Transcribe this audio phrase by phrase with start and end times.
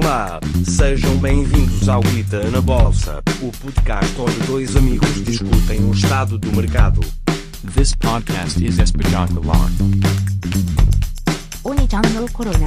[0.00, 6.38] Olá, sejam bem-vindos ao Guita na Bolsa, o podcast onde dois amigos discutem o estado
[6.38, 7.00] do mercado.
[7.74, 9.68] This podcast is espetacular.
[11.64, 12.66] Oni-chan Corona.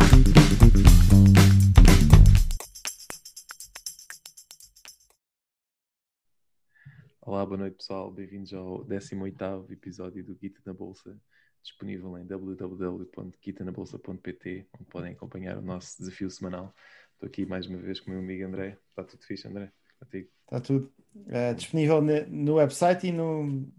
[7.21, 11.17] Olá, boa noite pessoal, bem-vindos ao 18 episódio do Guita na Bolsa,
[11.63, 14.67] disponível em www.guitanabolsa.pt.
[14.73, 16.76] onde podem acompanhar o nosso desafio semanal
[17.21, 18.80] Estou aqui mais uma vez com o meu amigo André.
[18.89, 19.71] Está tudo fixe, André?
[19.99, 20.27] Contigo?
[20.43, 20.91] Está tudo
[21.27, 23.71] eh, disponível no website e no,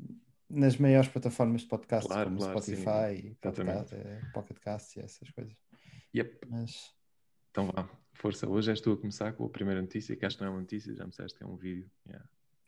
[0.48, 4.96] nas maiores plataformas de podcast, Claro, como claro, Spotify, sim, e podcast, eh, Pocket Cast
[4.96, 5.56] e essas coisas.
[6.14, 6.94] Yep, Mas
[7.50, 8.48] então vá, força.
[8.48, 10.60] Hoje és tu a começar com a primeira notícia, que acho que não é uma
[10.60, 11.90] notícia, já me disseste que é um vídeo.
[12.06, 12.24] Yeah.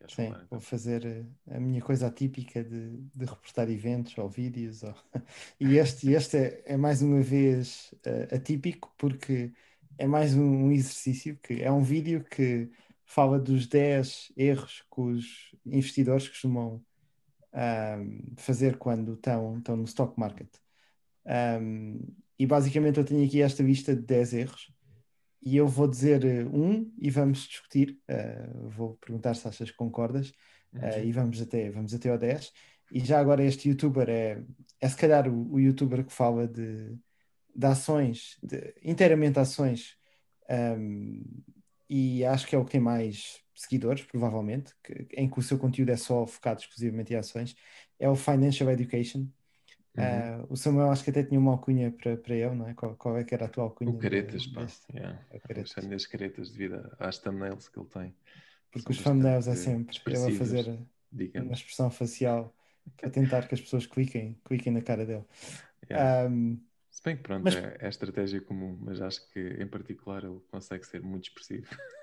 [0.08, 0.46] Sim, falar, então?
[0.50, 4.82] vou fazer eh, a minha coisa atípica de, de reportar eventos ou vídeos.
[4.82, 4.96] ou-
[5.60, 7.94] e este, este é, é mais uma vez
[8.32, 9.52] atípico porque
[9.98, 12.70] é mais um, um exercício que é um vídeo que
[13.04, 16.84] fala dos 10 erros que os investidores costumam
[17.52, 20.48] ahm, fazer quando estão, estão no stock market.
[21.26, 22.00] Ahm,
[22.38, 24.72] e basicamente eu tenho aqui esta lista de 10 erros
[25.42, 28.00] e eu vou dizer eh, um e vamos discutir.
[28.08, 30.32] eh, vou perguntar se achas que concordas
[30.74, 31.04] Uhum.
[31.04, 32.52] e vamos até, vamos até ao 10.
[32.90, 34.42] E já agora este youtuber é,
[34.80, 36.98] é se calhar o, o youtuber que fala de,
[37.54, 39.96] de ações, de, inteiramente ações,
[40.48, 41.22] ahm,
[41.88, 45.58] e acho que é o que tem mais seguidores, provavelmente, que- em que o seu
[45.58, 47.54] conteúdo é só focado exclusivamente em ações,
[47.98, 49.28] é o Financial Education.
[49.96, 50.22] Uhum.
[50.22, 52.74] Ah, o Samuel acho que até tinha uma alcunha para, para ele, não é?
[52.74, 53.92] Qual, qual é que era a tua alcunha?
[53.92, 54.66] O caretas, pá.
[54.92, 55.18] Yeah.
[55.30, 55.88] É o caretas.
[55.90, 58.14] Das caretas devido às thumbnails que ele tem.
[58.70, 60.66] Porque São os thumbnails é sempre ele a fazer
[61.36, 61.54] uma Digamos.
[61.54, 62.54] expressão facial
[62.96, 65.24] para tentar que as pessoas cliquem, cliquem na cara dele.
[65.90, 66.06] Yeah.
[66.26, 66.58] Ahm,
[66.94, 70.40] Se bem que pronto, mas- é, é estratégia comum, mas acho que em particular ele
[70.50, 71.68] consegue ser muito expressivo.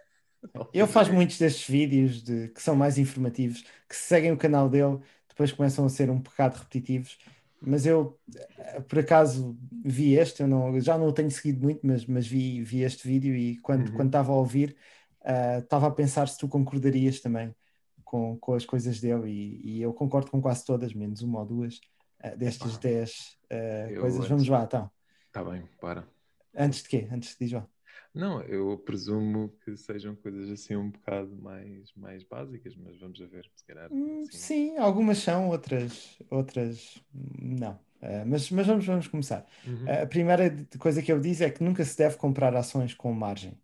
[0.73, 4.69] Ele faz muitos destes vídeos de, que são mais informativos, que se seguem o canal
[4.69, 7.17] dele, depois começam a ser um bocado repetitivos.
[7.63, 8.19] Mas eu,
[8.57, 12.25] eh, por acaso, vi este, eu não, já não o tenho seguido muito, mas, mas
[12.27, 13.93] vi, vi este vídeo e quando Uhum.
[13.93, 14.75] quando estava a ouvir,
[15.23, 17.53] ah, estava a pensar se tu concordarias também
[18.03, 21.45] com, com as coisas dele e, e eu concordo com quase todas, menos uma ou
[21.45, 21.79] duas,
[22.19, 23.37] ah, destas Epá, 10
[23.89, 24.19] eu coisas.
[24.19, 24.91] antes- Vamos lá, então.
[25.27, 26.07] Está bem, para.
[26.55, 27.07] Antes de quê?
[27.11, 27.67] Antes de lá.
[28.13, 33.25] Não, eu presumo que sejam coisas assim um bocado mais, mais básicas, mas vamos a
[33.25, 33.89] ver, se calhar.
[33.91, 34.37] Hum, assim.
[34.37, 37.79] Sim, algumas são, outras, outras não.
[38.01, 39.45] Ah, mas, mas vamos, vamos começar.
[39.65, 40.01] Uhum.
[40.03, 43.57] A primeira coisa que eu disse é que nunca se deve comprar ações com margem.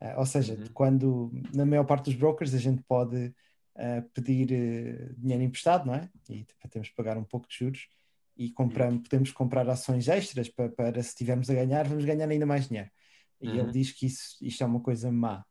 [0.00, 0.66] Ah, ou seja, Uhum.
[0.72, 3.34] quando na maior parte dos brokers a gente pode
[4.12, 6.08] pedir dinheiro emprestado, não é?
[6.28, 7.88] E temos que pagar um pouco de juros
[8.40, 12.46] e compramos, podemos comprar ações extras para, para se estivermos a ganhar, vamos ganhar ainda
[12.46, 12.90] mais dinheiro.
[13.42, 13.56] E Uhum.
[13.58, 15.44] ele diz que isso, isto é uma coisa má.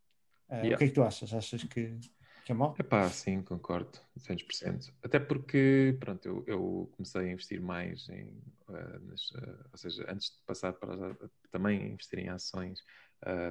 [0.50, 0.76] Ah, Yeah.
[0.76, 1.32] O que é que tu achas?
[1.32, 2.00] Achas que,
[2.44, 2.76] que é mau?
[2.80, 4.92] Epá, sim, concordo, 200%.
[5.04, 8.28] Até porque, pronto, eu, eu comecei a investir mais em,
[8.70, 11.16] eh, nas, eh, ou seja, antes de passar para
[11.52, 12.84] também investir em ações,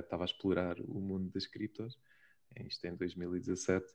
[0.03, 1.97] estava a explorar o mundo das criptos,
[2.67, 3.87] isto em 2017,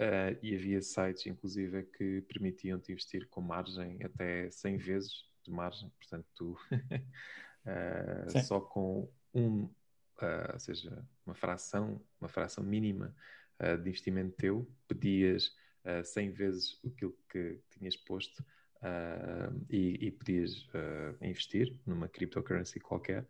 [0.00, 5.90] eh, e havia sites, inclusive, que permitiam-te investir com margem até 100 vezes de margem,
[5.90, 6.56] portanto, tu,
[8.28, 8.42] Sim.
[8.42, 9.68] só com um,
[10.22, 13.14] eh, ou seja, uma fração, uma fração mínima
[13.60, 15.48] uh, de investimento teu, pedias
[15.84, 18.42] uh, 100 vezes aquilo que tinhas posto
[18.76, 23.26] uh, e, e podias uh, investir numa cryptocurrency qualquer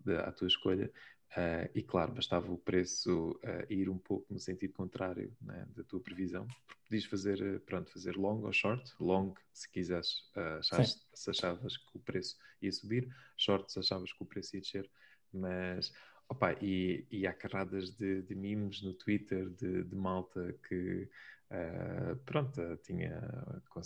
[0.00, 0.90] de- à tua escolha.
[1.36, 5.82] Uh, e claro, bastava o preço uh, ir um pouco no sentido contrário né, da
[5.82, 8.92] tua previsão, porque podias fazer, uh, pronto, fazer long ou short.
[9.00, 14.12] Long, se quiseres, uh, achas- se achavas que o preço ia subir, short, se achavas
[14.12, 14.88] que o preço ia descer,
[15.32, 15.92] mas
[16.28, 21.08] Opa, e, e há carradas de, de memes no Twitter de, de malta que
[21.50, 23.20] ah, pronto, tinha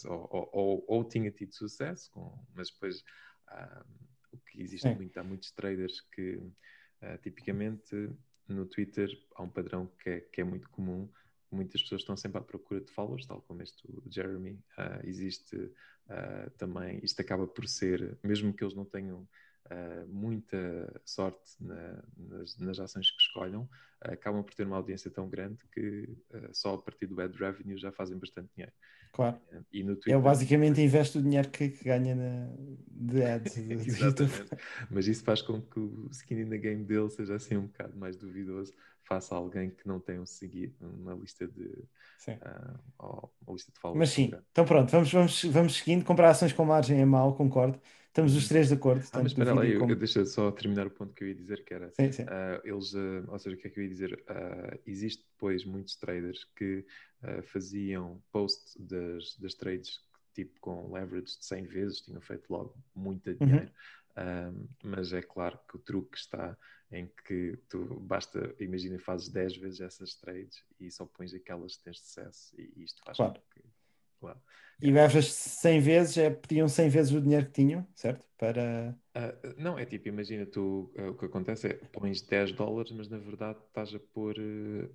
[0.07, 3.03] ou, ou- ou- ou tinha tido sucesso, com, mas depois
[3.49, 3.85] ah,
[4.33, 4.95] o que existe Sim.
[4.95, 6.41] muito, há muitos traders que
[7.01, 8.11] ah, tipicamente
[8.47, 11.09] no Twitter há um padrão que é, que é muito comum.
[11.51, 14.59] Muitas pessoas estão sempre à procura de followers, tal como este Jeremy.
[14.77, 15.71] Ah, existe
[16.09, 19.29] ah, também, isto acaba por ser, mesmo que eles não tenham
[19.71, 25.11] uh, muita sorte na- nas, nas ações que escolham, uh, acabam por ter uma audiência
[25.11, 28.73] tão grande que uh, só a partir do ad revenue já fazem bastante dinheiro.
[29.13, 29.41] Claro.
[29.73, 32.51] E no Twitter, Ele basicamente investe o dinheiro que, que ganha na,
[32.91, 33.57] de ads.
[33.89, 34.51] Exatamente.
[34.91, 37.97] Mas isso faz com que o skin in the game dele seja assim um bocado
[37.97, 38.73] mais duvidoso,
[39.05, 41.65] face a alguém que não tem um seguir uma lista de
[42.17, 42.33] Sim.
[42.35, 46.05] uh, uma lista de followers Mas sim, então pronto, vamos, vamos, vamos seguindo.
[46.05, 47.81] Comprar ações com margem é mau, concordo.
[48.09, 49.03] Estamos os três de acordo.
[49.13, 51.35] Ah, mas espera lá, eu, como- eu deixa só terminar o ponto que eu ia
[51.35, 52.25] dizer, que era Sim, sim.
[52.29, 54.25] ah, eles, ah, ou seja, o que é que eu ia dizer?
[54.27, 56.85] Ah, existe depois muitos traders que
[57.23, 60.01] ah, faziam post das, das trades
[60.35, 63.37] tipo com leverage de 100 vezes, tinham feito logo muito Uhum.
[63.37, 63.71] dinheiro.
[64.17, 64.53] Ah,
[64.83, 66.57] mas é claro que o truque está
[66.91, 71.85] em que tu basta, imagina, fazes 10 vezes essas trades e só pões aquelas que
[71.85, 73.35] tens sucesso e isto faz Claro.
[73.35, 73.69] com que.
[74.21, 74.41] Claro.
[74.81, 78.25] E levas 100 vezes, é, pediam 100 vezes o dinheiro que tinham, certo?
[78.37, 78.97] Para.
[79.15, 83.09] Ah, não, é tipo, imagina, tu, ah, o que acontece é pões 10 dólares, mas
[83.09, 84.37] na verdade estás a pôr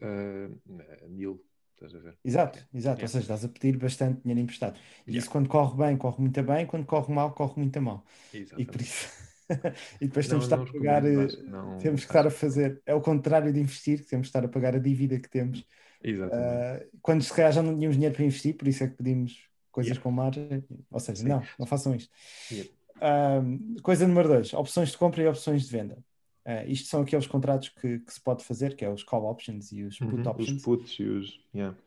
[0.01, 1.43] ah, mil,
[1.73, 2.17] estás a ver?
[2.23, 3.01] Exato, exato.
[3.01, 3.03] Yeah.
[3.03, 4.79] Ou seja, estás a pedir bastante dinheiro emprestado.
[5.05, 5.19] E Yeah.
[5.19, 8.05] isso quando corre bem, corre muito bem, quando corre mal, corre muito mal.
[8.31, 8.71] E Exatamente.
[8.71, 9.07] por isso.
[10.01, 11.01] e depois Não, temos não a pagar.
[11.03, 12.81] que não- temos que estar a fazer.
[12.85, 15.65] É o contrário de investir, temos de estar a pagar a dívida que temos.
[16.03, 16.67] Exatamente.
[16.83, 19.47] Ah, quando se calhar já não tínhamos dinheiro para investir, por isso é que pedimos
[19.71, 20.03] coisas Yeah.
[20.03, 20.63] com margem.
[20.91, 21.27] Ou seja, Sim.
[21.29, 22.11] não, não façam isto.
[22.51, 22.69] Yeah.
[23.01, 26.03] Ahm, coisa número dois, opções de compra e opções de venda.
[26.45, 29.71] Ah, isto são aqueles contratos que, que se pode fazer, que é os call options
[29.71, 31.39] e os put Uhum, options, Os puts e os.
[31.55, 31.77] Yeah.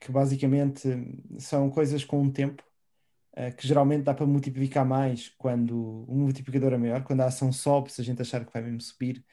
[0.00, 0.88] que basicamente
[1.38, 2.62] são coisas com um tempo
[3.36, 7.52] ah, que geralmente dá para multiplicar mais quando o multiplicador é maior, quando a ação
[7.52, 9.24] sobe, se a gente achar que vai mesmo subir,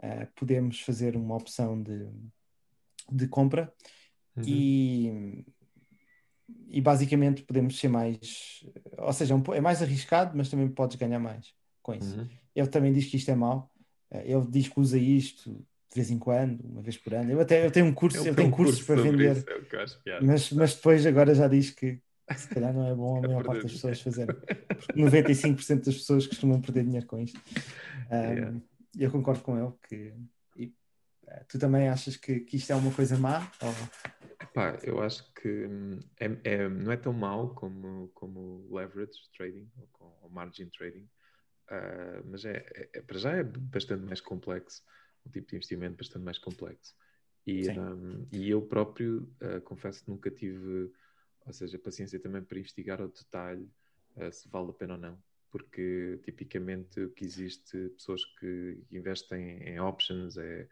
[0.00, 2.08] ah, podemos fazer uma opção de,
[3.10, 3.72] de compra
[4.34, 4.44] Uhum.
[4.46, 5.44] e,
[6.68, 8.64] e basicamente podemos ser mais,
[8.96, 11.52] ou seja, po- é mais arriscado, mas também podes ganhar mais
[11.82, 12.16] com isso.
[12.18, 12.28] Uhum.
[12.56, 13.70] Ele também diz que isto é mau,
[14.10, 17.30] Eh, ele diz que usa isto de vez em quando, uma vez por ano.
[17.30, 19.44] Eu até eu tenho um curso, eu tem tenho um cursos curso para vender, isso,
[20.06, 21.98] é eu mas, mas depois agora já diz que
[22.36, 25.94] se calhar não é bom a É maior parte das pessoas fazerem, porque 95% das
[25.96, 27.38] pessoas costumam perder dinheiro com isto.
[28.10, 28.60] Um, Yeah.
[28.94, 30.12] E eu concordo com ele que
[31.48, 33.40] tu também achas que, que isto é uma coisa má?
[33.62, 33.72] Ou...
[34.54, 39.70] Pá, eu acho que hum, é, é- não é tão mau como, como leverage trading
[39.78, 41.08] ou, com- ou margin trading,
[41.68, 44.82] ah, mas é, é- é- para já é bastante mais complexo,
[45.26, 46.94] um tipo de investimento bastante mais complexo.
[47.46, 50.92] E, hum, e eu próprio ah, confesso que nunca tive,
[51.46, 53.68] ou seja, paciência também para investigar ao detalhe
[54.16, 55.18] ah, se vale a pena ou não.
[55.50, 60.66] Porque tipicamente o que existe pessoas que investem em options é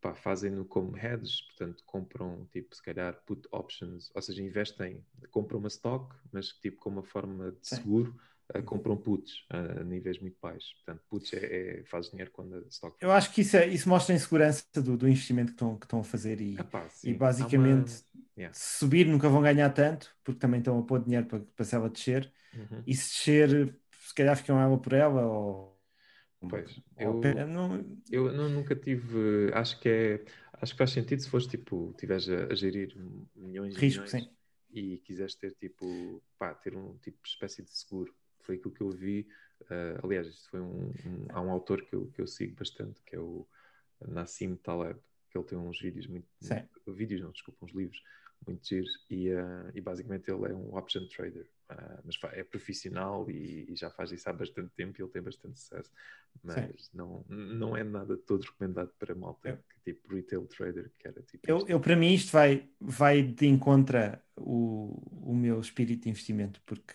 [0.00, 5.58] pá, fazem-no como hedges, portanto compram tipo se calhar put options, ou seja, investem, compram
[5.58, 8.14] uma stock, mas tipo como uma forma de seguro,
[8.54, 10.72] uh, compram puts uh, a níveis muito baixos.
[10.74, 12.96] Portanto, puts é, é faz dinheiro quando a stock.
[13.00, 16.04] Eu acho que isso, é, isso mostra a insegurança do, do investimento que estão, a
[16.04, 16.56] fazer e,
[17.04, 18.54] e basicamente uma- Yeah.
[18.54, 21.74] se subir nunca vão ganhar tanto, porque também estão a pôr dinheiro para, para se
[21.74, 22.82] ela descer, Uhum.
[22.86, 23.76] e se descer,
[24.06, 25.71] se calhar ficam ela por ela, ou,
[26.48, 30.24] Pois, eu- não, Eu não- nunca tive, acho que é,
[30.54, 32.94] acho que faz sentido se fores tipo, tiveres a, a gerir
[33.34, 34.30] milhões risco, milhões sim.
[34.72, 38.14] e quiseres ter tipo, pá, ter um tipo de espécie de seguro.
[38.40, 39.26] Foi aquilo que eu vi.
[39.70, 43.00] eh, aliás, isto foi um, um- há um autor que eu, que eu sigo bastante,
[43.06, 43.46] que é o
[44.08, 44.98] Nassim Taleb,
[45.30, 46.62] que ele tem uns vídeos muito, Sim.
[46.88, 48.02] vídeos não, desculpa, uns livros
[48.46, 53.30] muito giros e, eh, e basicamente ele é um option trader, ah, mas é profissional
[53.30, 55.90] e, e já faz isso há bastante tempo e ele tem bastante sucesso,
[56.42, 61.08] mas não, não é nada todo recomendado para malta Eu- que tipo retail trader, que
[61.08, 63.98] era tipo Eu, eu, para mim, isto vai, vai de encontro
[64.36, 66.94] o, o meu espírito de investimento, porque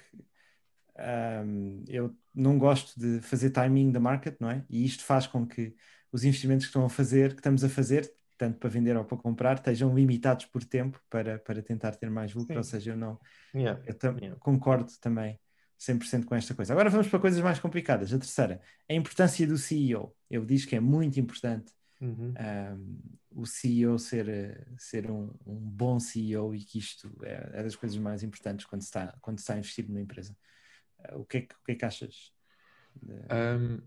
[0.95, 4.65] ahm, eu não gosto de fazer timing da market, não é?
[4.69, 5.75] E isto faz com que
[6.11, 9.17] os investimentos que estão a fazer, que estamos a fazer, tanto para vender ou para
[9.17, 12.53] comprar, estejam limitados por tempo para, para tentar ter mais lucro.
[12.53, 12.57] Sim.
[12.57, 13.19] Ou seja, eu não
[13.53, 13.81] Yeah.
[13.85, 14.39] eu tam- Yeah.
[14.39, 15.39] concordo também
[15.79, 16.73] 100% com esta coisa.
[16.73, 18.13] Agora vamos para coisas mais complicadas.
[18.13, 20.15] A terceira, a importância do CEO.
[20.29, 22.33] Eu diz que é muito importante Uhum.
[22.39, 23.01] um,
[23.41, 27.97] o CEO ser, ser um, um bom CEO e que isto é, é das coisas
[27.97, 30.35] mais importantes quando se está, quando se está a investir numa empresa.
[30.99, 32.31] Uh, o, que é que, o que é que achas?
[33.03, 33.81] Um,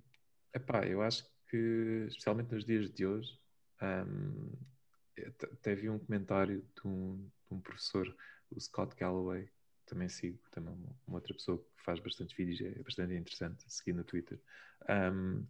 [0.55, 3.39] epá, eu acho que, especialmente nos dias de hoje,
[3.83, 4.53] um,
[5.53, 7.17] até vi um comentário de um,
[7.49, 8.15] de um professor,
[8.51, 9.49] o Scott Galloway,
[9.87, 10.73] também sigo, também
[11.07, 14.41] uma, outra pessoa que faz bastantes vídeos, é bastante interessante seguir no Twitter,
[15.13, 15.47] um,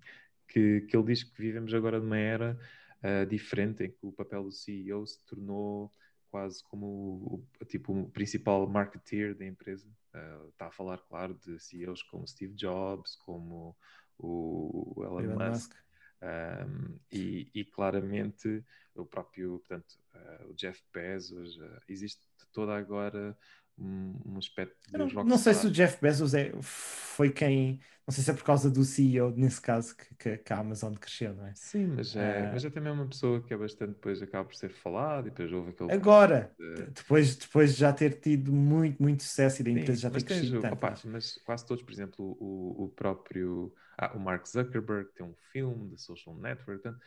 [0.48, 2.58] que, que ele diz que vivemos agora numa era
[3.04, 5.92] uh, diferente em que o papel do CEO se tornou
[6.30, 9.86] quase como o, o- tipo, o principal marketeer da empresa.
[10.14, 13.76] Uh, está a falar, claro, de CEOs como Steve Jobs, como
[14.18, 15.74] o Elon, Elon Musk, Musk?
[16.22, 22.20] Um, e, e claramente o próprio, portanto, uh, o Jeff Bezos, uh, existe
[22.52, 23.36] toda agora
[23.80, 28.24] um, um aspecto não, não sei se o Jeff Bezos é, foi quem, não sei
[28.24, 31.46] se é por causa do CEO, nesse caso, que, que- que a Amazon cresceu, não
[31.46, 31.54] é?
[31.54, 32.52] Sim, mas é, Ah.
[32.52, 35.52] mas é também uma pessoa que é bastante, depois acaba por ser falado e depois
[35.52, 35.90] houve aquele...
[35.90, 40.00] Agora, de- depois, depois de já ter tido muito, muito sucesso e da Sim, empresa
[40.00, 40.74] já ter tens crescido o- tanto.
[40.74, 45.34] opa, mas quase todos, por exemplo, o, o próprio ah, o Mark Zuckerberg tem um
[45.52, 47.00] filme de social network, portanto,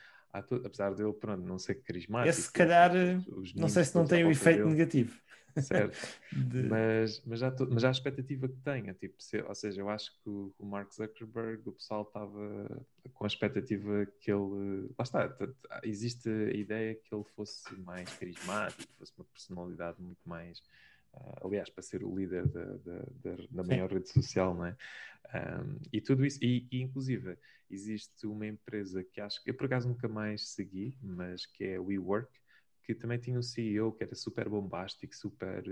[0.65, 2.92] apesar dele pronto, não ser carismático, Esse, se calhar,
[3.56, 5.20] não sei se não tem o efeito dele, negativo.
[5.55, 6.10] Certo?
[6.31, 9.81] de- Mas, mas, já to- mas já a expectativa que tenha, tipo, se- ou seja,
[9.81, 14.88] eu acho que o, o Mark Zuckerberg, o pessoal estava com a expectativa que ele.
[14.98, 15.36] Lá está,
[15.83, 20.62] existe a ideia que ele fosse mais carismático, fosse uma personalidade muito mais.
[21.13, 23.63] ah, aliás, para ser o líder da, da, da- da Sim.
[23.63, 24.75] maior rede social, não é?
[25.33, 27.38] Um, e tudo isso, e, e inclusive
[27.69, 31.75] existe uma empresa que acho que eu por acaso nunca mais segui, mas que é
[31.77, 32.29] a WeWork,
[32.84, 35.63] que também tinha um CEO que era super bombástico, super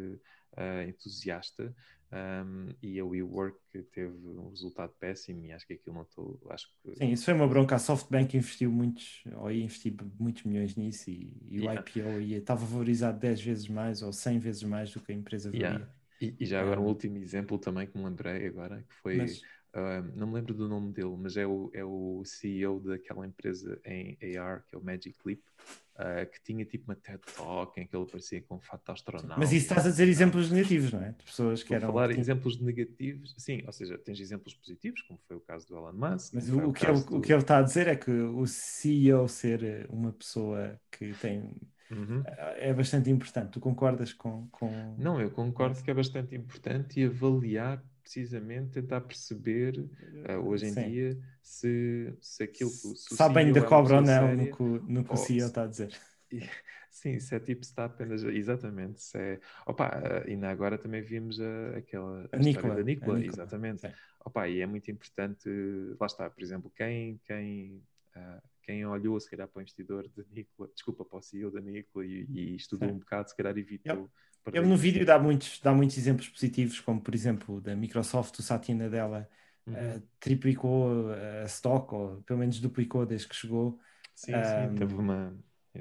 [0.58, 1.76] eh, entusiasta,
[2.12, 3.58] um, e a WeWork
[3.92, 7.34] teve um resultado péssimo e acho que aquilo não estou, acho que Sim, isso foi
[7.34, 7.76] uma bronca.
[7.76, 11.74] A SoftBank investiu muitos, ou ia investir muitos milhões nisso e, e o Yeah.
[11.74, 15.52] IPO ia, estava valorizado 10 vezes mais ou 100 vezes mais do que a empresa
[15.52, 15.64] valia.
[15.64, 15.94] Yeah.
[16.20, 19.18] E, e já agora um Um, último exemplo também que me lembrei agora, que foi,
[19.18, 19.42] Mas,
[19.74, 23.80] ah, não me lembro do nome dele, mas é o, é o CEO daquela empresa
[23.86, 25.42] em AR, que é o Magic Leap,
[26.02, 29.36] ah, que tinha tipo uma TED Talk em que ele aparecia com um fato astronauta.
[29.38, 31.12] mas isso estás a dizer exemplos negativos, não é?
[31.12, 31.88] De pessoas que a eram.
[31.90, 35.78] falar tinham- exemplos negativos, sim, ou seja, tens exemplos positivos, como foi o caso do
[35.78, 36.34] Elon Musk.
[36.34, 38.12] Mas o, o que ele, caso o do- que ele está a dizer é que
[38.12, 41.56] o CEO ser eh, uma pessoa que tem
[41.92, 42.24] Uhum.
[42.56, 43.52] é bastante importante.
[43.52, 44.96] Tu concordas com, com...
[44.98, 49.88] Não, eu concordo que é bastante importante e avaliar precisamente, tentar perceber
[50.28, 50.86] ah, hoje em Sim.
[50.90, 54.56] dia se, se aquilo que o- se Sabem da é cobra ou não séria, no
[54.58, 55.90] que, o- no que o CEO está a dizer.
[56.92, 58.24] Sim, se é tipo, se está apenas.
[58.24, 59.02] Exatamente.
[59.02, 59.40] Se é...
[59.66, 59.92] Opa,
[60.26, 63.82] ainda agora também vimos a, aquela a A Nicola, da Nicola, Nicola, exatamente.
[63.82, 63.92] sim.
[64.26, 65.50] Opa, e é muito importante,
[66.00, 67.82] lá está, por exemplo, quem, quem,
[68.16, 71.60] ah, quem olhou se calhar para o investidor da Nicola, desculpa, para o CEO da
[71.62, 72.96] Nicola e, e estudou Sim.
[72.96, 74.10] um bocado, se calhar evitou.
[74.10, 78.38] perder Ele no vídeo dá muitos, dá muitos exemplos positivos, como por exemplo da Microsoft,
[78.40, 79.30] o Satya Nadella
[79.68, 79.96] Uhum.
[79.96, 83.80] eh, triplicou a stock, ou pelo menos duplicou desde que chegou.
[84.16, 85.38] Sim, sim, Ahm, teve uma.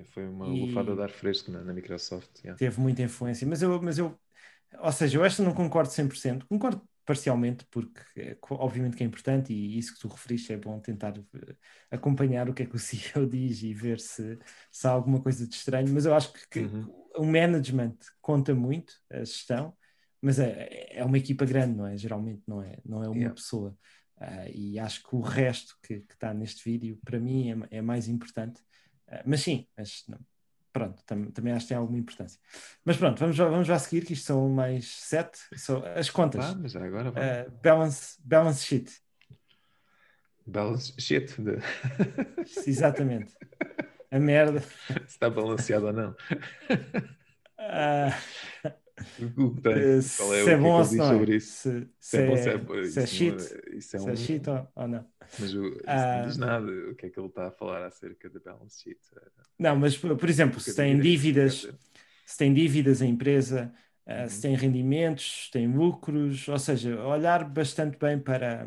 [0.07, 2.43] Foi uma e- lufada de ar fresco na, na Microsoft.
[2.45, 2.57] yeah.
[2.57, 4.19] teve muita influência, mas eu, mas eu,
[4.81, 9.79] ou seja, eu esta não concordo 100%, concordo parcialmente, porque obviamente que é importante e
[9.79, 11.57] isso que tu referiste é bom tentar eh,
[11.91, 14.39] acompanhar o que é que o CEO diz e ver se,
[14.71, 16.93] se há alguma coisa de estranho, mas eu acho que, que Uhum.
[17.17, 19.77] O management conta muito, a gestão,
[20.21, 21.97] mas é, é uma equipa grande, não é?
[21.97, 23.35] Geralmente não é, não é uma Yeah.
[23.35, 23.77] pessoa.
[24.19, 28.07] Ah, e acho que o resto que está neste vídeo, para mim, é, é mais
[28.07, 28.61] importante.
[29.09, 30.19] Ah, mas sim, mas não.
[30.73, 32.39] pronto, tam- também acho que tem alguma importância.
[32.85, 35.39] Mas pronto, vamos, vamos já seguir, que isto são mais sete.
[35.57, 36.45] São as contas.
[36.45, 37.13] Vá, mas agora.
[37.17, 38.93] Ah, balance, balance sheet.
[40.47, 41.59] Balance shit, de...
[42.67, 43.33] Exatamente.
[44.11, 44.61] A merda.
[45.07, 46.15] se está balanceado ou não.
[47.59, 48.19] Ah,
[49.63, 49.95] tem?
[49.97, 50.01] eh,
[50.35, 51.37] é, se é bom é ou que se não sobre é.
[51.37, 51.59] isso?
[51.63, 53.97] Se, Se se é bom, é, se é, pô, se é isso shit, é- isso
[53.97, 55.13] é se um- é shit ou, ou não.
[55.39, 56.15] Mas o, isso Ah.
[56.15, 56.67] não diz nada.
[56.91, 59.01] O que é que ele está a falar acerca da balance sheet?
[59.59, 61.67] Não, mas por exemplo, se tem dívidas,
[62.25, 63.73] se tem dívidas a empresa,
[64.07, 64.43] eh, se Uhum.
[64.43, 68.67] tem rendimentos, se tem lucros, ou seja, olhar bastante bem para,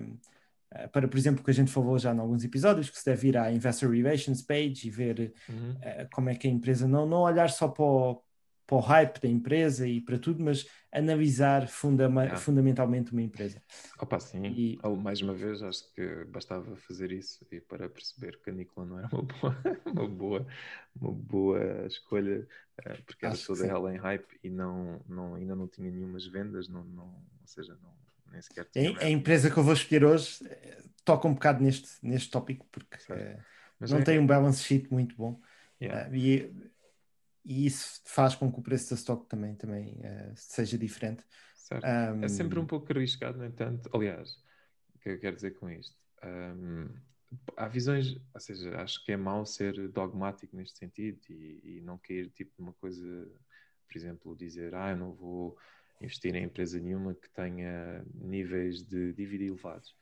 [0.91, 3.29] para, por exemplo, o que a gente falou já em alguns episódios, que se deve
[3.29, 5.75] ir à Investor Relations page e ver Uhum.
[5.81, 8.23] eh, como é que a empresa, não, não olhar só para o,
[8.65, 11.67] para o hype da empresa e para tudo, mas analisar
[12.23, 12.35] Yeah.
[12.37, 13.61] fundamentalmente uma empresa.
[13.99, 14.45] Opa, sim.
[14.47, 18.53] E- Ao- Mais uma vez, acho que bastava fazer isso e para perceber que a
[18.53, 20.47] Nicola não era uma boa, uma boa,
[20.95, 22.47] uma boa escolha,
[22.85, 26.25] eh, porque era Acho toda ela em hype e não, não, ainda não tinha nenhumas
[26.27, 27.93] vendas, não, não, ou seja, não,
[28.33, 31.63] nem sequer tinha A, a empresa que eu vou escolher hoje eh, toca um bocado
[31.63, 33.39] neste, neste tópico, porque eh,
[33.81, 35.39] não é- tem um balance sheet muito bom.
[35.79, 36.07] yeah.
[36.07, 36.51] Ah, e,
[37.45, 41.23] e isso faz com que o preço da stock também, também ah, seja diferente.
[41.83, 43.89] Ahm, É sempre um pouco arriscado, no entanto.
[43.93, 44.37] Aliás,
[44.95, 45.95] o que eu quero dizer com isto?
[46.21, 46.87] Ahm,
[47.57, 51.97] há visões, ou seja, acho que é mau ser dogmático neste sentido e, e não
[51.97, 53.27] cair tipo numa coisa,
[53.87, 55.57] por exemplo, dizer, ah, eu não vou
[56.03, 59.95] investir em empresa nenhuma que tenha níveis de dívida elevados.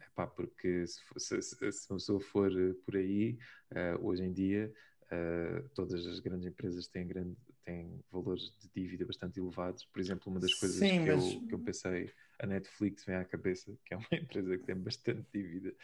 [0.00, 1.00] Epá, porque se,
[1.42, 3.38] se, se, uma pessoa for eh, por aí,
[3.74, 4.72] eh, hoje em dia,
[5.10, 9.84] eh, todas as grandes empresas têm, grande, têm valores de dívida bastante elevados.
[9.86, 13.16] Por exemplo, uma das coisas Sim, que, mas- eu, que eu pensei, a Netflix vem
[13.16, 15.74] à cabeça, que é uma empresa que tem bastante dívida,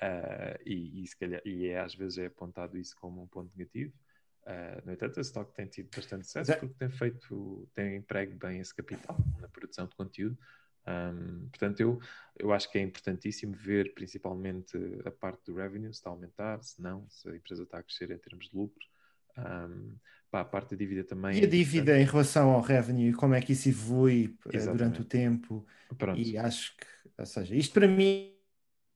[0.00, 3.92] ah, e, e, calhar, e é, às vezes é apontado isso como um ponto negativo.
[4.44, 8.58] Uh, no entanto, a Stock tem tido bastante sucesso porque tem feito, tem emprego bem
[8.58, 10.36] esse capital na produção de conteúdo.
[10.86, 12.00] Um, portanto, eu,
[12.36, 16.62] eu acho que é importantíssimo ver principalmente a parte do revenue, se está a aumentar,
[16.62, 18.88] se não, se a empresa está a crescer em termos de lucros.
[19.38, 19.94] Um,
[20.30, 21.38] pá, a parte da dívida também.
[21.38, 24.78] E a é dívida em relação ao revenue como é que isso evolui eh, Exatamente.
[24.78, 25.66] durante o tempo?
[25.96, 26.20] Pronto.
[26.20, 28.34] E acho que, ou seja, isto para mim,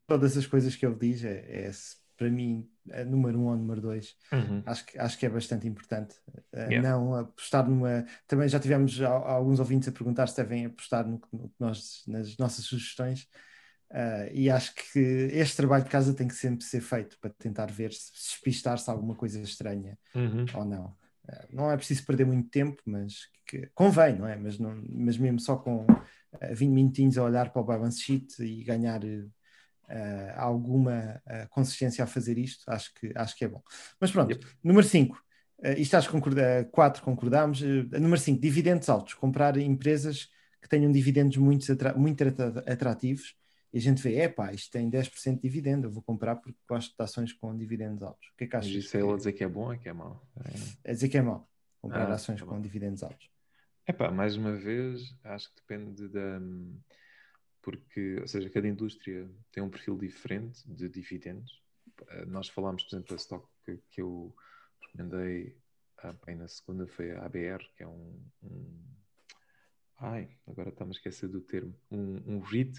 [0.06, 1.70] todas as coisas que ele diz, é, é
[2.16, 4.14] para mim, é número um ou número dois.
[4.32, 4.62] Uhum.
[4.64, 6.14] Acho que, acho que é bastante importante.
[6.52, 6.90] Uh, Yeah.
[6.90, 8.04] Não apostar numa.
[8.26, 12.36] Também já tivemos a- alguns ouvintes a perguntar se devem apostar no, no nós, nas
[12.38, 13.28] nossas sugestões.
[13.90, 14.98] Uh, e acho que
[15.32, 18.90] este trabalho de casa tem que sempre ser feito para tentar ver se se despistar-se
[18.90, 20.44] alguma coisa estranha Uhum.
[20.54, 20.86] ou não.
[21.28, 23.14] Uh, não é preciso perder muito tempo, mas
[23.46, 24.34] que convém, não é?
[24.36, 25.98] Mas, não, mas mesmo só com uh,
[26.52, 29.30] 20 minutinhos a olhar para o balance sheet e ganhar uh,
[30.36, 33.62] alguma uh, consistência a fazer isto, acho que, acho que é bom.
[34.00, 34.46] Mas pronto, Yep.
[34.62, 35.22] número 5.
[35.78, 37.60] isto acho que concorda, 4 concordámos.
[37.62, 39.14] Uh, número 5, dividendos altos.
[39.14, 40.28] Comprar empresas
[40.60, 43.34] que tenham dividendos muito, atra- muito atra- atrativos.
[43.72, 46.96] E a gente vê, epá, isto tem 10% de dividendo, eu vou comprar porque gosto
[46.96, 48.28] de ações com dividendos altos.
[48.28, 48.76] O que é que Mas achas?
[48.76, 50.26] isso é ele a dizer que é bom ou que é mau?
[50.84, 50.90] É.
[50.90, 51.48] É dizer que é mau
[51.82, 53.28] comprar Ah, ações tá com dividendos altos.
[53.86, 56.40] Epá, mais uma vez, acho que depende da.
[57.66, 61.60] Porque, ou seja, cada indústria tem um perfil diferente de dividendos.
[62.10, 64.32] Eh, Nós falámos, por exemplo, da stock que, que eu
[64.80, 65.58] recomendei
[65.98, 68.22] ah, bem na segunda foi a ABR, que é um.
[68.44, 68.86] um-
[69.98, 71.74] ai, agora está-me a esquecer do termo.
[71.90, 72.78] Um, um REIT,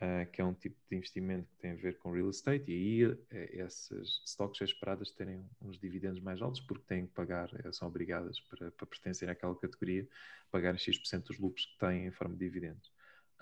[0.00, 2.74] ah, que é um tipo de investimento que tem a ver com real estate, e
[3.08, 7.50] aí eh, essas stocks são esperadas terem uns dividendos mais altos, porque têm que pagar,
[7.64, 10.08] eh, são obrigadas para, para pertencer àquela categoria,
[10.50, 12.92] pagarem X% dos lucros que têm em forma de dividendos.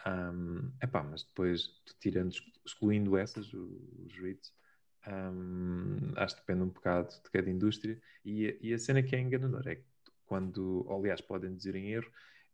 [0.06, 4.52] Um, epá, mas depois, tirando, excluindo essas, os REITs,
[5.06, 8.00] um, acho que depende um bocado de cada indústria.
[8.24, 9.84] E, e a cena que é enganadora é que
[10.26, 12.10] quando, aliás, podem dizer em erro,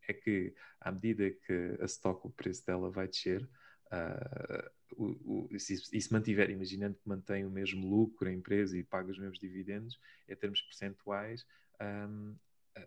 [0.08, 3.48] é que à medida que a stock, o preço dela vai descer,
[3.90, 8.76] ah, o, o, se, e se mantiver, imaginando que mantém o mesmo lucro a empresa
[8.78, 11.46] e paga os mesmos dividendos, em termos percentuais,
[11.80, 12.34] um,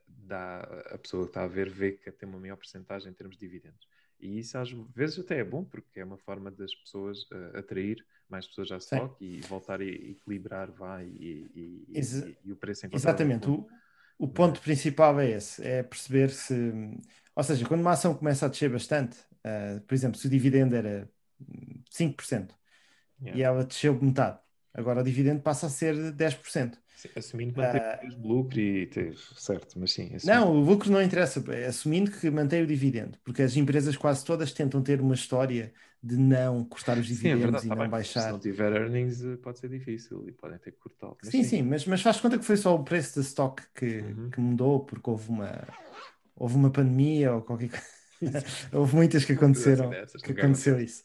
[0.07, 0.61] dá,
[0.91, 3.45] a pessoa que está a ver vê que tem uma maior percentagem em termos de
[3.45, 3.87] dividendos.
[4.19, 8.05] E isso às vezes até é bom, porque é uma forma das pessoas uh, atrair
[8.29, 12.55] mais pessoas à stock e voltar a equilibrar vá, e, e, e, e, e o
[12.55, 13.49] preço encontrar Exatamente.
[13.49, 13.67] O,
[14.17, 16.53] o ponto principal é esse, é perceber se,
[17.35, 20.75] ou seja, quando uma ação começa a descer bastante, ah, por exemplo, se o dividendo
[20.75, 21.09] era
[21.41, 22.55] hum, 5%
[23.33, 23.43] e Yeah.
[23.43, 24.39] ela desceu metade,
[24.79, 26.79] agora o dividendo passa a ser 10%.
[26.93, 30.13] Sim, Assumindo que mantém Ah, o lucro e teve, certo, mas sim.
[30.15, 33.95] assumindo- Não, o lucro não interessa, é assumindo que mantém o dividendo, porque as empresas
[33.95, 37.69] quase todas tentam ter uma história de não cortar os Sim, é dividendos verdade, e
[37.69, 38.31] tá não bem, porque Se baixar.
[38.31, 41.17] não tiver earnings, eh, pode ser difícil e podem ter que cortá-lo.
[41.21, 44.15] Mas Sim, sim, mas, mas faz conta que foi só o preço da stock que,
[44.15, 44.29] Uhum.
[44.31, 45.67] que mudou porque houve uma,
[46.35, 47.85] houve uma pandemia ou qualquer coisa.
[48.73, 50.81] houve muitas que aconteceram, assim dessas, que aconteceu acontece.
[50.81, 51.03] isso.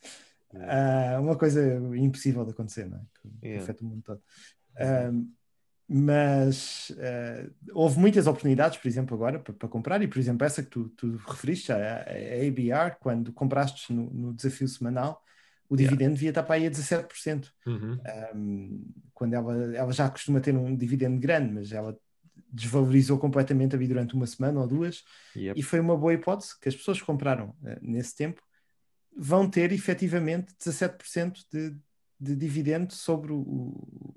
[0.63, 3.01] Ah, uma coisa impossível de acontecer, não é?
[3.21, 3.63] Que, que Yeah.
[3.65, 4.23] afeta o mundo todo.
[4.77, 5.11] Ah,
[5.87, 10.63] mas ah, houve muitas oportunidades, por exemplo, agora para, para comprar, e por exemplo, essa
[10.63, 15.23] que tu, tu referiste, a, a ABR, quando compraste no, no desafio semanal,
[15.69, 15.91] o Yeah.
[15.91, 17.53] dividendo devia estar para aí a 17%.
[17.67, 17.99] Uhum.
[18.35, 21.97] Um, quando ela, ela já costuma ter um dividendo grande, mas ela
[22.51, 25.03] desvalorizou completamente ali durante uma semana ou duas,
[25.37, 25.59] Yep.
[25.59, 28.41] e foi uma boa hipótese que as pessoas compraram eh, nesse tempo
[29.17, 31.77] vão ter efetivamente 17% de,
[32.21, 33.39] de dividendo sobre o,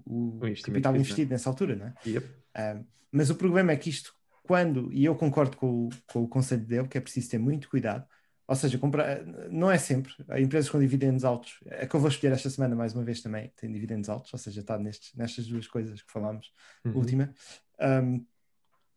[0.05, 1.93] o- o capital investido nessa altura, não é?
[2.05, 2.27] Yep.
[2.57, 6.27] Um, mas o problema é que isto, quando, e eu concordo com o, com o
[6.27, 8.05] conselho dele, que é preciso ter muito cuidado,
[8.47, 12.09] ou seja, comprar, não é sempre, há empresas com dividendos altos, a que eu vou
[12.09, 15.47] escolher esta semana mais uma vez também tem dividendos altos, ou seja, está nestes, nestas
[15.47, 16.51] duas coisas que falámos,
[16.85, 16.93] Uhum.
[16.95, 17.33] última,
[17.79, 18.25] Um,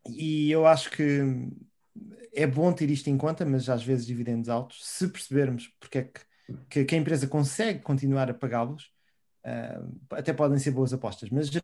[0.08, 1.20] e eu acho que
[2.32, 6.02] é bom ter isto em conta, mas às vezes dividendos altos, se percebermos porque é
[6.04, 6.20] que,
[6.68, 8.92] que, que a empresa consegue continuar a pagá-los,
[9.44, 11.60] um, até podem ser boas apostas, mas já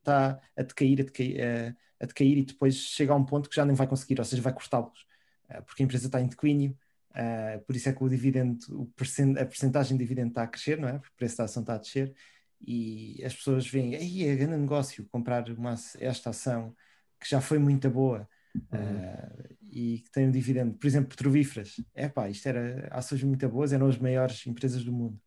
[0.00, 1.40] está a decair, a decair,
[2.00, 4.24] a, a decair e depois chega a um ponto que já não vai conseguir, ou
[4.24, 5.06] seja, vai cortá-los,
[5.50, 6.76] uh, porque a empresa está em declínio,
[7.10, 10.46] uh, por isso é que o dividendo, o percent, a percentagem de dividendo está a
[10.48, 10.92] crescer, não é?
[10.98, 12.14] Porque o preço da ação está a descer
[12.60, 16.74] e as pessoas veem, aí é grande negócio comprar uma, esta ação
[17.20, 22.08] que já foi muito boa uh, e que tem um dividendo, por exemplo, petrolíferas, é
[22.08, 25.20] pá, isto era ações muito boas, eram as maiores empresas do mundo.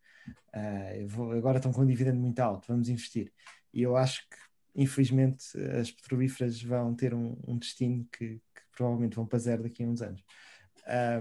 [0.54, 3.32] Uh, vou, agora estão com um dividendo muito alto, vamos investir.
[3.74, 4.38] E eu acho que,
[4.76, 5.46] infelizmente,
[5.80, 9.88] as petrolíferas vão ter um, um destino que, que, provavelmente vão para zero daqui a
[9.88, 10.24] uns anos.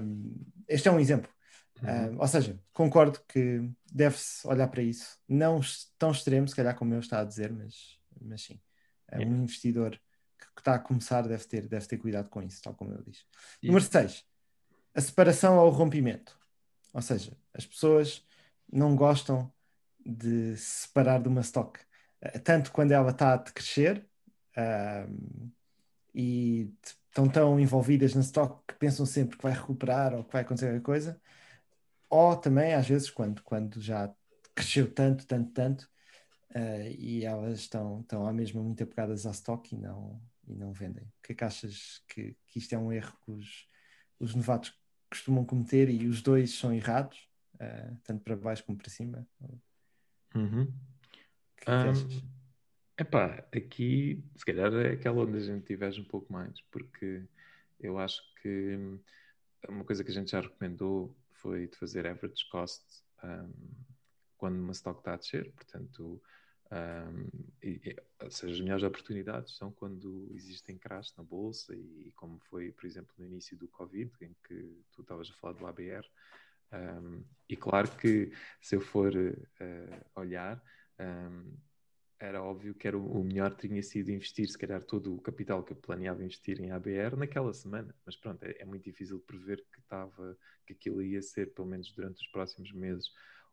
[0.03, 1.31] Um, este é um exemplo.
[1.83, 2.17] Uhum.
[2.17, 5.19] Uh, ou seja, concordo que deve-se olhar para isso.
[5.29, 5.61] Não
[5.99, 8.55] tão extremo, se calhar, como eu está a dizer, mas, mas sim.
[8.55, 8.61] Uh,
[9.13, 9.27] Yeah.
[9.29, 10.01] Um investidor
[10.41, 13.25] que, está a começar deve ter, deve ter cuidado com isso, tal como eu disse.
[13.63, 14.25] E- Número 6.
[14.95, 16.39] A separação ao rompimento.
[16.93, 18.27] Ou seja, as pessoas
[18.73, 19.53] não gostam
[20.05, 21.79] de se separar de uma stock.
[22.21, 24.07] Eh, Tanto quando ela está a crescer
[24.57, 25.51] ahm,
[26.15, 26.73] e
[27.11, 30.67] estão tão envolvidas na stock que pensam sempre que vai recuperar ou que vai acontecer
[30.67, 31.21] qualquer coisa,
[32.09, 34.13] ou também às vezes quando, quando já
[34.55, 35.91] cresceu tanto, tanto, tanto,
[36.55, 40.21] eh, e elas estão, estão à mesma muito apegadas à stock e não,
[40.51, 41.05] e não vendem.
[41.05, 43.69] O que é que achas que, que isto é um erro que os,
[44.19, 48.91] os novatos costumam cometer e os dois são errados, eh, tanto para baixo como para
[48.91, 49.27] cima?
[49.41, 49.61] O
[50.35, 50.73] Uhum.
[51.57, 52.25] que é que Ahm, achas?
[52.99, 57.25] epá, aqui se calhar é aquela onde a gente diverge um pouco mais, porque
[57.81, 58.79] eu acho que
[59.69, 62.85] uma coisa que a gente já recomendou foi de fazer average cost
[63.23, 63.51] ahm,
[64.37, 66.23] quando uma stock está a descer, portanto,
[66.71, 67.29] ahm,
[67.63, 72.39] e- e- ou seja, as melhores oportunidades são quando existem crash na bolsa e, como
[72.51, 76.09] foi, por exemplo, no início do Covid, em que tu estavas a falar do ABR.
[76.73, 78.31] ahm, e claro que
[78.61, 80.63] se eu for eh, olhar,
[80.99, 81.53] ahm,
[82.19, 85.63] era óbvio que era o, o melhor tinha sido investir, se calhar, todo o capital
[85.65, 87.95] que eu planeava investir em ABR naquela semana.
[88.05, 91.93] Mas pronto, é, é muito difícil prever que, estava, que aquilo ia ser, pelo menos
[91.93, 93.07] durante os próximos meses,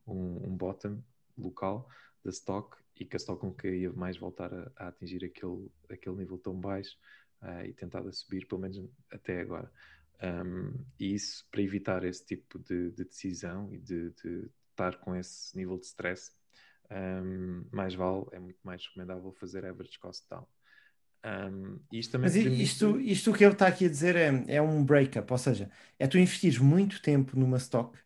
[0.05, 1.01] um, um bottom
[1.37, 1.89] local
[2.23, 6.17] da stock e que a stock nunca ia mais voltar a, a atingir aquele, aquele
[6.17, 6.97] nível tão baixo
[7.41, 8.77] ah, e tentado a subir, pelo menos
[9.11, 9.71] até agora.
[10.21, 15.15] Um, e isso, para evitar esse tipo de, de decisão e de, de estar com
[15.15, 16.31] esse nível de stress,
[16.91, 20.47] um, mais vale, é muito mais recomendável fazer average cost down.
[21.25, 24.61] Um, isto também Mas permite- isto, isto que ele está aqui a dizer é, é
[24.61, 27.97] um breakup, ou seja, é tu investires muito tempo numa stock,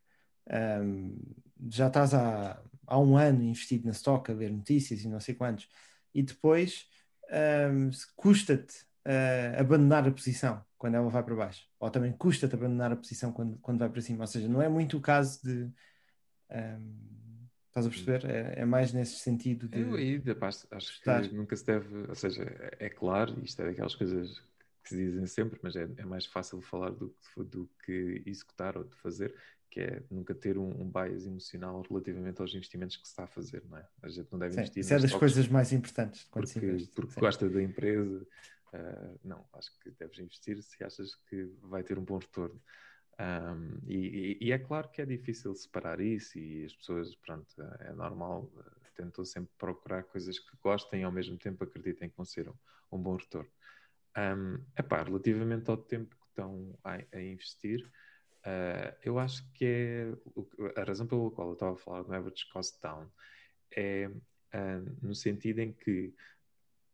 [1.70, 5.34] já estás há, há um ano investido na stock, a ver notícias e não sei
[5.34, 5.70] quantos,
[6.14, 6.90] e depois
[7.94, 12.92] se custa-te ah, abandonar a posição quando ela vai para baixo, ou também custa-te abandonar
[12.92, 15.72] a posição quando, quando vai para cima, ou seja, não é muito o caso de.
[16.50, 18.26] ahm, estás a perceber?
[18.26, 19.80] É, é mais nesse sentido de.
[19.80, 20.22] Eu aí,
[20.72, 21.22] acho estar.
[21.22, 24.44] que nunca se deve, ou seja, é, é claro, isto é daquelas coisas
[24.84, 28.84] que se dizem sempre, mas é, é mais fácil falar do, do que executar ou
[28.84, 29.36] de fazer,
[29.72, 33.28] que é nunca ter um, um bias emocional relativamente aos investimentos que se está a
[33.28, 33.88] fazer, não é?
[34.04, 36.66] A gente não deve Sim, investir isso é das coisas mais importantes quando se porque,
[36.68, 36.90] investe.
[36.94, 37.22] porque Sim.
[37.22, 38.28] gosta da empresa.
[38.74, 42.62] ah, não, acho que deves investir se achas que vai ter um bom retorno.
[43.20, 47.54] Um, e, e- e é claro que é difícil separar isso e as pessoas, pronto,
[47.80, 52.16] é normal, eh, tentam sempre procurar coisas que gostem e ao mesmo tempo acreditem que
[52.18, 52.56] vão ser um,
[52.92, 53.52] um bom retorno.
[54.18, 57.90] Um, epá, relativamente ao tempo que estão a, a investir,
[58.46, 62.46] eh, eu acho que é a razão pela qual eu estava a falar do average
[62.52, 63.08] cost down
[63.76, 64.10] é
[64.54, 66.14] ah, no sentido em que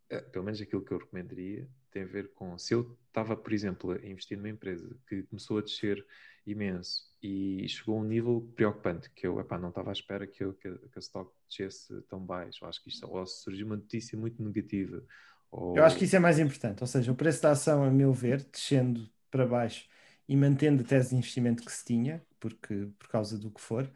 [0.09, 3.53] eh, pelo menos aquilo que eu recomendaria, tem a ver com se eu estava, por
[3.53, 6.05] exemplo, a investir numa empresa que começou a descer
[6.45, 10.43] imenso e chegou a um nível preocupante que eu epá, não estava à espera que,
[10.43, 12.65] eu, que, a- que a stock descesse tão baixo.
[12.65, 15.03] Acho que isto ou surgiu uma notícia muito negativa.
[15.51, 15.77] Ou...
[15.77, 18.13] Eu acho que isso é mais importante, ou seja, o preço da ação, a meu
[18.13, 19.89] ver, descendo para baixo
[20.27, 23.91] e mantendo a tese de investimento que se tinha, porque, por causa do que for,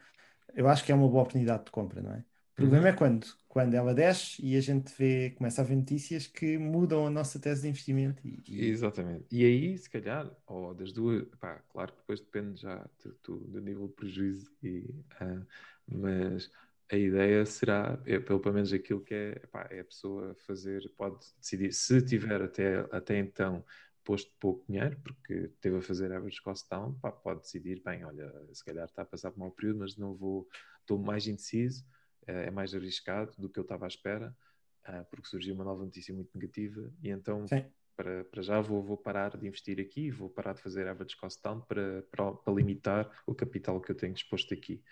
[0.54, 2.20] eu acho que é uma boa oportunidade de compra, não é?
[2.20, 6.26] O problema é quando, quando ela desce e a gente vê, começa a ver notícias
[6.26, 9.26] que mudam a nossa tese de investimento e, e- Exatamente.
[9.30, 13.46] E aí, se calhar, ou das duas, pá, claro que depois depende já do, do-
[13.48, 14.84] do nível de prejuízo, e,
[15.20, 15.46] ah,
[15.86, 16.50] mas
[16.90, 20.86] a ideia será, é, pelo pelo menos aquilo que é, pá, é a pessoa fazer,
[20.96, 23.64] pode decidir, se tiver até, até então
[24.04, 28.32] posto pouco dinheiro, porque teve a fazer average cost down, pá, pode decidir, bem, olha,
[28.52, 30.48] se calhar está a passar por um mau período, mas não vou,
[30.80, 31.84] estou mais indeciso,
[32.26, 34.36] eh, é mais arriscado do que eu estava à espera,
[34.84, 37.64] ah, porque surgiu uma nova notícia muito negativa, e então Sim.
[37.96, 41.40] para, para já vou, vou parar de investir aqui, vou parar de fazer average cost
[41.42, 44.82] down para, para, para limitar o capital que eu tenho disposto aqui.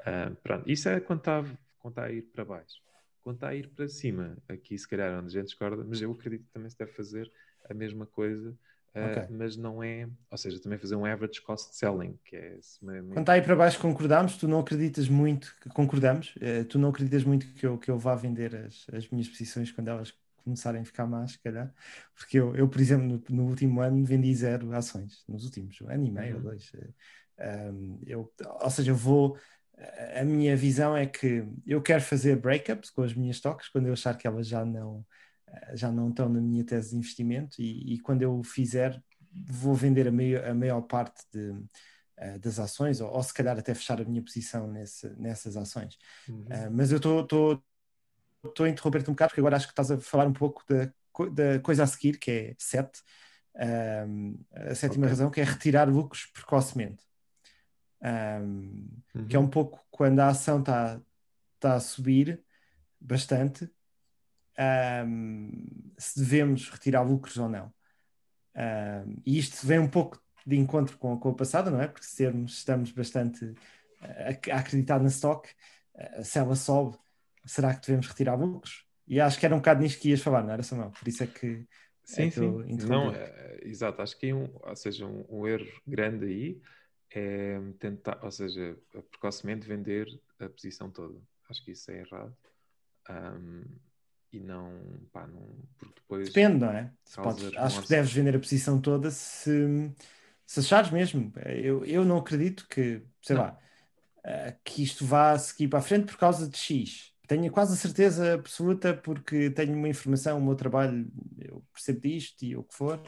[0.00, 1.42] Ah, pronto, isso é quando está,
[1.78, 2.82] quando está a ir para baixo.
[3.20, 6.00] Quando está a ir para cima, aqui se calhar é onde a gente discorda, mas
[6.02, 7.30] eu acredito que também se deve fazer
[7.68, 8.56] a mesma coisa,
[8.94, 9.30] ah, Ok.
[9.30, 13.24] mas não é, ou seja, também fazer um average cost selling, que é me- Quando
[13.24, 17.22] está aí para baixo concordamos, tu não acreditas muito, que concordamos, eh, tu não acreditas
[17.24, 20.84] muito que eu, que eu vá vender as, as minhas posições quando elas começarem a
[20.84, 21.72] ficar más, se calhar,
[22.14, 25.88] porque eu, eu por exemplo, no, no último ano vendi zero ações, nos últimos um
[25.88, 26.42] ano e meio ou Uhum.
[26.42, 26.70] dois.
[27.38, 29.36] eh, um, eu, ou seja, eu vou,
[30.20, 33.92] a minha visão é que eu quero fazer breakups com as minhas stocks quando eu
[33.92, 35.04] achar que elas já não, eh,
[35.74, 39.02] já não estão na minha tese de investimento e, e quando eu fizer
[39.46, 41.52] vou vender a maior, a maior parte de,
[42.16, 45.98] eh, das ações ou, ou se calhar até fechar a minha posição nesse, nessas ações.
[46.28, 46.46] Uhum.
[46.50, 47.60] Eh, mas eu estou
[48.60, 50.92] a interromper-te um bocado porque agora acho que estás a falar um pouco da
[51.32, 53.00] da coisa a seguir, que é 7.
[53.56, 55.10] Um, a sétima Ok.
[55.10, 57.04] razão, que é retirar lucros precocemente.
[58.02, 59.28] Um, Uhum.
[59.28, 61.00] que é um pouco quando a ação está
[61.60, 62.44] tá a subir
[63.00, 63.70] bastante,
[65.06, 65.50] um,
[65.98, 67.72] se devemos retirar lucros ou não.
[68.56, 71.88] Um, e isto vem um pouco de encontro com, com a passada, não é?
[71.88, 73.54] Porque se termos, estamos bastante
[74.00, 75.48] a, a acreditar na stock,
[75.94, 76.96] eh, se ela sobe,
[77.44, 78.84] será que devemos retirar lucros?
[79.06, 80.90] E acho que era um bocado nisto que ias falar, não era, Samuel?
[80.90, 81.66] Por isso é que.
[82.04, 82.44] Sim, que sim.
[82.68, 82.86] interrompi.
[82.86, 84.02] Não, é, exato.
[84.02, 86.62] Acho que, um, ou seja, um, um erro grande aí
[87.10, 88.76] é tentar, ou seja,
[89.10, 90.06] precocemente vender
[90.38, 91.18] a posição toda.
[91.48, 92.36] Acho que isso é errado.
[93.08, 93.64] Um,
[94.36, 94.70] e não,
[95.12, 95.46] pá, não,
[95.78, 96.92] porque depois Depende, não é?
[97.20, 99.50] Podes- de acho que deves vender a posição toda se,
[100.46, 101.32] se achares mesmo.
[101.46, 103.42] Eu, eu não acredito que, sei Não.
[103.42, 103.58] lá,
[104.24, 107.14] eh, que isto vá seguir para a frente por causa de X.
[107.28, 112.42] Tenho quase a certeza absoluta porque tenho uma informação, o meu trabalho, eu percebo disto
[112.44, 113.02] e o que for.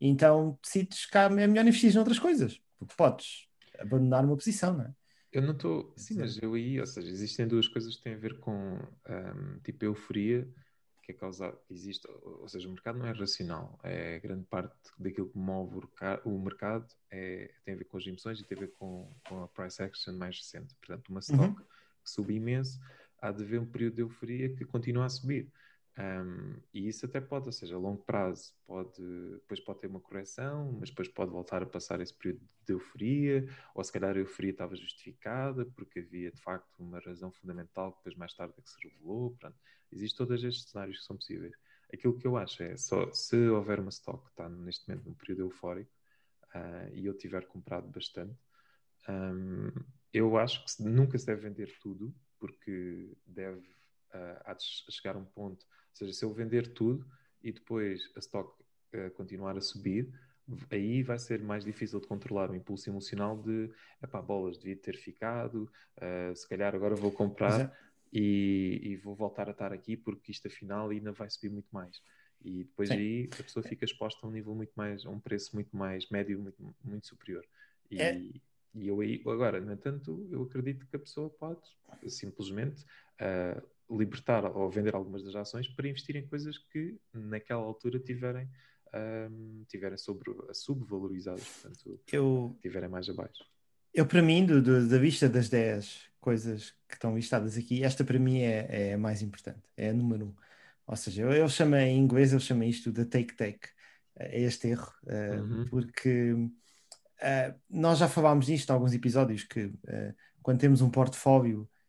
[0.00, 2.60] Então decides que é melhor investir noutras coisas.
[2.78, 3.46] Porque podes
[3.78, 4.94] abandonar uma posição, não é?
[5.32, 5.92] Eu não estou.
[5.96, 9.58] Sim, mas eu aí, ou seja, existem duas coisas que têm a ver com ahm,
[9.62, 10.48] tipo euforia,
[11.02, 11.56] que é causada.
[11.70, 13.78] Existe, ou seja, o mercado não é racional.
[13.84, 15.86] É grande parte daquilo que move
[16.24, 19.42] o, mercado é, tem a ver com as emoções e tem a ver com, com
[19.42, 20.74] a price action mais recente.
[20.76, 22.80] Portanto, uma stock que sube imenso,
[23.20, 25.52] há de haver um período de euforia que continua a subir.
[25.98, 29.02] Um, e isso até pode, ou seja, a longo prazo pode,
[29.34, 33.46] depois pode ter uma correção, mas depois pode voltar a passar esse período de euforia,
[33.74, 37.98] ou se calhar a euforia estava justificada porque havia de facto uma razão fundamental que
[37.98, 39.36] depois mais tarde é que se revelou.
[39.38, 39.56] Pronto.
[39.92, 41.54] Existem todos estes cenários que são possíveis.
[41.92, 45.14] Aquilo que eu acho é só se houver uma stock que está neste momento num
[45.14, 45.90] período eufórico
[46.54, 48.38] ah, e eu tiver comprado bastante,
[49.08, 49.72] um,
[50.12, 53.68] eu acho que nunca se deve vender tudo porque deve
[54.12, 57.06] ah, há de chegar um ponto, seja, se eu vender tudo
[57.42, 58.52] e depois a stock
[58.92, 60.12] ah, continuar a subir,
[60.70, 63.70] aí vai ser mais difícil de controlar o impulso emocional de
[64.02, 67.76] epá, bolas, devia ter ficado, ah, se calhar agora vou comprar
[68.12, 72.00] e, e vou voltar a estar aqui porque isto afinal ainda vai subir muito mais.
[72.42, 72.96] E depois Sim.
[72.96, 76.08] aí a pessoa fica exposta a um nível muito mais, a um preço muito mais
[76.08, 77.44] médio, muito, muito superior.
[77.90, 78.16] E, É.
[78.74, 81.60] e eu aí, agora, no entanto, eu acredito que a pessoa pode
[82.08, 82.84] simplesmente
[83.20, 88.48] ah, libertar ou vender algumas das ações para investir em coisas que naquela altura tiverem,
[88.92, 93.44] ahm, tiverem sobre, subvalorizadas, portanto, eu, tiverem mais abaixo.
[93.92, 98.04] Eu, para mim, do, do- da vista das 10 coisas que estão listadas aqui, esta
[98.04, 100.34] para mim é, é a mais importante, é a número um.
[100.86, 103.68] Ou seja, eu, eu chamo em inglês, eu chamo isto de take-take,
[104.16, 105.64] é este erro, eh, Uhum.
[105.70, 106.34] porque
[107.20, 111.79] eh, nós já falámos nisto em alguns episódios, que eh, quando temos um portfólio eh,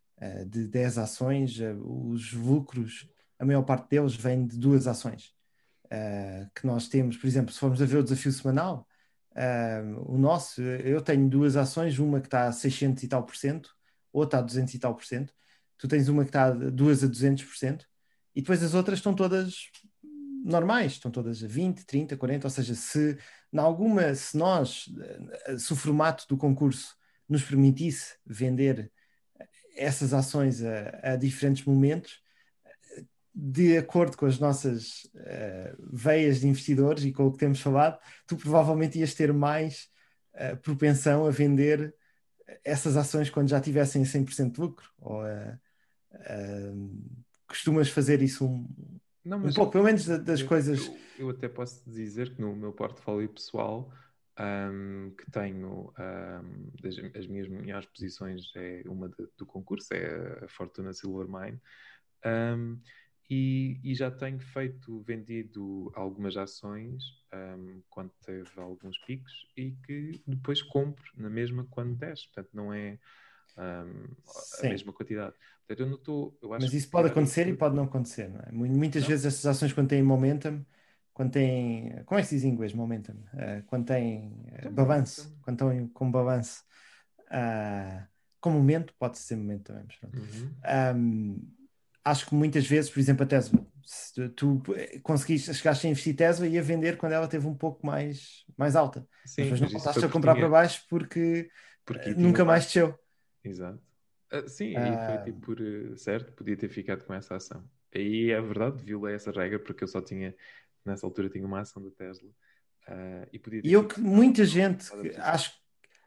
[0.45, 3.07] de 10 ações, eh, os lucros,
[3.39, 5.33] a maior parte deles vem de duas ações.
[5.91, 8.87] eh, que nós temos, por exemplo, se formos a ver o desafio semanal,
[10.07, 13.73] o nosso, eu tenho duas ações, uma que está a 600 e tal por cento,
[14.11, 15.33] outra a 200 e tal por cento.
[15.77, 17.85] Tu tens uma que está duas a 200 por cento,
[18.35, 19.53] e depois as outras estão todas
[20.43, 22.47] normais, estão todas a 20, 30, 40.
[22.47, 23.17] Ou seja, se
[23.53, 24.85] em alguma, se nós,
[25.47, 26.95] eh, se o formato do concurso
[27.27, 28.91] nos permitisse vender
[29.81, 32.21] essas ações a, a diferentes momentos,
[33.33, 37.97] de acordo com as nossas eh, veias de investidores e com o que temos falado,
[38.27, 39.89] tu provavelmente ias ter mais
[40.33, 41.95] eh, propensão a vender
[42.63, 44.85] essas ações quando já tivessem 100% de lucro.
[44.99, 45.57] Ou eh,
[47.47, 48.67] costumas fazer isso um,
[49.23, 50.79] Não, um pouco, pelo menos da- das eu, coisas.
[50.85, 53.91] Eu, eu até posso dizer que no meu portfólio pessoal,
[54.37, 60.45] ahm, que tenho ahm, das, as minhas melhores posições, é uma de- do concurso, é
[60.45, 61.61] a Fortuna Silver Mine,
[62.25, 62.77] ahm,
[63.29, 70.21] e, e já tenho feito, vendido algumas ações ahm, quando teve alguns picos e que
[70.27, 72.99] depois compro na mesma quando desce, portanto não é
[73.57, 74.07] ahm,
[74.61, 75.35] a mesma quantidade.
[75.67, 76.37] Portanto, eu não estou.
[76.41, 78.51] eu acho Mas isso pode acontecer e pode não acontecer, não é?
[78.51, 79.07] Mu- Muitas Não.
[79.07, 80.63] vezes essas ações, quando têm momentum,
[81.21, 82.03] quando têm.
[82.05, 82.73] Como é que se diz em inglês?
[82.73, 83.13] Momentum?
[83.37, 86.63] Eh, quando têm eh, Então, balanço, quando estão com balanço.
[87.29, 88.07] ah,
[88.39, 90.17] com momento, pode ser momento também, mas pronto.
[90.19, 90.97] Uhum.
[90.97, 91.51] Um,
[92.03, 94.63] acho que muitas vezes, por exemplo, a Tesla, se tu
[95.03, 98.75] conseguiste, chegaste a investir Tesla e a vender quando ela teve um pouco mais, mais
[98.75, 99.07] alta.
[99.25, 101.49] Sim, mas não voltaste a comprar porque para tinha- baixo porque
[101.85, 102.97] porque eh, tinha nunca mais desceu.
[103.43, 103.79] Exato.
[104.31, 104.83] Ah, sim, Ah.
[104.83, 107.63] aí foi tipo por eh, certo, podia ter ficado com essa ação.
[107.93, 110.33] Aí é verdade, violei essa regra porque eu só tinha,
[110.85, 112.29] nessa altura, tinha uma ação da Tesla
[112.87, 115.53] ah, e podia E eu que muita gente, que acho,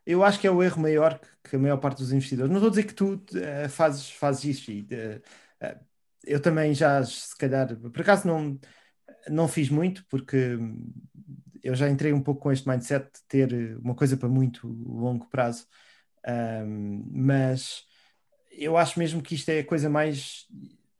[0.07, 2.51] eu acho que é o erro maior que, que a maior parte dos investidores.
[2.51, 4.71] Não estou a dizer que tu eh, fazes, fazes isso.
[4.71, 5.21] E, eh,
[6.27, 8.59] eu também já, se calhar, por acaso não.
[9.29, 10.59] não fiz muito porque
[11.63, 15.27] eu já entrei um pouco com este mindset de ter uma coisa para muito longo
[15.31, 15.67] prazo,
[16.67, 17.85] um, mas
[18.53, 20.47] eu acho mesmo que isto é a coisa mais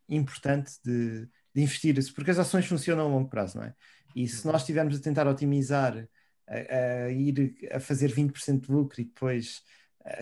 [0.09, 3.75] importante de, de investir, porque as ações funcionam a longo prazo, não é?
[4.15, 6.09] E se nós estivermos a tentar otimizar,
[6.47, 9.63] a, a ir a fazer 20% de lucro e depois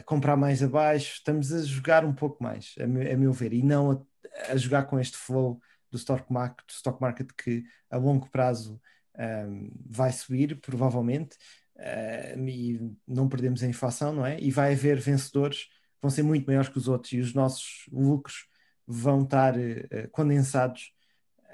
[0.05, 3.62] comprar mais abaixo, estamos a jogar um pouco mais, a, meu, a meu ver, e
[3.62, 7.97] não a, a, jogar com este flow do stock market, do stock market que a
[7.97, 8.81] longo prazo
[9.18, 11.37] um, vai subir, provavelmente,
[11.77, 14.40] uh, e não perdemos a inflação, não é?
[14.40, 17.87] E vai haver vencedores que vão ser muito maiores que os outros, e os nossos
[17.90, 18.47] lucros
[18.87, 20.92] vão estar uh, condensados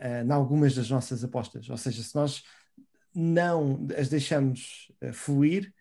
[0.00, 1.68] em algumas das nossas apostas.
[1.68, 2.42] Ou seja, se nós
[3.14, 5.72] não as deixamos uh, fluir,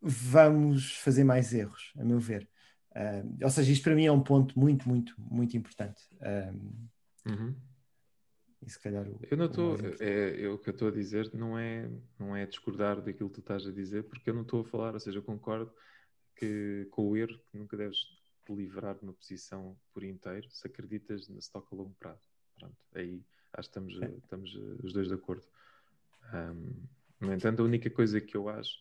[0.00, 2.48] vamos fazer mais erros, a meu ver.
[2.92, 6.02] Uh, ou seja, isto para mim é um ponto muito, muito, muito importante.
[6.20, 6.88] Um,
[7.26, 7.56] Uhum.
[8.60, 11.32] e se calhar o, Eu não estou, é, é, o que eu estou a dizer
[11.34, 14.60] não é, não é discordar daquilo que tu estás a dizer, porque eu não estou
[14.60, 15.72] a falar, ou seja, eu concordo
[16.36, 17.98] que com o erro que nunca deves
[18.44, 22.28] te livrar de uma posição por inteiro se acreditas na stock a longo prazo.
[22.58, 23.24] Pronto, aí
[23.54, 24.16] acho que estamos, Sim.
[24.22, 25.44] estamos eh, os dois de acordo.
[26.32, 26.86] Ahm,
[27.20, 28.78] no entanto, a única coisa que eu acho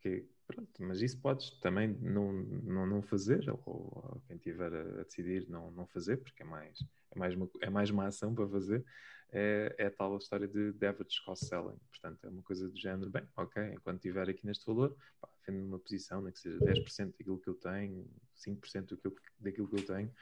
[0.00, 5.00] que pronto, mas isso podes também não, não, não fazer, ou, ou quem tiver a,
[5.00, 8.34] a decidir não, não fazer, porque é mais, é, mais uma, é mais uma ação
[8.34, 8.84] para fazer,
[9.32, 11.78] é, é a tal história de, de average cost selling.
[11.90, 15.64] Portanto, é uma coisa do género, bem, ok, enquanto estiver aqui neste valor, pá, vendo
[15.66, 19.68] uma posição, nem que seja 10% daquilo que eu tenho, 5% do que eu- daquilo
[19.68, 20.12] que eu tenho,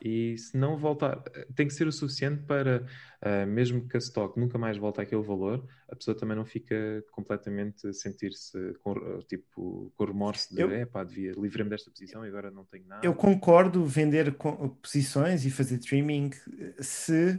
[0.00, 1.22] e se não voltar,
[1.54, 2.86] tem que ser o suficiente para,
[3.20, 7.04] ah, mesmo que a stock nunca mais volte àquele valor, a pessoa também não fica
[7.10, 11.90] completamente a sentir-se com, ah, tipo, com remorso de, Eu- é pá, devia, livrei-me desta
[11.90, 13.02] posição e agora não tenho nada.
[13.02, 14.34] Eu concordo vender
[14.82, 16.30] posições e fazer trimming
[16.80, 17.34] se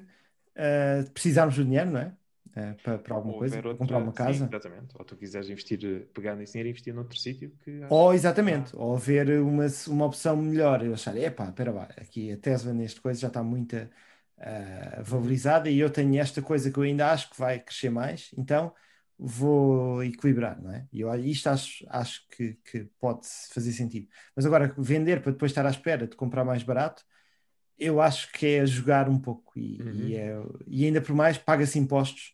[0.55, 2.15] uh, precisarmos do dinheiro, não é?
[2.55, 4.45] Uh, para, para alguma Ou coisa, outra- comprar uma sim, casa.
[4.45, 4.95] exatamente.
[4.97, 8.75] Ou tu quiseres investir, eh, pegar nesse dinheiro e investir noutro sítio que Ou exatamente,
[8.75, 10.83] ou haver uma, uma opção melhor.
[10.83, 13.75] Eu achar, epá, espera lá, aqui a Tesla neste coisa já está muito
[14.39, 18.31] ah, valorizada e eu tenho esta coisa que eu ainda acho que vai crescer mais,
[18.37, 18.73] então
[19.17, 20.87] vou equilibrar, não é?
[20.91, 24.07] E eu, isto acho, acho que, que pode fazer sentido.
[24.35, 27.03] Mas agora, vender para depois estar à espera de comprar mais barato,
[27.77, 30.11] eu acho que é jogar um pouco e, Uhum.
[30.11, 30.35] e, é-
[30.67, 32.33] e ainda por mais paga-se impostos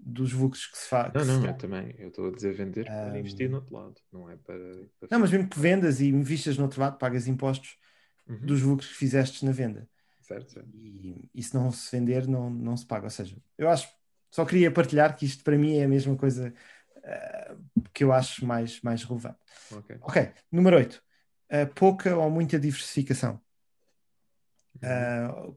[0.00, 1.12] dos lucros que se faz.
[1.14, 1.94] Não, não, eu também.
[1.98, 4.54] Eu estou a dizer vender para Ah, investir no outro lado, não é para.
[4.98, 7.76] para Não, mas mesmo que vendas e investas no outro lado, pagas impostos
[8.28, 8.46] Uhum.
[8.46, 9.88] dos lucros que fizestes na venda.
[10.20, 10.68] Certo, certo.
[10.74, 13.04] E, e se não se vender, não, não se paga.
[13.04, 13.88] Ou seja, eu acho,
[14.30, 16.52] só queria partilhar que isto para mim é a mesma coisa
[17.04, 17.56] ah,
[17.92, 19.38] que eu acho mais, mais relevante.
[19.70, 20.32] Ok.
[20.52, 21.02] Número 8.
[21.74, 23.40] pouca ou muita diversificação.
[24.82, 24.88] Uhum.
[24.88, 25.48] Ah,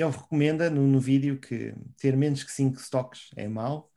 [0.00, 3.90] ele recomenda no, no vídeo que ter menos que 5 stocks é mau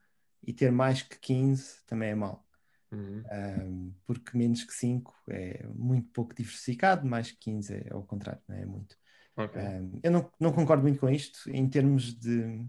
[0.46, 2.44] e ter mais que 15 também é mau.
[2.92, 3.24] Uhum.
[3.32, 8.42] Um, porque menos que 5 é muito pouco diversificado, mais que 15 é ao contrário,
[8.48, 8.98] não é muito.
[9.38, 9.62] Ok.
[9.62, 12.66] Um, eu não, não concordo muito com isto em termos de.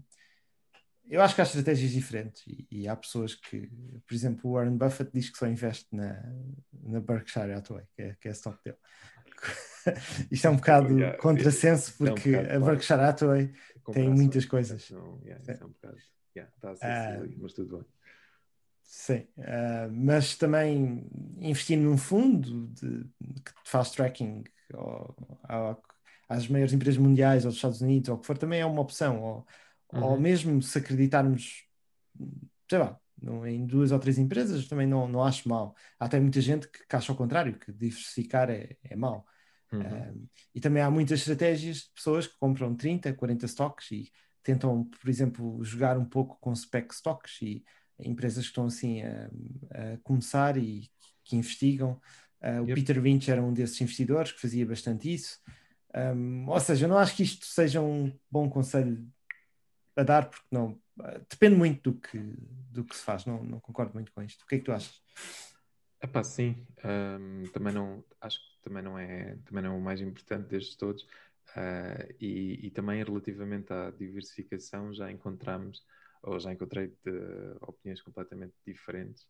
[1.09, 3.69] Eu acho que há estratégias diferentes e, e há pessoas que,
[4.07, 6.23] por exemplo, o Warren Buffett diz que só investe na,
[6.81, 8.77] na Berkshire Hathaway, que é, que é a stock dele.
[10.31, 12.75] Isto é um bocado Yeah, contrassenso é um porque bocado a claro.
[12.75, 13.53] Berkshire Hathaway
[13.91, 14.89] tem muitas coisas.
[14.89, 15.97] Não, yeah, isso é um bocado.
[16.35, 16.93] Yeah, está a ser Ah.
[16.93, 17.87] silly, mas tudo bem.
[18.83, 21.07] Sim, ah, mas também
[21.39, 23.03] investir num fundo de,
[23.43, 24.43] que faz tracking
[24.73, 25.81] ao- ao-
[26.29, 28.81] às maiores empresas mundiais ou dos Estados Unidos ou o que for, também é uma
[28.81, 29.21] opção.
[29.21, 29.47] Ou,
[29.89, 30.19] ou Uhum.
[30.19, 31.65] mesmo se acreditarmos,
[32.69, 32.99] sei lá,
[33.47, 35.75] em duas ou três empresas, também não, não acho mal.
[35.99, 39.25] Há até muita gente que, que acha ao contrário, que diversificar é, é mau.
[39.73, 40.27] Uhum.
[40.53, 44.11] E também há muitas estratégias de pessoas que compram 30, 40 stocks e
[44.43, 47.63] tentam, por exemplo, jogar um pouco com spec stocks e
[47.99, 49.29] empresas que estão assim a,
[49.71, 50.89] a começar e
[51.23, 51.99] que investigam.
[52.41, 52.75] Ah, o Yep.
[52.75, 55.39] Peter Lynch era um desses investidores que fazia bastante isso.
[55.95, 59.07] Um, ou seja, não acho que isto seja um bom conselho
[59.95, 62.17] a dar, porque não ah, depende muito do que,
[62.69, 63.25] do que se faz.
[63.25, 64.41] Não, não concordo muito com isto.
[64.43, 65.01] O que é que tu achas?
[66.01, 70.01] Epá, sim, hum, também não, acho que também não é, também não é o mais
[70.01, 71.05] importante destes todos.
[71.55, 75.85] Ah, e, e também relativamente à diversificação já encontramos,
[76.23, 79.27] ou já encontrei de- opiniões completamente diferentes.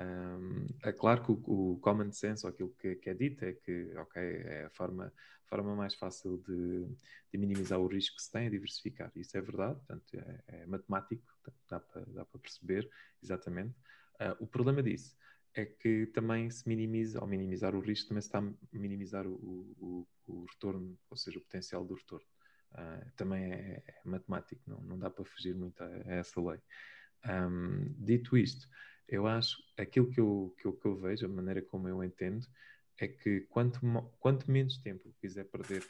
[0.00, 3.52] Hum, é claro que o, o common sense, ou aquilo que, que é dito, é
[3.54, 6.84] que ok, é a forma, a forma mais fácil de,
[7.32, 9.10] de minimizar o risco que se tem é diversificar.
[9.16, 11.24] Isso é verdade, portanto, é, é matemático,
[11.68, 12.88] dá para perceber
[13.22, 13.74] exatamente.
[14.18, 15.16] Ah, o problema disso
[15.56, 19.34] é que também se minimiza, ao minimizar o risco, também se está a minimizar o,
[19.34, 22.26] o, o retorno, ou seja, o potencial do retorno.
[22.72, 26.60] Uh, também é, é, matemático, não, não dá para fugir muito a, a essa lei.
[27.24, 28.68] Um, dito isto,
[29.08, 32.46] eu acho aquilo que eu, que, eu, que eu vejo, a maneira como eu entendo,
[32.98, 33.80] é que quanto,
[34.20, 35.82] quanto menos tempo quiser perder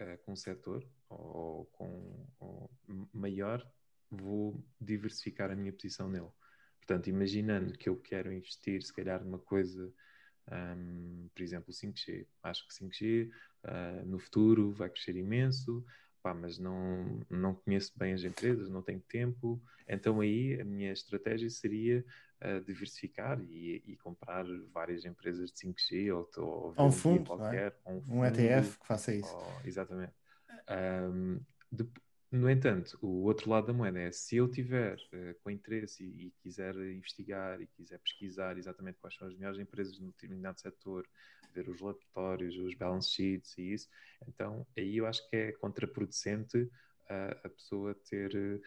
[0.00, 2.70] uh, com o setor, ou com ou
[3.12, 3.68] maior,
[4.08, 6.30] vou diversificar a minha posição nele.
[6.88, 9.92] Portanto, imaginando que eu quero investir, se calhar, numa coisa,
[10.50, 12.26] um, por exemplo, 5G.
[12.42, 13.30] Acho que 5G uh,
[13.64, 15.84] ah, no futuro vai crescer imenso,
[16.22, 19.62] pá, mas não, não conheço bem as empresas, não tenho tempo.
[19.86, 22.02] Então, aí a minha estratégia seria
[22.42, 27.76] uh, diversificar e, e, comprar várias empresas de 5G ou, ou, ou um fundo, qualquer,
[27.84, 27.90] é?
[27.90, 29.36] um, fundo, um ETF que faça isso.
[29.36, 30.14] Ou, exatamente.
[30.70, 31.38] Um,
[31.70, 31.86] de,
[32.30, 36.26] no entanto, o outro lado da moeda é se eu tiver uh, com interesse e,
[36.26, 41.08] e, quiser investigar e quiser pesquisar exatamente quais são as melhores empresas no determinado setor,
[41.54, 43.88] ver os relatórios, os balance sheets e isso,
[44.26, 48.60] então aí eu acho que é contraproducente uh, a pessoa ter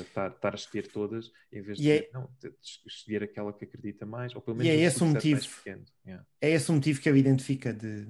[0.00, 2.10] estar uh, a escolher todas em vez de, é...
[2.12, 2.54] não, de
[2.86, 5.40] escolher aquela que acredita mais, ou pelo menos e é esse o motivo,
[6.06, 6.24] yeah.
[6.40, 8.06] É esse o motivo que a identifica de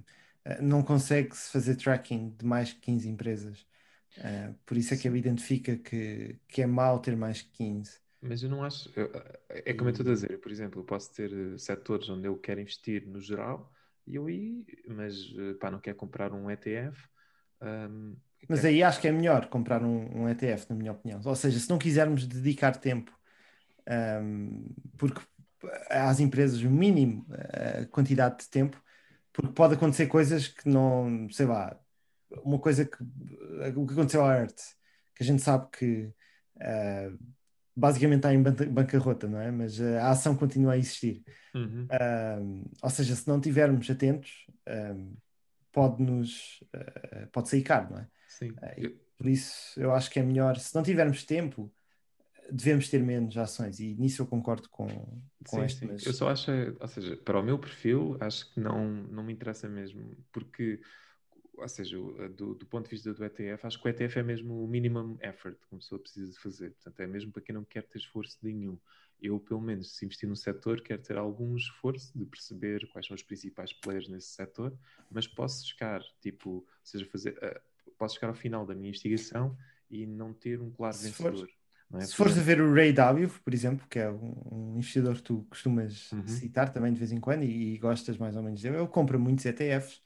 [0.61, 3.70] não consegue-se fazer tracking de mais que 15 empresas.
[4.19, 8.01] Uh, por isso é que ele identifica que, que é mau ter mais que 15.
[8.21, 8.91] Mas eu não acho.
[9.49, 12.37] É como eu estou a dizer, por exemplo, eu posso ter eh, setores onde eu
[12.37, 13.73] quero investir no geral
[14.07, 17.09] e eu aí, mas eh, pá, não quero comprar um ETF.
[17.63, 18.17] Um,
[18.49, 21.21] mas aí acho que é melhor comprar um, um, ETF, na minha opinião.
[21.25, 23.13] Ou seja, se não quisermos dedicar tempo,
[24.23, 24.67] um,
[24.99, 25.21] porque
[25.89, 28.83] às empresas o mínimo a quantidade de tempo,
[29.33, 31.79] porque pode acontecer coisas que não, sei lá,
[32.43, 33.03] uma coisa que
[33.77, 34.63] o que aconteceu à arte,
[35.15, 36.13] que a gente sabe que
[36.57, 37.19] uh,
[37.77, 39.51] basicamente está em bancarrota, não é?
[39.51, 41.25] Mas uh, a ação continua a existir.
[41.55, 41.87] Uhum.
[41.87, 44.47] Uh, ou seja, se não estivermos atentos,
[45.73, 46.63] pode-nos
[47.33, 48.09] pode sair caro, não é?
[48.29, 48.53] Sim.
[49.19, 51.73] por isso eu acho que é melhor, se não tivermos tempo,
[52.51, 55.87] devemos ter menos ações e nisso eu concordo com, com sim, este.
[55.87, 56.07] Mas...
[56.07, 59.69] Eu só acho, ou seja, para o meu perfil, acho que não, não me interessa
[59.69, 60.81] mesmo, porque
[61.61, 61.97] ou seja,
[62.37, 65.17] do, do, ponto de vista do ETF, acho que o ETF é mesmo o minimum
[65.21, 66.71] effort que uma pessoa precisa fazer.
[66.71, 68.79] Portanto, é mesmo para quem não quer ter esforço nenhum.
[69.23, 73.15] Eu, pelo menos, se investir no setor, quero ter algum esforço de perceber quais são
[73.15, 74.73] os principais players nesse setor,
[75.11, 79.57] mas posso chegar, tipo, ou seja, fazer, uh, posso chegar ao final da minha investigação
[79.91, 81.49] e não ter um claro se vencedor.
[81.95, 82.01] é?
[82.01, 85.23] Se fores a ver o Ray W, por exemplo, que é um, um investidor que
[85.23, 86.27] tu costumas uhum.
[86.27, 89.19] citar também de vez em quando e, e, gostas mais ou menos dele, ele compra
[89.19, 90.01] muitos ETFs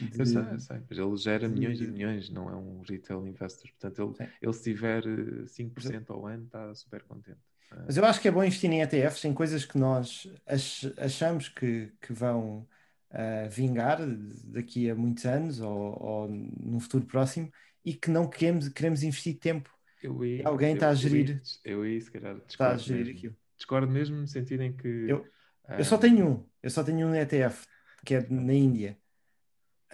[0.00, 0.18] de...
[0.18, 3.70] Eu sei, eu sei, mas ele gera milhões e milhões, não é um retail investor.
[3.78, 7.38] Portanto, ele, ele se tiver 5% eh, ao ano, está super contente.
[7.72, 7.82] É.
[7.86, 11.48] Mas eu acho que é bom investir em ETFs, em coisas que nós ach achamos
[11.48, 12.66] que, que vão
[13.10, 13.98] uh, vingar
[14.44, 17.50] daqui a muitos anos ou, ou num futuro próximo
[17.84, 19.70] e que não queremos, queremos investir tempo.
[20.02, 21.40] Eu ia, alguém está a gerir.
[21.64, 23.18] Eu ia, se calhar, está a gerir mesmo.
[23.18, 23.36] aquilo.
[23.56, 24.88] Discordo mesmo no sentido em que.
[25.08, 25.74] Eu, uh...
[25.78, 27.66] eu só tenho um, eu só tenho um ETF,
[28.04, 28.98] que é na Índia.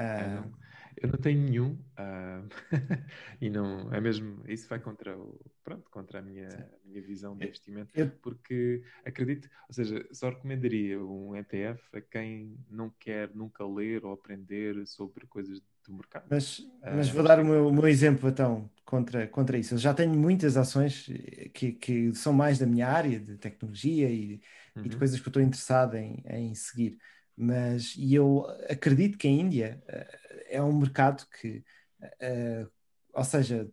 [0.01, 0.61] Uh,
[0.97, 2.49] eu não tenho nenhum uh,
[3.41, 6.49] e não é mesmo isso vai contra o pronto contra a minha,
[6.85, 12.59] minha visão de investimento eu, porque acredito ou seja só recomendaria um ETF a quem
[12.69, 16.27] não quer nunca ler ou aprender sobre coisas do mercado.
[16.29, 19.75] Mas, mas uh, vou dar o meu, o meu, exemplo então contra contra isso.
[19.75, 21.07] Eu já tenho muitas ações
[21.55, 24.41] que, que são mais da minha área de tecnologia e,
[24.77, 24.99] e de uhum.
[24.99, 26.99] coisas que eu estou interessado em, em seguir
[27.41, 31.65] mas e eu acredito que a Índia uh, é um mercado que,
[32.03, 32.71] uh,
[33.15, 33.67] ou seja,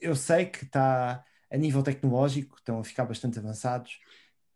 [0.00, 4.00] eu sei que está a nível tecnológico, estão a ficar bastante avançados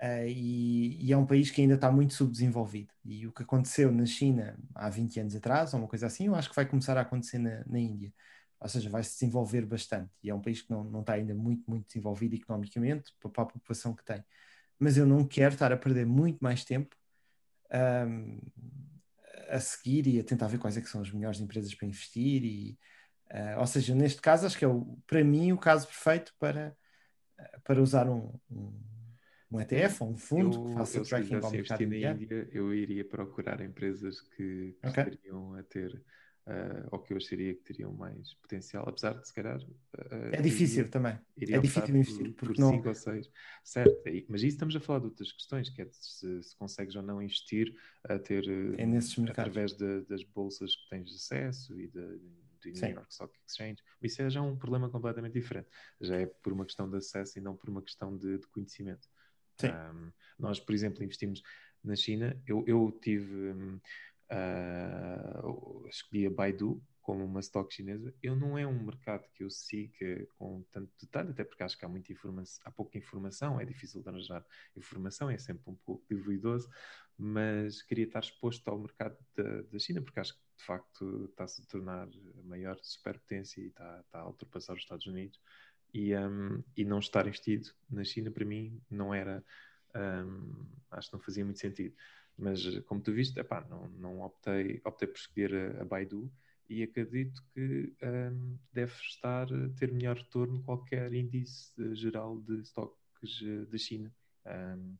[0.00, 2.94] uh, e, e, é um país que ainda está muito subdesenvolvido.
[3.04, 6.34] E o que aconteceu na China há 20 anos atrás, ou uma coisa assim, eu
[6.34, 8.10] acho que vai começar a acontecer na, na Índia.
[8.58, 10.10] Ou seja, vai se desenvolver bastante.
[10.22, 13.46] E é um país que não, não está ainda muito, muito desenvolvido economicamente para a
[13.46, 14.24] população que tem.
[14.78, 16.96] Mas eu não quero estar a perder muito mais tempo
[17.72, 18.40] um,
[19.48, 22.44] a seguir e a tentar ver quais é que são as melhores empresas para investir
[22.44, 22.78] e
[23.32, 26.76] uh, ou seja, neste caso acho que é o, para mim o caso perfeito para,
[27.62, 28.80] para usar um, um,
[29.50, 32.74] um ETF ou um fundo eu, que faça eu, tracking ao mercado na Índia, eu
[32.74, 35.04] iria procurar empresas que, que okay.
[35.04, 36.02] estariam a ter
[36.46, 39.60] uh, ou que eu acharia que teriam mais potencial, apesar de se calhar.
[39.60, 41.18] Uh, é difícil iria, também.
[41.36, 42.32] Iria é difícil investir.
[42.34, 42.70] Por, por não...
[42.70, 43.30] cinco ou seis.
[43.62, 47.02] Certo, mas isso estamos a falar de outras questões, que é se, se consegues ou
[47.02, 47.74] não investir
[48.04, 52.18] a ter é nesses através de, das bolsas que tens acesso e de,
[52.72, 53.82] do New York Stock Exchange.
[54.02, 55.68] Isso é já um problema completamente diferente.
[56.00, 59.08] Já é por uma questão de acesso e não por uma questão de, de conhecimento.
[59.62, 61.42] Um, nós, por exemplo, investimos
[61.82, 62.40] na China.
[62.46, 63.52] Eu, eu tive.
[63.52, 63.80] Um,
[64.30, 69.50] Uh, escolhi a Baidu como uma stock chinesa, eu não é um mercado que eu
[69.50, 72.14] siga com tanto detalhe, até porque acho que há muita
[72.64, 74.44] há pouca informação, é difícil de arranjar
[74.74, 76.70] informação, é sempre um pouco duvidoso,
[77.18, 81.60] mas queria estar exposto ao mercado da, da China, porque acho que de facto está-se
[81.60, 85.38] a tornar a maior superpotência e está, está a ultrapassar os Estados Unidos.
[85.92, 89.44] E, um, e não estar investido na China, para mim, não era.
[89.94, 91.94] Um, acho que não fazia muito sentido.
[92.36, 96.32] Mas, como tu viste, epá, não, não optei, optei por escolher a, a Baidu
[96.68, 103.40] e acredito que um, deve estar a ter melhor retorno qualquer índice geral de estoques
[103.70, 104.12] da China.
[104.46, 104.96] Um,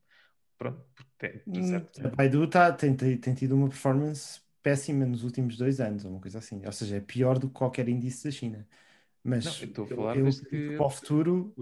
[0.57, 0.85] pronto,
[1.17, 5.79] tem, certo, A Baidu tá, tem, tem, tem tido uma performance péssima nos últimos dois
[5.79, 6.65] anos, ou uma coisa assim.
[6.65, 8.67] Ou seja, é pior do que qualquer índice da China.
[9.23, 11.55] Mas Não, eu estou a falar eu, eu que- para o futuro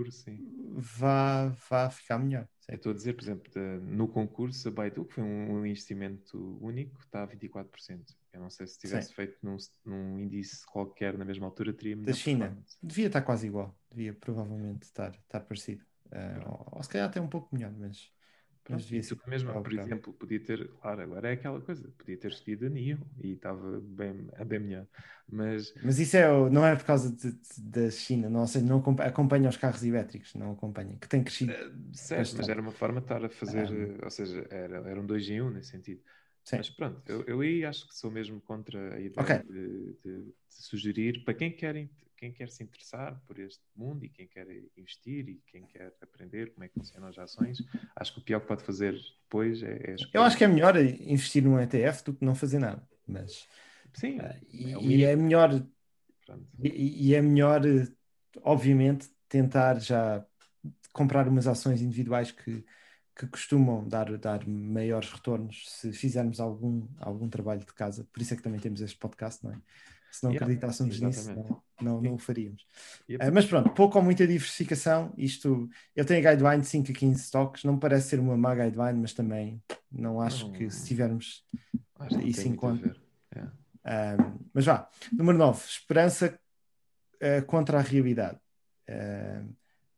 [0.76, 2.48] vá, vá ficar melhor.
[2.68, 6.58] Eu estou a dizer, por exemplo, de- no concurso, a Baidu, que foi um investimento
[6.62, 8.16] único, está a 24%.
[8.32, 9.16] Eu não sei se tivesse Sim.
[9.16, 12.58] feito num, num índice qualquer na mesma altura, teria Da China.
[12.82, 13.78] Devia estar quase igual.
[13.92, 15.86] Devia provavelmente estar, estar parecido.
[16.12, 18.12] Eh, ou, ou se calhar até um pouco melhor, mas,
[18.70, 19.16] mas Pronto, devia ser.
[19.16, 22.66] tu mesmo, um por exemplo, podia ter, claro, agora é aquela coisa, podia ter escolhido
[22.66, 24.88] a NIO e estava bem, bem melhor.
[25.28, 27.16] Mas Mas isso é, não é por causa
[27.58, 31.24] da China, não, ou seja, não acompa- acompanha os carros elétricos, não acompanha, que tem
[31.24, 31.54] crescido.
[31.94, 33.72] Certo, mas era uma forma de estar a fazer, Ah.
[33.72, 36.02] eh, ou seja, era, era um 2 em 1 nesse sentido.
[36.44, 36.58] Sim.
[36.58, 39.44] Mas pronto, eu, eu aí acho que sou mesmo contra a ideia Ok.
[39.44, 41.90] de, de- de sugerir para quem quer, in-
[42.24, 44.48] quem quer se interessar por este mundo e quem quer
[44.78, 47.62] investir e quem quer aprender como é que funcionam as ações,
[47.94, 48.94] acho que o pior que pode fazer
[49.24, 52.60] depois é, é Eu acho que é melhor investir num ETF do que não fazer
[52.60, 53.46] nada, mas
[53.94, 55.68] Sim, eh, e, é e é melhor.
[56.64, 57.92] E, e é melhor, eh,
[58.42, 60.26] obviamente, tentar já
[60.94, 62.64] comprar umas ações individuais que,
[63.18, 68.08] que costumam dar, dar maiores retornos se fizermos algum, algum trabalho de casa.
[68.14, 69.62] Por isso é que também temos este podcast, não é?
[70.16, 72.66] Se não Yeah, acreditássemos nisso, não, não, não o faríamos.
[73.10, 75.12] E Eh, mas pronto, pouco ou muita diversificação.
[75.18, 78.38] Isto, eu tenho a guideline de 5 a 15 stocks, não me parece ser uma
[78.38, 79.60] má guideline, mas também
[79.92, 80.54] não acho Não.
[80.54, 81.44] que se tivermos
[81.80, 83.02] isso tem muito a enquanto- ver.
[83.36, 83.54] Yeah.
[84.24, 86.40] um, mas vá, número 9, esperança
[87.16, 88.38] uh, contra a realidade.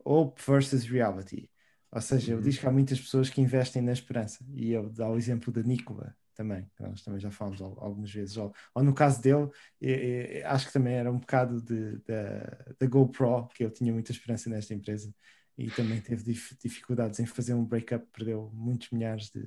[0.03, 1.49] Hope versus reality.
[1.91, 2.43] Ou seja, eu Uhum.
[2.43, 4.45] digo que há muitas pessoas que investem na esperança.
[4.53, 8.37] E eu dá o exemplo da Nicola também, nós também já falamos al- algumas vezes.
[8.37, 9.49] Ou, ou no caso dele,
[9.81, 14.11] eh, eh, acho que também era um bocado de, da, GoPro, que eu tinha muita
[14.11, 15.13] esperança nesta empresa.
[15.57, 19.45] E também teve dif- dificuldades em fazer um breakup, perdeu muitos milhares de,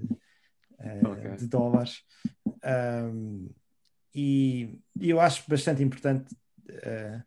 [0.78, 1.36] eh, Ok.
[1.36, 2.02] de dólares.
[2.64, 3.50] Um,
[4.14, 6.34] e, e eu acho bastante importante,
[6.68, 7.22] eh,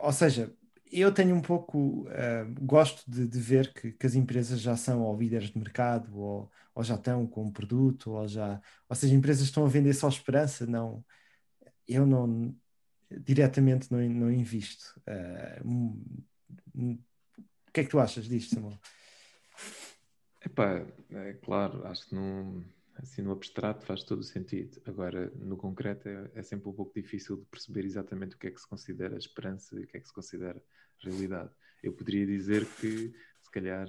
[0.00, 0.52] ou seja,
[1.00, 5.02] eu tenho um pouco, eh, gosto de, de ver que, que as empresas já são
[5.02, 9.14] ou líderes de mercado, ou, ou já estão com um produto, ou já, ou seja,
[9.14, 11.04] empresas estão a vender só esperança, não,
[11.88, 12.54] eu não,
[13.10, 15.00] diretamente não, não invisto.
[15.06, 16.02] Eh, hum,
[16.74, 16.98] hum,
[17.68, 18.78] o que é que tu achas disto, Samuel?
[20.44, 22.62] Epá, é claro, acho que não,
[22.96, 24.80] assim no abstrato faz todo o sentido.
[24.86, 28.50] Agora, no concreto, é, é sempre um pouco difícil de perceber exatamente o que é
[28.50, 30.62] que se considera esperança e o que é que se considera
[31.00, 31.50] realidade.
[31.82, 33.88] Eu poderia dizer que, se calhar,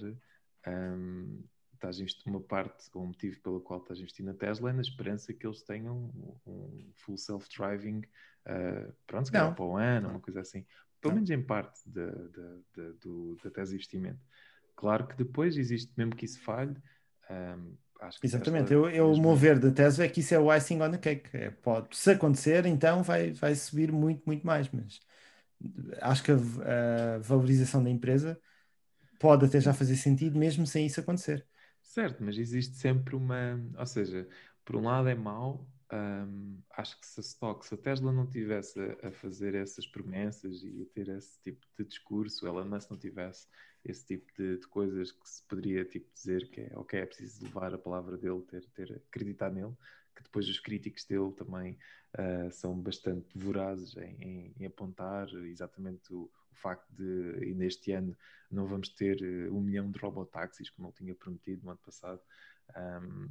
[0.68, 1.44] hum,
[1.74, 4.70] estás a investir uma parte, ou um motivo pelo qual estás a investir na Tesla
[4.70, 9.66] é na esperança que eles tenham um, um full self-driving, uh, pronto, se calhar para
[9.66, 10.66] o ano, uma coisa assim.
[11.00, 11.16] Pelo Não.
[11.16, 14.20] menos em parte da, da, da, do, da tese de investimento.
[14.76, 16.84] Claro que depois existe, mesmo que isso falhe, que
[18.22, 20.92] Exatamente, eu, eu, o meu ver da Tesla é que isso é o icing on
[20.92, 21.30] the cake.
[21.38, 25.00] É, pode, se acontecer, então vai, vai subir muito, muito mais, mas
[26.02, 26.36] acho que a,
[27.16, 28.40] a valorização da empresa
[29.20, 31.48] pode até já fazer sentido mesmo sem isso acontecer.
[31.82, 33.60] Certo, mas existe sempre uma.
[33.78, 34.28] Ou seja,
[34.64, 35.68] por um lado é mau.
[35.92, 39.86] hum, acho que se a stock, se a Tesla não tivesse a, a fazer essas
[39.88, 43.48] promessas e a ter esse tipo de discurso, ela não, se não tivesse
[43.86, 47.46] esse tipo de, de coisas que se poderia tipo, dizer que é ok, é preciso
[47.46, 49.74] levar a palavra dele, ter, ter acreditar nele,
[50.16, 51.78] que depois os críticos dele também
[52.14, 57.92] ah, são bastante vorazes em, em- em apontar exatamente o, o facto de, e neste
[57.92, 58.18] ano,
[58.50, 62.22] não vamos ter eh, um milhão de robotáxis, como ele tinha prometido no ano passado.
[62.76, 63.28] Ahm,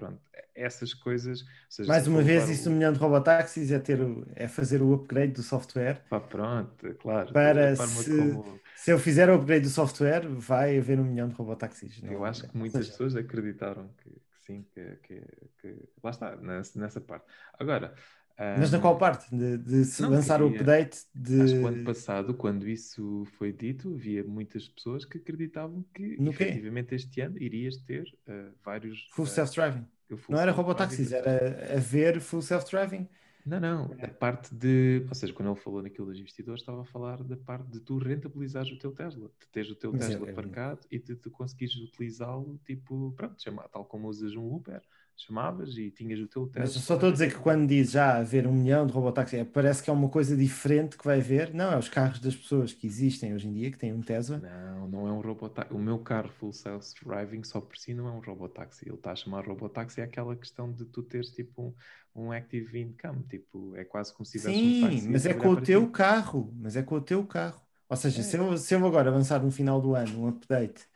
[0.00, 0.20] pronto,
[0.54, 1.44] essas coisas.
[1.68, 3.98] seja, Mais uma vez, isso o- do milhão de robotáxis é, ter
[4.34, 6.02] é fazer o upgrade do software.
[6.08, 7.32] Pá, pronto, é claro.
[7.32, 11.34] Para se- como- Se eu fizer o upgrade do software, vai haver um milhão de
[11.34, 12.00] robotáxis.
[12.02, 15.22] não- eu acho que muitas seja, pessoas acreditaram que, que sim, que, que,
[15.60, 17.26] que- lá está, nessa, nessa parte.
[17.58, 17.94] Agora.
[18.38, 19.34] Mas na qual parte?
[19.34, 21.40] De, de se não, lançar o update de.
[21.40, 26.20] Acho que o ano passado, quando isso foi dito, havia muitas pessoas que acreditavam que
[26.20, 26.44] No quê?
[26.44, 29.08] efetivamente este ano irias ter ah, vários.
[29.12, 29.86] Full ah, self-driving.
[30.28, 33.08] Não era robotáxis, era haver full self-driving.
[33.46, 36.84] Não, não, a parte de, ou seja, quando ele falou naquilo dos investidores, estava a
[36.84, 40.08] falar da parte de tu rentabilizares o teu Tesla, de teres o teu Mas é-
[40.08, 44.52] Tesla é- parcado e de tu conseguires utilizá-lo, tipo, pronto, chama, tal como usas um
[44.52, 44.82] Uber,
[45.22, 46.74] chamavas e tinhas o teu Mas Tesla.
[46.74, 49.44] eu só estou a dizer que quando diz já haver um milhão de robotáxis, é,
[49.44, 51.52] parece que é uma coisa diferente que vai haver.
[51.54, 54.38] Não, é os carros das pessoas que existem hoje em dia, que têm um Tesla.
[54.38, 55.72] Não, não é um robotáxi.
[55.74, 58.86] O meu carro full self-driving só por si não é um robotáxi.
[58.88, 61.74] Ele está a chamar robotáxi é aquela questão de tu teres tipo
[62.14, 65.26] um, um active income, tipo, é quase como se tivesse um Sim, táxi a mas
[65.26, 65.90] é com o teu ti.
[65.90, 66.52] carro.
[66.56, 67.60] Mas é com o teu carro.
[67.88, 68.22] Ou seja, É.
[68.22, 70.86] se eu, se eu agora avançar no final do ano um update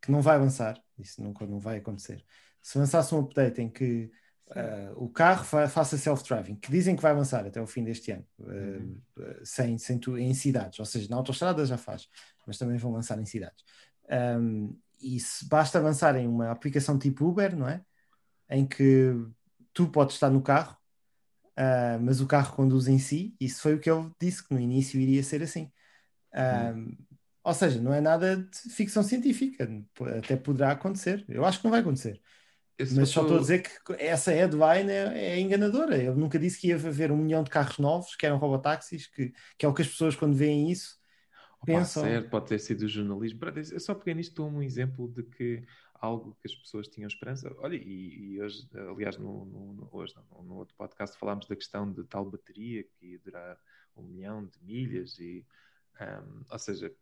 [0.00, 2.24] que não vai avançar, isso nunca não vai acontecer.
[2.68, 4.10] Se avançasse um update em que
[4.50, 8.10] ah, o carro fa- faça self-driving, que dizem que vai avançar até o fim deste
[8.12, 9.00] ano, ah, Uhum.
[9.42, 12.08] sem, sem tu, em cidades, ou seja, na autoestrada já faz,
[12.46, 13.64] mas também vão lançar em cidades.
[14.10, 17.82] Ahm, e se basta avançar em uma aplicação tipo Uber, não é?
[18.50, 19.14] Em que
[19.72, 20.76] tu podes estar no carro,
[21.56, 24.60] ah, mas o carro conduz em si, isso foi o que ele disse, que no
[24.60, 25.72] início iria ser assim.
[26.34, 26.96] Ahm,
[27.44, 29.68] Ou seja, não é nada de ficção científica,
[30.18, 31.24] até poderá acontecer.
[31.28, 32.20] Eu acho que não vai acontecer.
[32.78, 35.96] Eu Mas só estou a dizer que essa headline é, é enganadora.
[35.98, 39.32] Ele nunca disse que ia haver um milhão de carros novos, que eram robotáxis, que,
[39.58, 40.98] que é o que as pessoas, quando veem isso,
[41.60, 41.88] Opa, pensam.
[41.88, 43.40] certo, pode ter sido o jornalismo.
[43.72, 45.64] Eu só peguei nisto como um exemplo de que
[45.94, 47.52] algo que as pessoas tinham esperança.
[47.58, 51.56] Olha, e, e hoje, aliás, no, no- no- hoje não, no outro podcast falámos da
[51.56, 53.58] questão de tal bateria que ia durar
[53.96, 55.44] um milhão de milhas e
[56.00, 56.94] ahm, ou seja,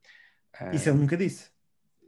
[0.70, 1.50] Isso ahm, ele nunca disse.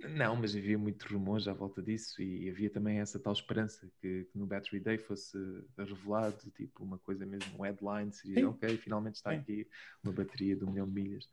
[0.00, 4.24] Não, mas havia muito rumores à volta disso e havia também essa tal esperança que,
[4.26, 5.36] que no Battery Day fosse
[5.76, 8.48] revelado, tipo uma coisa mesmo, um headline, seria Sim.
[8.48, 9.40] ok, finalmente está Sim.
[9.40, 9.68] aqui
[10.02, 11.28] uma bateria de um milhão de milhas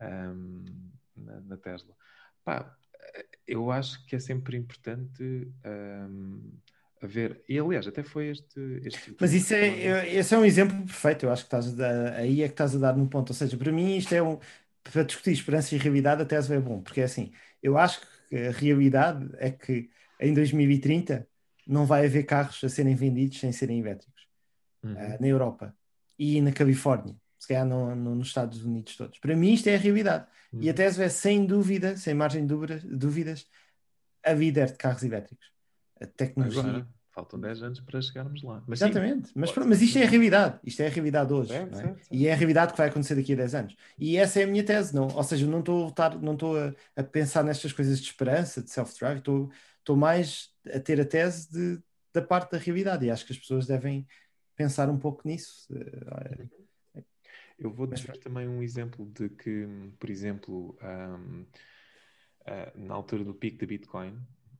[0.00, 0.64] ahm,
[1.16, 1.94] na, na Tesla.
[2.44, 2.76] Pá,
[3.46, 5.22] eu acho que é sempre importante
[5.64, 6.40] ahm,
[7.02, 8.60] haver, e aliás, até foi este.
[8.84, 11.26] este Mas isso é, esse é um exemplo perfeito.
[11.26, 13.30] Eu acho que estás a dar- aí é que estás a dar no ponto.
[13.30, 14.38] Ou seja, para mim isto é um
[14.82, 17.30] para discutir esperança e realidade até é bom, porque é assim,
[17.62, 19.90] eu acho que a realidade é que
[20.20, 21.26] em 2030
[21.66, 24.26] não vai haver carros a serem vendidos sem serem elétricos.
[24.82, 24.94] Uhum.
[24.96, 25.76] ah, na Europa
[26.16, 29.18] e na Califórnia, se calhar no- no- nos Estados Unidos todos.
[29.18, 30.26] Para mim, isto é a realidade.
[30.52, 30.70] E Uhum.
[30.70, 33.44] a Tesla é, sem dúvida, sem margem de dúvida- dúvidas,
[34.24, 35.46] a líder de carros elétricos.
[36.00, 36.60] A tecnologia.
[36.62, 36.88] Agora,
[37.18, 38.62] faltam 10 anos para chegarmos lá.
[38.66, 39.32] Mas sim, Exatamente.
[39.34, 40.10] Mas, pode pronto, mas isto é a sim.
[40.10, 40.60] realidade.
[40.64, 41.52] Isto é a realidade hoje.
[41.52, 41.72] É?
[41.74, 42.08] certo.
[42.12, 43.76] E é a realidade que vai acontecer daqui a 10 anos.
[43.98, 44.94] E essa é a minha tese.
[44.94, 46.56] Não, ou seja, não estou a, lutar- não estou
[46.96, 49.18] a, pensar nestas coisas de esperança, de self-drive.
[49.18, 49.50] Estou,
[49.96, 53.04] mais a ter a tese de- da parte da realidade.
[53.06, 54.06] E acho que as pessoas devem
[54.54, 55.66] pensar um pouco nisso.
[57.58, 59.66] Eu vou Mas dizer também um exemplo de que,
[59.98, 61.44] por exemplo, ahm,
[62.46, 64.16] ah, na altura do pico da Bitcoin,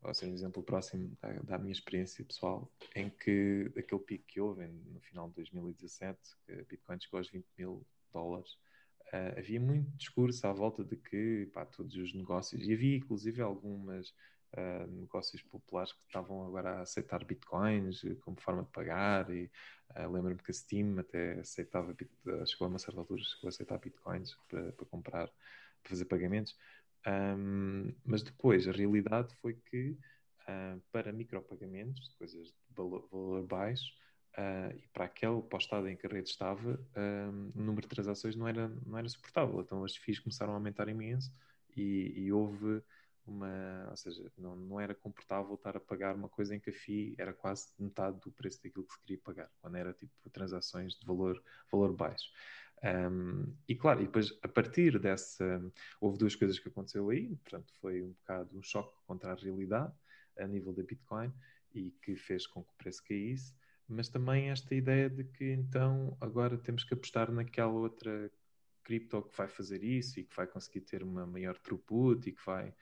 [0.09, 4.41] ou seja, um exemplo próximo da, da minha experiência pessoal, em que aquele pico que
[4.41, 8.57] houve no final de 2017, que a Bitcoin chegou aos 20 mil dólares,
[9.13, 13.41] ah, havia muito discurso à volta de que pá, todos os negócios, e havia inclusive
[13.41, 14.15] algumas
[14.57, 19.51] ah, negócios populares que estavam agora a aceitar bitcoins como forma de pagar e
[19.91, 21.95] ah, lembro-me que a Steam até aceitava,
[22.47, 25.27] chegou a uma certa altura, chegou a aceitar bitcoins para, para comprar,
[25.83, 26.57] para fazer pagamentos.
[27.09, 29.97] Ahm, mas depois a realidade foi que
[30.47, 33.93] ah, para micropagamentos, coisas de valor, valor baixo,
[34.37, 37.83] ah, e para aquele para o estado em que a rede estava, ahm, o número
[37.83, 39.61] de transações não era, não era suportável.
[39.61, 41.33] Então as FIIs começaram a aumentar imenso
[41.77, 42.83] e, e houve
[43.27, 46.73] uma, ou seja, não, não era comportável estar a pagar uma coisa em que a
[46.73, 50.95] FII era quase metade do preço daquilo que se queria pagar, quando era tipo transações
[50.99, 52.31] de valor, valor baixo.
[52.83, 55.61] Um, e claro, e depois a partir dessa,
[56.01, 59.93] houve duas coisas que aconteceu aí, portanto foi um bocado um choque contra a realidade
[60.39, 61.33] a nível da Bitcoin
[61.75, 63.53] e que fez com que o preço caísse,
[63.89, 68.31] mas também esta ideia de que então agora temos que apostar naquela outra
[68.85, 72.45] cripto que vai fazer isso e que vai conseguir ter uma maior throughput e que
[72.45, 72.75] vai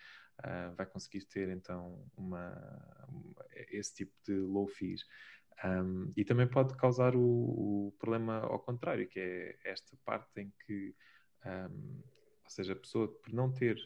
[0.44, 2.52] Uh, vai conseguir ter então uma,
[3.08, 5.02] uma, esse tipo de low fees.
[5.64, 10.52] Um, e também pode causar o, o, problema ao contrário, que é esta parte em
[10.66, 10.94] que,
[11.44, 12.02] um,
[12.44, 13.78] ou seja, a pessoa por não ter,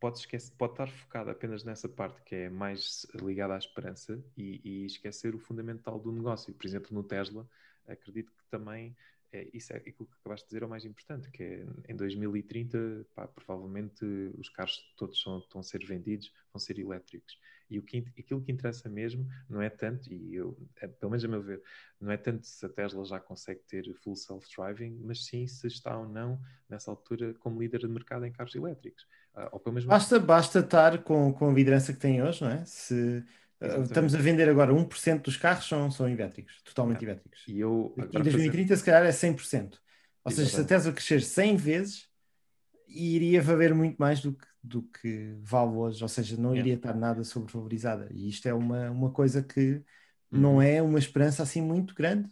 [0.00, 4.60] pode, esquecer, pode estar focada apenas nessa parte que é mais ligada à esperança e,
[4.64, 6.54] e esquecer o fundamental do negócio.
[6.54, 7.46] Por exemplo, no Tesla,
[7.86, 8.96] acredito que também
[9.32, 11.96] é, isso é aquilo que acabaste de dizer é o mais importante, que é em
[11.96, 14.04] 2030, pá, provavelmente
[14.38, 17.38] os carros todos são, estão a ser vendidos, vão ser elétricos.
[17.70, 21.24] E o que, aquilo que interessa mesmo não é tanto, e eu, é, pelo menos
[21.24, 21.62] a meu ver,
[21.98, 25.96] não é tanto se a Tesla já consegue ter full self-driving, mas sim se está
[25.96, 29.04] ou não, nessa altura, como líder de mercado em carros elétricos.
[29.34, 32.50] Uh, ou pelo menos basta, basta estar com, com a liderança que tem hoje, não
[32.50, 32.62] é?
[32.66, 33.24] Se
[33.64, 33.86] Exatamente.
[33.88, 37.12] Estamos a vender agora 1% dos carros são, são elétricos, totalmente Yeah.
[37.12, 37.44] elétricos.
[37.48, 39.78] E eu Em agora 2030, se calhar, é 100%.
[40.24, 40.68] Ou seja, se a Exatamente.
[40.68, 42.08] Tesla crescer 100 vezes,
[42.88, 46.02] iria valer muito mais do que, do que vale hoje.
[46.02, 48.08] Ou seja, não iria estar nada sobrevalorizada.
[48.12, 49.82] E isto é uma, uma coisa que
[50.30, 50.62] não Uhum.
[50.62, 52.28] é uma esperança assim muito grande.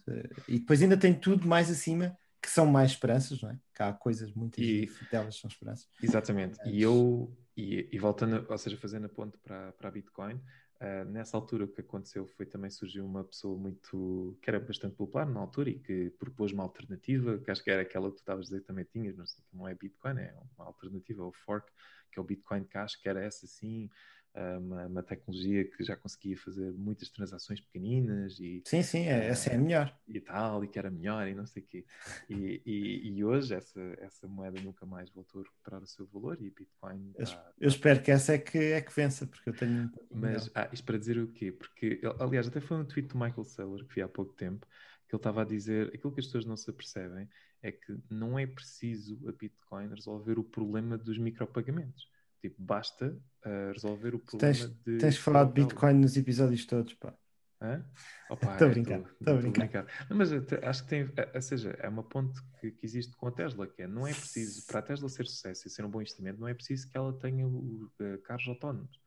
[0.49, 3.59] E depois ainda tem tudo mais acima, que são mais esperanças, não é?
[3.75, 5.89] Que há coisas, muitas E- delas são esperanças.
[6.03, 6.57] Exatamente.
[6.59, 10.41] Mas- E eu, e, e voltando, ou seja, fazendo a ponte para, para a Bitcoin,
[10.81, 14.97] ah, nessa altura o que aconteceu foi também surgiu uma pessoa muito, que era bastante
[14.97, 18.21] popular na altura e que propôs uma alternativa, que acho que era aquela que tu
[18.21, 21.33] estavas a dizer que também tinhas, não, sei, não é Bitcoin, é uma alternativa, o
[21.33, 21.71] fork,
[22.11, 23.91] que é o Bitcoin Cash, que era essa sim,
[24.35, 29.51] uma, uma tecnologia que já conseguia fazer muitas transações pequeninas e, Sim, sim, é, essa
[29.51, 29.95] é a melhor.
[30.09, 31.87] e tal, e que era melhor e não sei quê.
[32.29, 36.41] E, e, e hoje essa, essa moeda nunca mais voltou a recuperar o seu valor
[36.43, 39.55] e Bitcoin Eu, está- eu espero que essa é que, é que vença, porque eu
[39.55, 41.53] tenho Mas, ah, isto para dizer o quê?
[41.53, 44.67] Porque, aliás, até foi um tweet do Michael Saylor que vi há pouco tempo,
[45.09, 47.29] que ele estava a dizer, aquilo que as pessoas não se apercebem
[47.63, 52.09] é que não é preciso a Bitcoin resolver o problema dos micropagamentos.
[52.41, 54.99] Tipo, basta ah, resolver o problema tens, de...
[54.99, 55.95] tens falar de Bitcoin.
[55.95, 57.15] Nos episódios todos, pá.
[58.59, 59.87] Tô a brincar, tô a brincar.
[60.09, 63.27] Não, mas acho que tem, a- ou seja, é uma ponte que, que existe com
[63.27, 65.91] a Tesla, que é, não é preciso, para a Tesla ser sucesso e ser um
[65.91, 68.99] bom investimento, não é preciso que ela tenha o- eh, carros autónomos.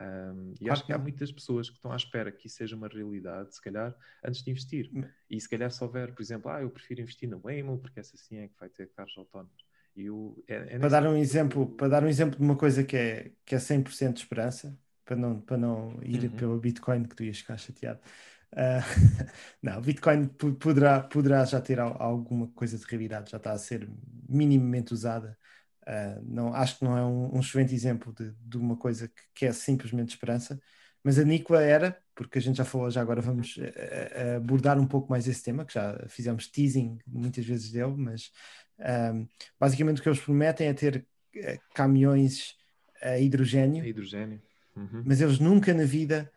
[0.00, 2.56] Ahm, e Claro acho que que há muitas pessoas que estão à espera que isso
[2.56, 4.90] seja uma realidade, se calhar, antes de investir.
[4.92, 5.04] Hum.
[5.28, 8.16] E se calhar se houver, por exemplo, ah, eu prefiro investir na Waymo, porque essa
[8.16, 9.62] sim é que vai ter carros autónomos.
[9.96, 12.96] Eu, é, é Para dar um exemplo, para dar um exemplo de uma coisa que
[12.96, 16.30] é, que é 100% de esperança, para não, para não ir Uhum.
[16.30, 18.00] pelo Bitcoin que tu ias ficar chateado.
[18.56, 18.80] Ah,
[19.62, 23.52] não, o Bitcoin po- poderá, poderá já ter al- alguma coisa de realidade, já está
[23.52, 23.88] a ser
[24.28, 25.38] minimamente usada.
[25.86, 29.22] Ah, não, acho que não é um, um excelente exemplo de, de uma coisa que,
[29.34, 30.60] que é simplesmente esperança,
[31.02, 34.78] mas a Nikola era, porque a gente já falou, já agora vamos eh, eh, abordar
[34.78, 38.30] um pouco mais esse tema, que já fizemos teasing muitas vezes dele, mas
[38.80, 39.12] ah,
[39.58, 41.06] basicamente o que eles prometem é ter
[41.36, 42.56] eh, caminhões
[43.02, 44.40] a hidrogênio, É hidrogênio.
[44.76, 46.30] Uhum, mas eles nunca na vida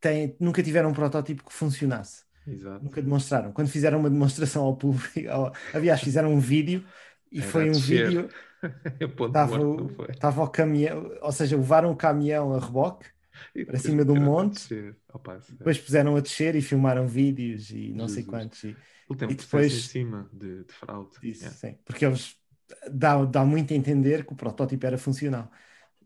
[0.00, 2.24] têm, nunca tiveram um protótipo que funcionasse.
[2.46, 2.84] Exato.
[2.84, 3.52] Nunca demonstraram.
[3.52, 6.84] Quando fizeram uma demonstração ao público, ao- aliás, fizeram um vídeo
[7.30, 8.28] e foi a um vídeo,
[9.00, 13.06] estava o, o caminhão, ou seja, levaram o caminhão a reboque,
[13.54, 14.94] E para cima de um a monte.
[15.12, 15.58] Opa, sério.
[15.58, 18.26] depois puseram a descer e filmaram vídeos e não sei Jesus.
[18.26, 18.64] quantos.
[18.64, 21.10] E, Ele tem um e depois- em cima de, de fraude.
[21.22, 21.56] Isso, Yeah.
[21.56, 21.78] sim.
[21.84, 22.36] Porque eles
[22.90, 25.50] dá, dá muito a entender que o protótipo era funcional.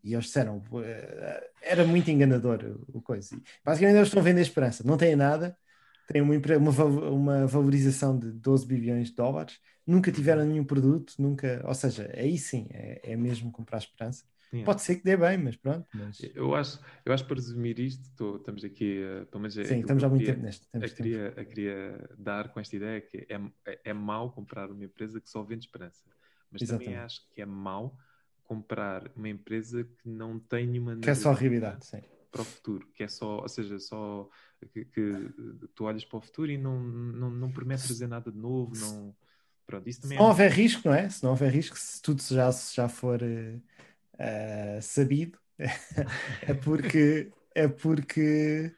[0.03, 2.63] E eles disseram, eh, era muito enganador
[2.93, 3.35] o, o coisa.
[3.35, 5.57] E, basicamente eles estão a vender esperança, não têm nada,
[6.07, 11.63] têm uma, uma, uma valorização de 12 bilhões de dólares, nunca tiveram nenhum produto, nunca,
[11.67, 14.25] ou seja, aí sim, é, é mesmo comprar esperança.
[14.55, 14.67] Yeah.
[14.67, 15.87] Pode ser que dê bem, mas pronto.
[15.93, 19.65] Mas, Eu acho, eu acho para resumir isto, tô- estamos aqui, eh, pelo menos é
[19.65, 20.67] sim, estamos há muito queria- tempo neste.
[20.73, 20.95] Eu tempo.
[20.95, 25.21] queria, eu queria dar com esta ideia que é, é, é mau comprar uma empresa
[25.21, 26.05] que só vende esperança.
[26.51, 27.05] Mas também Exatamente.
[27.05, 27.99] acho que é mau
[28.45, 32.01] comprar uma empresa que não tem nenhuma Que é só realidade, sim.
[32.31, 34.29] para o futuro, que é só, ou seja, só
[34.73, 35.31] que, que
[35.75, 39.15] tu olhas para o futuro e não, não, não promete trazer nada de novo, não.
[39.67, 40.29] Pronto, isso Se também não é.
[40.29, 41.09] houver risco, não é?
[41.09, 43.59] Se não houver risco, se tudo já, se já for eh,
[44.19, 45.39] eh, sabido,
[46.47, 48.75] é porque é porque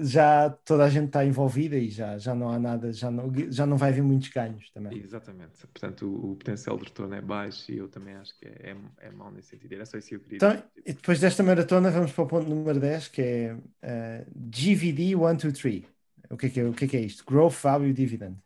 [0.00, 3.66] já toda a gente está envolvida e já, já não há nada, já não, já
[3.66, 5.00] não vai haver muitos ganhos também.
[5.00, 5.66] Exatamente.
[5.66, 9.06] Portanto, o, o potencial de retorno é baixo e eu também acho que é, é,
[9.08, 9.72] é mau nesse sentido.
[9.74, 10.64] Era só isso que eu queria Então, dizer.
[10.84, 15.84] e depois desta maratona, vamos para o ponto número 10, que é eh, GVD 123.
[16.30, 17.24] O que é que é, o que é, que é isto?
[17.24, 18.38] Growth Value Dividend.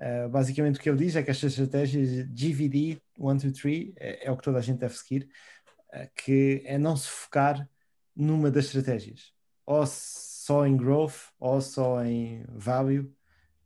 [0.00, 2.02] Eh, basicamente, o que ele diz é que esta estratégia
[2.34, 5.28] GVD 123 é, é o que toda a gente deve seguir,
[5.92, 7.68] eh, que é não se focar
[8.16, 9.32] numa das estratégias,
[9.66, 13.14] ou só em growth, ou só em value,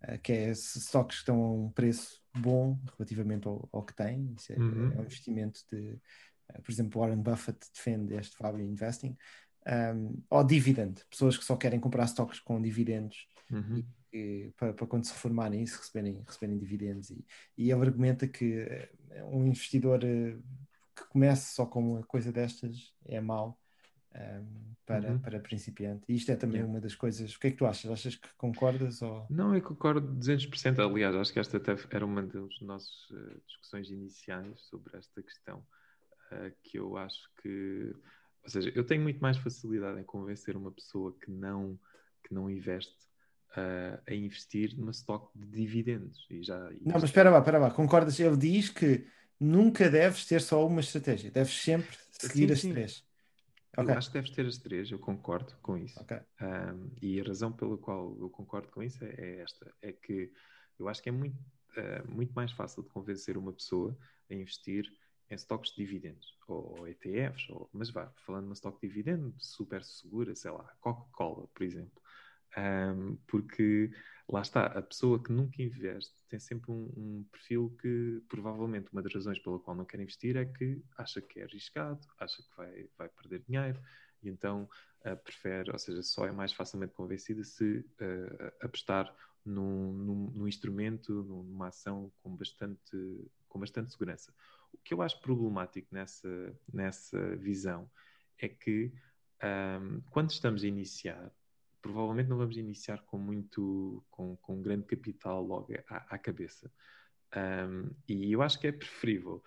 [0.02, 4.34] eh, que é stocks que estão a um preço bom relativamente ao, ao que têm.
[4.36, 4.92] Isso é, Uhum.
[4.92, 5.98] é um investimento de,
[6.62, 9.16] por exemplo, Warren Buffett defende este value investing.
[9.66, 13.84] Um, ou dividend, pessoas que só querem comprar stocks com dividendos Uhum.
[14.12, 17.24] e, para, para quando se reformarem isso receberem, receberem dividendos e,
[17.56, 18.90] e ele argumenta que eh,
[19.24, 20.36] um investidor eh,
[20.94, 23.58] que comece só com uma coisa destas é mau
[24.14, 24.44] ehm,
[24.86, 25.18] para, Uhum.
[25.20, 26.70] para principiante e isto é também Yeah.
[26.72, 27.90] uma das coisas o que é que tu achas?
[27.90, 29.26] Achas que concordas ou...
[29.30, 30.80] Não, eu concordo 200%.
[30.80, 35.66] Aliás, acho que esta até era uma das nossas eh, discussões iniciais sobre esta questão,
[36.62, 37.94] que eu acho que,
[38.44, 41.78] ou seja, eu tenho muito mais facilidade em convencer uma pessoa que não,
[42.22, 42.94] que não investe
[43.56, 46.26] eh, a investir numa stock de dividendos.
[46.28, 48.20] E já, e não, mas espera lá, espera lá, concordas?
[48.20, 49.06] Ele diz que
[49.40, 52.72] nunca deves ter só uma estratégia deves sempre seguir Sim, as sim.
[52.72, 53.04] três.
[53.76, 55.98] Eu acho que deves ter as três, eu concordo com isso.
[56.00, 56.16] Ok.
[56.40, 60.30] Um, e a razão pela qual eu concordo com isso é, é esta: é que
[60.78, 63.96] eu acho que é muito, uh, muito mais fácil de convencer uma pessoa
[64.30, 64.84] a investir
[65.34, 69.34] em stocks de dividendos ou, ou ETFs, ou, mas vá, falando numa stock de dividendo
[69.38, 72.02] super segura, sei lá, Coca-Cola, por exemplo.
[72.56, 73.90] Um, porque
[74.28, 79.02] lá está, a pessoa que nunca investe tem sempre um, um, perfil que provavelmente uma
[79.02, 82.56] das razões pela qual não quer investir é que acha que é arriscado, acha que
[82.56, 83.80] vai, vai perder dinheiro
[84.22, 84.68] e então
[85.04, 89.12] uh, prefere, ou seja, só é mais facilmente convencida se uh, apostar
[89.44, 94.32] num, num, num, instrumento, numa ação com bastante, com bastante segurança.
[94.74, 97.90] O que eu acho problemático nessa, nessa visão
[98.38, 98.92] é que
[99.42, 101.32] um, quando estamos a iniciar
[101.84, 106.72] provavelmente não vamos iniciar com muito, com, com um grande capital logo à, à cabeça.
[107.36, 109.44] Um, e eu acho que é preferível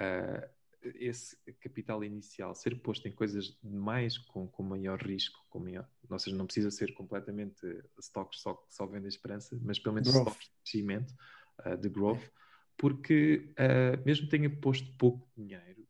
[0.00, 0.48] uh,
[0.94, 6.18] esse capital inicial ser posto em coisas mais com, com maior risco, com maior, ou
[6.18, 7.60] seja, não precisa ser completamente
[8.00, 10.28] stocks só só vendem esperança, mas pelo menos growth.
[10.28, 11.14] stocks de crescimento,
[11.66, 12.24] uh, de growth,
[12.76, 15.84] porque uh, mesmo tenha posto pouco dinheiro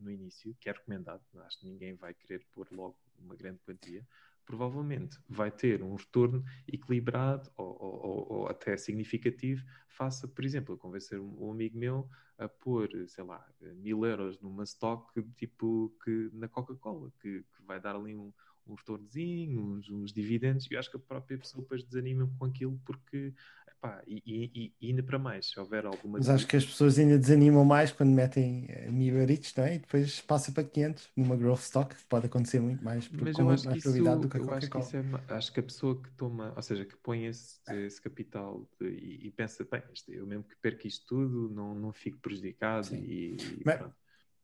[0.00, 4.06] no início, que é recomendado, acho que ninguém vai querer pôr logo uma grande quantia,
[4.44, 11.20] provavelmente vai ter um retorno equilibrado ou, ou, ou até significativo face, por exemplo, convencer
[11.20, 12.08] um amigo meu
[12.38, 13.46] a pôr, sei lá,
[13.76, 18.32] mil euros numa stock tipo que na Coca-Cola, que, que, vai dar ali um,
[18.72, 22.44] um retornozinho, uns, uns, dividendos, e eu acho que a própria pessoa depois desanima com
[22.46, 23.32] aquilo porque
[23.80, 26.18] Pá, e, e, e, ainda para mais, se houver alguma.
[26.18, 29.76] Mas acho que as pessoas ainda desanimam mais quando metem uh, mil euritos, não é?
[29.76, 33.50] E depois passa para 500 numa growth stock, que pode acontecer muito mais, Mas eu
[33.50, 35.60] acho mais que isso, probabilidade do que a eu acho que, isso é, acho que
[35.60, 39.64] a pessoa que toma, ou seja, que põe esse, esse capital de- e, e pensa,
[39.64, 43.02] bem, eu mesmo que perca isto tudo, não, não fico prejudicado Sim.
[43.02, 43.80] e, Mas-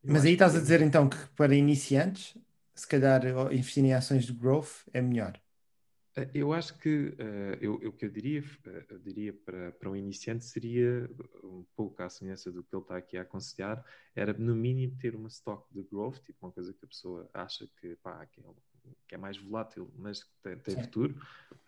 [0.02, 2.36] Mas aí que estás a é- dizer então que para iniciantes,
[2.76, 3.22] se calhar
[3.52, 5.40] investir em ações de growth é melhor.
[6.16, 9.90] Eh, Eu acho que eh, eu, o que eu diria, eh, eu diria para, para
[9.90, 11.08] um iniciante seria
[11.44, 15.14] um pouco à semelhança do que ele está aqui a aconselhar, era no mínimo ter
[15.14, 18.44] uma stock de growth, tipo uma coisa que a pessoa acha que, pá, que, é,
[19.08, 21.14] que é mais volátil, mas que tem, tem futuro,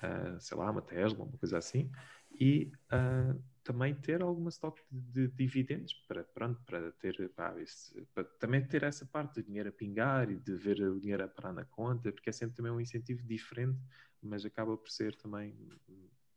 [0.00, 1.90] ah, sei lá, uma Tesla, uma coisa assim,
[2.30, 3.34] e ah,
[3.68, 8.66] também ter alguma stock de, de dividendos para, pronto, para ter, pá, esse- para também
[8.66, 11.66] ter essa parte de dinheiro a pingar e de ver o dinheiro a parar na
[11.66, 13.78] conta, porque é sempre também um incentivo diferente
[14.20, 15.54] mas acaba por ser também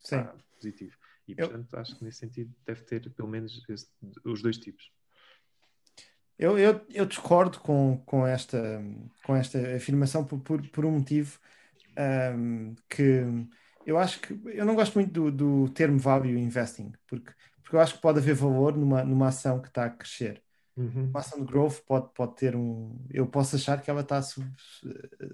[0.09, 0.95] pá, positivo.
[1.27, 3.87] E Eu- portanto acho que nesse sentido deve ter pelo menos esse-
[4.25, 4.91] os dois tipos.
[6.37, 8.83] Eu, eu, eu discordo com, com, esta,
[9.23, 11.39] com esta afirmação por, por, por um motivo
[11.95, 13.23] ahm, que
[13.85, 15.31] eu acho que eu não gosto muito do,
[15.65, 17.31] do termo value investing, porque,
[17.63, 20.43] porque eu acho que pode haver valor numa, numa ação que está a crescer.
[21.13, 23.05] Uma ação de growth pode, pode ter um.
[23.09, 24.51] Eu posso achar que ela está sub-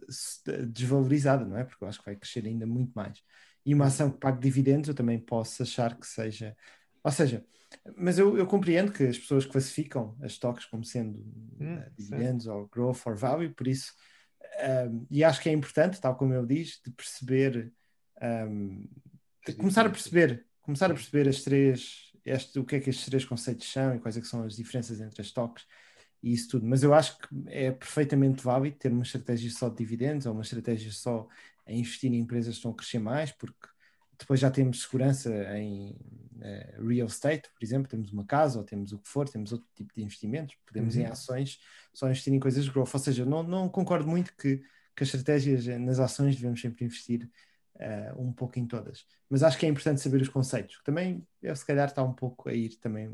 [0.10, 1.64] se- desvalorizada, não é?
[1.64, 3.22] Porque eu acho que vai crescer ainda muito mais.
[3.66, 6.56] E uma ação que pague dividendos, eu também posso achar que seja.
[7.04, 7.46] Ou seja,
[7.98, 11.24] mas eu, eu compreendo que as pessoas classificam as stocks como sendo
[11.60, 13.94] Hum, eh, dividendos ou growth or value, por isso.
[15.10, 17.74] e acho que é importante, tal como eu disse, de perceber.
[19.46, 23.06] De começar a perceber, começar a perceber as três, este, o que é que estes
[23.06, 25.66] três conceitos são e quais é que são as diferenças entre as stocks
[26.22, 26.66] e isso tudo.
[26.66, 30.42] Mas eu acho que é perfeitamente válido ter uma estratégia só de dividendos ou uma
[30.42, 31.28] estratégia só
[31.66, 33.68] a investir em empresas que estão a crescer mais, porque
[34.20, 35.96] depois já temos segurança em
[36.42, 39.68] eh, real estate, por exemplo, temos uma casa ou temos o que for, temos outro
[39.76, 41.12] tipo de investimentos, podemos em Uhum.
[41.12, 41.60] ações
[41.94, 42.94] só investir em coisas de growth.
[42.94, 44.58] Ou seja, não, não concordo muito que,
[44.96, 47.30] que as estratégias nas ações devemos sempre investir
[47.80, 49.06] eh, um pouco em todas.
[49.30, 52.14] Mas acho que é importante saber os conceitos, que também eu se calhar está um
[52.14, 53.12] pouco a ir também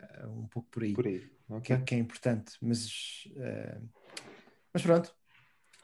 [0.00, 1.20] eh, um pouco por aí, Por aí.
[1.20, 1.76] que, ok?
[1.76, 2.52] é- que é importante.
[2.60, 3.80] Mas, eh,
[4.72, 5.14] mas pronto,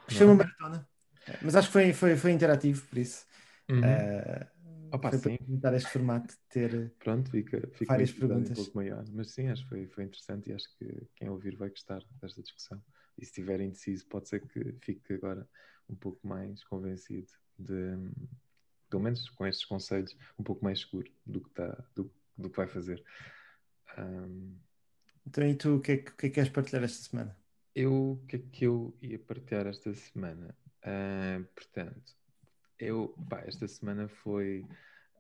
[0.09, 0.89] foi uma maratona.
[1.43, 3.27] Mas acho que foi, foi, foi interativo, por isso.
[3.71, 3.83] Uhum.
[4.93, 5.39] Opa, foi sim.
[5.75, 6.93] este formato de ter.
[6.99, 8.51] Pronto, fica, fica Várias perguntas.
[8.51, 9.05] um pouco maior.
[9.15, 12.43] Mas sim, acho que foi, foi interessante e acho que quem ouvir vai gostar desta
[12.43, 12.83] discussão.
[13.19, 15.49] E se estiver indeciso, pode ser que fique agora
[15.93, 17.29] um pouco mais convencido
[17.59, 17.97] de,
[18.91, 22.57] pelo menos com estes conselhos, um pouco mais seguro do que, tá, do, do que
[22.57, 23.03] vai fazer.
[23.97, 24.59] Ahm,
[25.27, 27.39] Então, e tu, o que é que, é que queres partilhar esta semana?
[27.75, 30.57] Eu, o que é que eu ia partilhar esta semana?
[30.83, 32.15] Ah, portanto,
[32.79, 34.67] eu, pá, esta semana foi,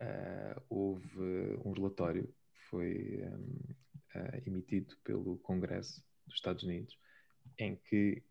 [0.00, 1.20] ah, houve
[1.64, 3.74] um relatório que foi hum,
[4.14, 6.98] ah, emitido pelo Congresso dos Estados Unidos,
[7.58, 8.22] em que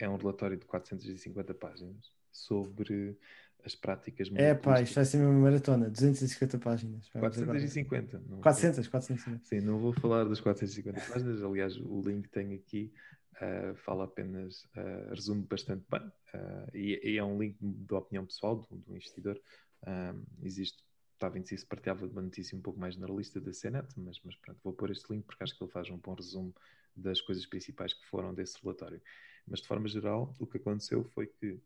[0.00, 3.16] é um relatório de 450 páginas sobre
[3.64, 7.08] as práticas É pá, isto vai ser uma maratona, 250 páginas.
[7.12, 7.58] Vamos agora.
[7.58, 8.18] 450.
[8.20, 9.44] não vou- 400, 450.
[9.44, 12.92] Sim, não vou falar das 450 páginas, aliás, o link tenho aqui
[13.40, 18.26] ah, fala apenas, ah, resume bastante bem, ah, e, e é um link da opinião
[18.26, 19.40] pessoal do, do investidor.
[19.82, 20.82] Ah, existe,
[21.14, 24.36] estava em si se partilhava uma notícia um pouco mais generalista da CNET, mas, mas
[24.36, 26.54] pronto, vou pôr este link porque acho que ele faz um bom resumo
[26.94, 29.00] das coisas principais que foram desse relatório.
[29.46, 31.58] Mas de forma geral, o que aconteceu foi que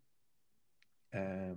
[1.12, 1.54] ah,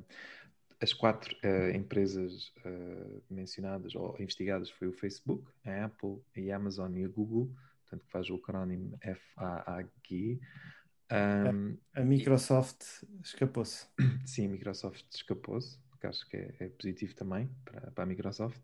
[0.81, 6.95] as quatro ah, empresas ah, mencionadas ou investigadas foi o Facebook, a Apple, a Amazon
[6.97, 7.51] e a Google,
[7.81, 10.39] portanto que faz o acrónimo FAAG.
[11.09, 12.83] Um, A Microsoft
[13.23, 13.87] escapou-se.
[14.27, 18.61] Sim, a Microsoft escapou-se, que acho que é, é positivo também para, para a Microsoft.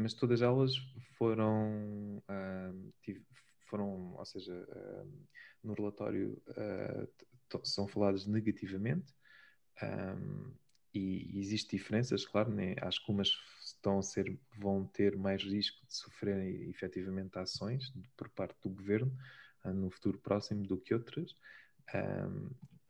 [0.00, 0.76] Mas todas elas
[1.18, 2.22] foram,
[3.02, 3.24] tive-
[3.72, 5.04] foram ou seja, ah,
[5.64, 6.36] no relatório
[7.48, 9.10] t- são faladas negativamente.
[9.80, 10.16] Ah,
[10.94, 12.74] e existe diferenças, claro, né?
[12.82, 13.30] acho que umas
[13.64, 19.16] estão a ser, vão ter mais risco de sofrerem efetivamente ações por parte do governo
[19.64, 21.34] ah, no futuro próximo do que outras.
[21.94, 22.28] Ah,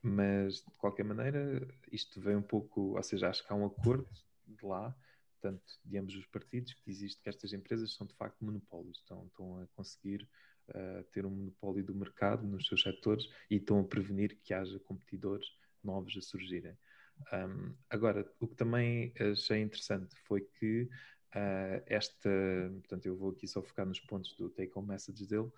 [0.02, 4.08] mas de qualquer maneira, isto vem um pouco, ou seja, acho que há um acordo
[4.44, 4.92] de lá,
[5.40, 9.26] tanto de ambos os partidos, que existe que estas empresas são de facto monopólios, estão,
[9.26, 10.28] estão a conseguir
[10.74, 14.78] ah, ter um monopólio do mercado nos seus setores e estão a prevenir que haja
[14.80, 15.46] competidores
[15.82, 16.76] novos a surgirem.
[17.32, 20.88] Um, agora, o que também achei interessante foi que
[21.34, 22.30] ah, esta,
[22.80, 25.50] portanto, eu vou aqui só focar nos pontos do take-home message dele,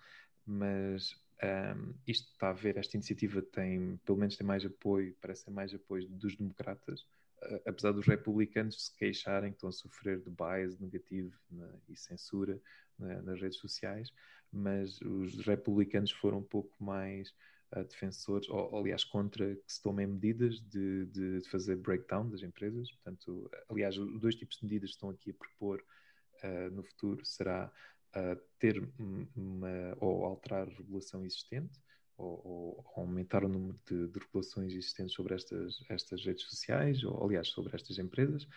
[0.45, 1.13] mas
[1.43, 5.51] um, isto está a ver, esta iniciativa tem, pelo menos tem mais apoio, parece ter
[5.51, 7.05] mais apoio dos democratas,
[7.41, 11.37] ah, apesar dos republicanos se queixarem que estão a sofrer de bias negativo
[11.89, 12.61] e censura
[12.97, 14.11] na- nas redes sociais,
[14.55, 17.33] mas os republicanos foram um pouco mais
[17.71, 22.91] ah, defensores, ou aliás, contra que se tomem medidas de, de fazer breakdown das empresas.
[22.91, 25.83] Portanto, aliás, os dois tipos de medidas que estão aqui a propor
[26.43, 27.71] ah, no futuro será
[28.13, 31.79] ah, ter um- uma ou alterar a regulação existente
[32.17, 37.23] ou, ou aumentar o número de, de regulações existentes sobre estas, estas redes sociais, ou
[37.23, 38.47] aliás, sobre estas empresas,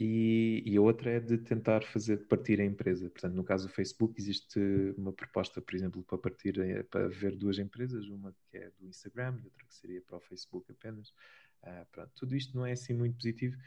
[0.00, 3.10] e, e a outra é de tentar fazer partir a empresa.
[3.10, 4.58] Portanto, no caso do Facebook, existe
[4.96, 8.88] uma proposta, por exemplo, para partir, eh, para ver duas empresas, uma que é do
[8.88, 11.12] Instagram e outra que seria para o Facebook apenas.
[11.62, 13.58] Ah, pronto, tudo isto não é assim muito positivo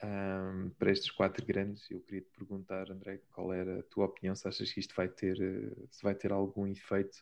[0.00, 1.90] ahm, para estes quatro grandes.
[1.90, 4.36] Eu queria te perguntar, André, qual era a tua opinião?
[4.36, 7.18] Se achas que isto vai ter, eh, se vai ter algum efeito?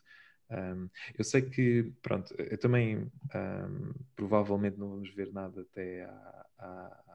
[0.49, 6.03] Ahm, eu sei que, pronto, eu também ahm, provavelmente não vamos ver nada até
[6.59, 7.06] à,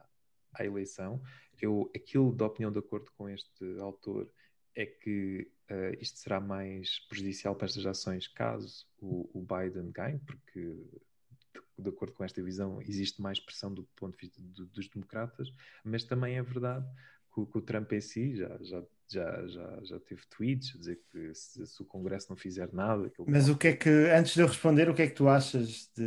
[0.54, 1.22] à eleição.
[1.60, 4.28] Eu, aquilo da opinião de acordo com este autor
[4.74, 10.18] é que eh, isto será mais prejudicial para estas ações caso o, o Biden ganhe,
[10.20, 14.66] porque de, de acordo com esta visão existe mais pressão do ponto de vista do-
[14.66, 15.52] dos democratas,
[15.84, 16.86] mas também é verdade
[17.32, 20.78] que, o- que o Trump em si já, já, já, já, já teve tweets a
[20.78, 23.88] dizer que se, se o Congresso não fizer nada, Mas pode- o que é que,
[23.90, 26.04] antes de eu responder, o que é que tu achas de,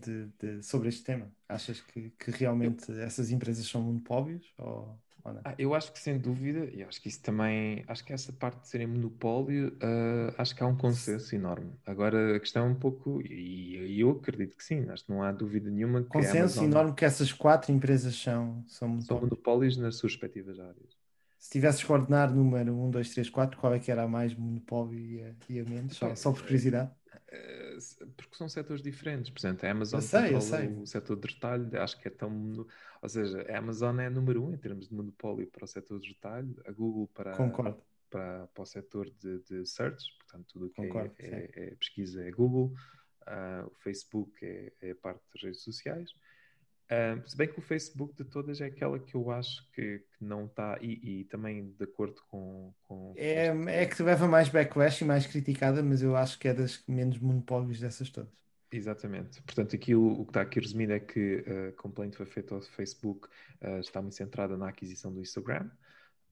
[0.00, 1.34] de- de- sobre este tema?
[1.48, 5.32] Achas que, que realmente essas empresas são monopólios ou, ou?
[5.44, 8.60] Ah, eu acho que sem dúvida, e acho que isso também, acho que essa parte
[8.60, 11.76] de serem monopólio, ah, acho que há um consenso enorme.
[11.84, 15.22] Agora a questão é um pouco, e, e eu acredito que sim, acho que não
[15.22, 19.20] há dúvida nenhuma Consenso Amazon enorme que essas quatro empresas são, são são monopólios.
[19.20, 20.96] monopólios nas suas respectivas áreas.
[21.38, 24.34] Se tivesses que ordenar número 1, 2, 3, 4, qual é que era a mais
[24.34, 25.94] monopólio e a, e a menos?
[25.96, 26.90] Só, só por curiosidade.
[27.32, 27.78] Eh,
[28.16, 29.30] porque são setores diferentes.
[29.30, 30.66] Por exemplo, a Amazon Eu sei, eu sei.
[30.68, 32.66] o setor de retalho, acho que é tão.
[33.00, 36.08] Ou seja, a Amazon é número um em termos de monopólio para o setor de
[36.08, 37.82] retalho, a Google para, Concordo.
[38.10, 41.74] para, para o setor de, de search, portanto, tudo o que é, Concordo, é- é
[41.76, 42.74] pesquisa é Google,
[43.26, 46.10] ah, o Facebook é, é a parte das redes sociais.
[46.92, 50.24] Ah, se bem que o Facebook de todas é aquela que eu acho que, que
[50.24, 52.74] não está, e, e também de acordo com.
[52.82, 56.48] com É, este- é que leva mais backlash e mais criticada, mas eu acho que
[56.48, 58.32] é das menos monopólios dessas todas.
[58.70, 59.42] Exatamente.
[59.42, 63.28] Portanto, aquilo, o que está aqui resumido é que a complaint foi feita ao Facebook,
[63.60, 65.70] ah, está muito centrada na aquisição do Instagram,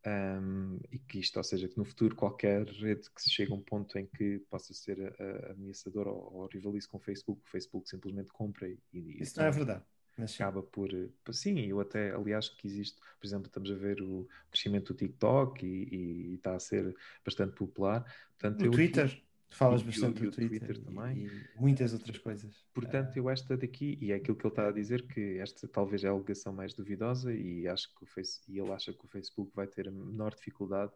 [0.05, 3.55] ahm, e que isto, ou seja, que no futuro qualquer rede que se chegue a
[3.57, 7.51] um ponto em que possa ser ah, ameaçadora ou, ou rivalize com o Facebook, o
[7.51, 9.85] Facebook simplesmente compra e, e Isso não é então verdade.
[10.21, 13.75] Mas acaba por, eh, por- sim, eu até, aliás, que existe, por exemplo, estamos a
[13.75, 16.95] ver o crescimento do TikTok e, está a ser
[17.25, 18.05] bastante popular.
[18.39, 21.27] Portanto, O eu Twitter, falas bastante do Twitter, Twitter também.
[21.27, 22.65] e muitas outras coisas.
[22.73, 26.05] Portanto, eu esta daqui, e é aquilo que ele está a dizer, que esta talvez
[26.05, 29.09] é a alegação mais duvidosa, e acho que o Face, e ele acha que o
[29.09, 30.93] Facebook vai ter a menor dificuldade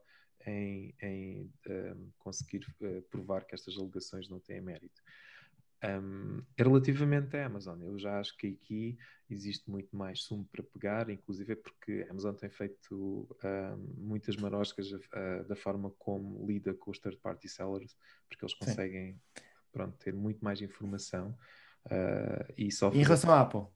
[0.46, 5.02] em, em, ehm, conseguir eh, provar que estas alegações não têm mérito.
[5.82, 8.98] Um, relativamente à Amazon, eu já acho que aqui
[9.28, 13.28] existe muito mais sumo para pegar, inclusive é porque a Amazon tem feito
[13.96, 17.96] muitas maroscas uh, da forma como lida com os third-party sellers,
[18.28, 19.20] porque eles conseguem
[19.72, 21.36] pronto, ter muito mais informação
[21.86, 23.66] uh, e só Em relação à Apple?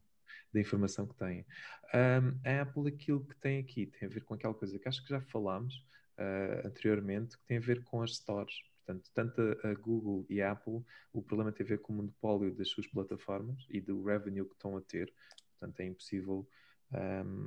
[0.53, 1.45] Da informação que tem.
[1.93, 5.03] Um, a Apple, aquilo que tem aqui, tem a ver com aquela coisa que acho
[5.03, 5.85] que já falámos
[6.19, 10.53] uh, anteriormente, que tem a ver com as stores Portanto, tanto a, Google e a
[10.53, 10.83] Apple,
[11.13, 14.55] o problema tem a ver com o monopólio das suas plataformas e do revenue que
[14.55, 15.13] estão a ter.
[15.59, 16.49] Portanto, é impossível
[16.95, 17.47] um,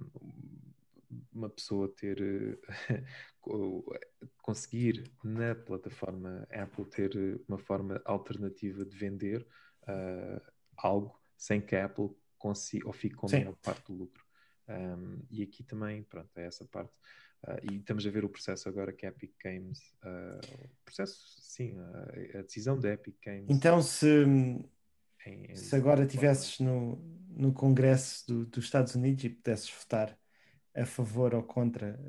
[1.33, 2.59] uma pessoa ter
[4.43, 9.47] conseguir na plataforma Apple ter uma forma alternativa de vender
[9.83, 10.41] uh,
[10.77, 14.23] algo sem que a Apple consiga ou fique com a maior parte do lucro.
[14.69, 16.93] Um, e aqui também, pronto, é essa parte.
[17.47, 21.19] Uh, e estamos a ver o processo agora que a Epic Games, uh, o processo,
[21.41, 23.47] sim, uh, a decisão da Epic Games.
[23.49, 24.69] Então, se, em,
[25.25, 26.97] em se agora estivesses no,
[27.29, 30.15] no Congresso do, dos Estados Unidos e pudesses votar
[30.75, 31.99] a favor ou contra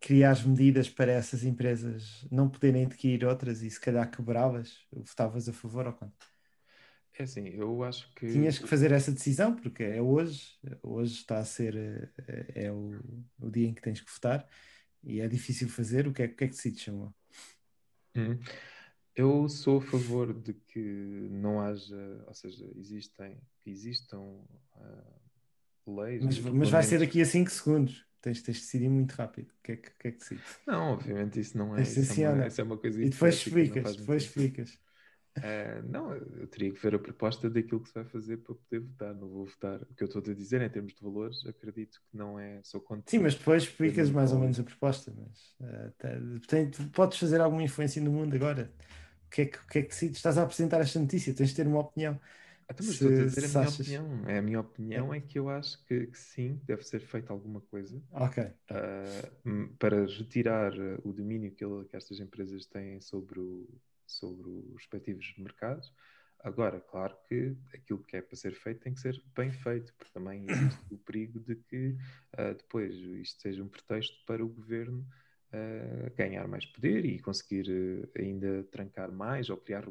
[0.00, 5.52] criar medidas para essas empresas não poderem adquirir outras e se calhar quebravas, votavas a
[5.52, 6.31] favor ou contra?
[7.18, 8.26] É assim, eu acho que.
[8.26, 13.00] Tinhas que fazer essa decisão, porque é hoje, hoje está a ser é, é o,
[13.38, 14.48] o dia em que tens que votar
[15.04, 16.06] e é difícil fazer.
[16.06, 17.14] O que é, o que, é que decides, chamou?
[18.16, 18.38] Hum.
[19.14, 23.36] Eu sou a favor de que não haja, ou seja, existem,
[23.66, 24.20] existam
[24.76, 26.24] uh, leis.
[26.24, 28.06] Mas, mas vai ser daqui a 5 segundos.
[28.22, 29.50] Tens, tens de decidir muito rápido.
[29.50, 30.60] O que é que, que, é que decides?
[30.66, 31.82] Não, obviamente isso não é.
[31.82, 34.78] Isso, é uma, isso é uma coisa E depois explicas, depois explicas.
[35.38, 38.80] Uh, não, eu teria que ver a proposta daquilo que se vai fazer para poder
[38.80, 39.14] votar.
[39.14, 39.80] Não vou votar.
[39.82, 42.60] O que eu estou a dizer em termos de valores, acredito que não é.
[42.62, 43.10] Sou contra.
[43.10, 45.12] Sim, mas depois explicas mais ou menos a proposta.
[45.16, 48.70] Mas uh, tem, podes fazer alguma influência no mundo agora.
[49.26, 50.18] O que é que, o que, é que decides?
[50.18, 52.20] Estás a apresentar esta notícia, tens de ter uma opinião.
[52.68, 53.80] Ah, então, mas se, estou a dizer a minha achas...
[53.80, 54.28] opinião.
[54.28, 55.16] É, a minha opinião é.
[55.16, 60.72] é que eu acho que, que, sim, deve ser feita alguma coisa uh, para retirar
[61.02, 63.66] o domínio que, ele, que estas empresas têm sobre o
[64.12, 65.92] sobre os respectivos mercados.
[66.42, 70.12] Agora, claro que aquilo que é para ser feito tem que ser bem feito, porque
[70.12, 71.96] também existe o perigo de que
[72.34, 75.06] uh, depois isto seja um pretexto para o governo
[75.52, 79.84] uh, ganhar mais poder e conseguir uh, ainda trancar mais ou criar,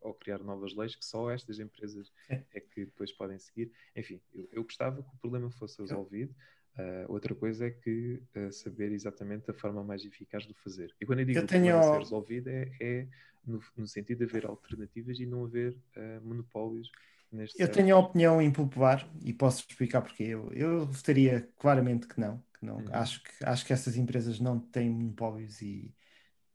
[0.00, 2.60] ou criar novas leis que só estas empresas é.
[2.60, 3.70] que depois podem seguir.
[3.94, 6.34] Enfim, eu, eu gostava que o problema fosse resolvido.
[6.78, 10.94] Uh, outra coisa é que uh, saber exatamente a forma mais eficaz de fazer.
[11.00, 11.82] E quando eu digo eu que tenho...
[11.82, 13.06] ser resolvido é, é
[13.44, 16.88] no, no, sentido de haver alternativas e não haver uh, monopólios.
[17.32, 17.74] Neste eu certo.
[17.76, 22.40] tenho a opinião impopular e posso explicar porque eu, eu votaria claramente que não.
[22.58, 22.76] Que não.
[22.76, 22.86] Uhum.
[22.92, 25.92] Acho, que, acho que essas empresas não têm monopólios e,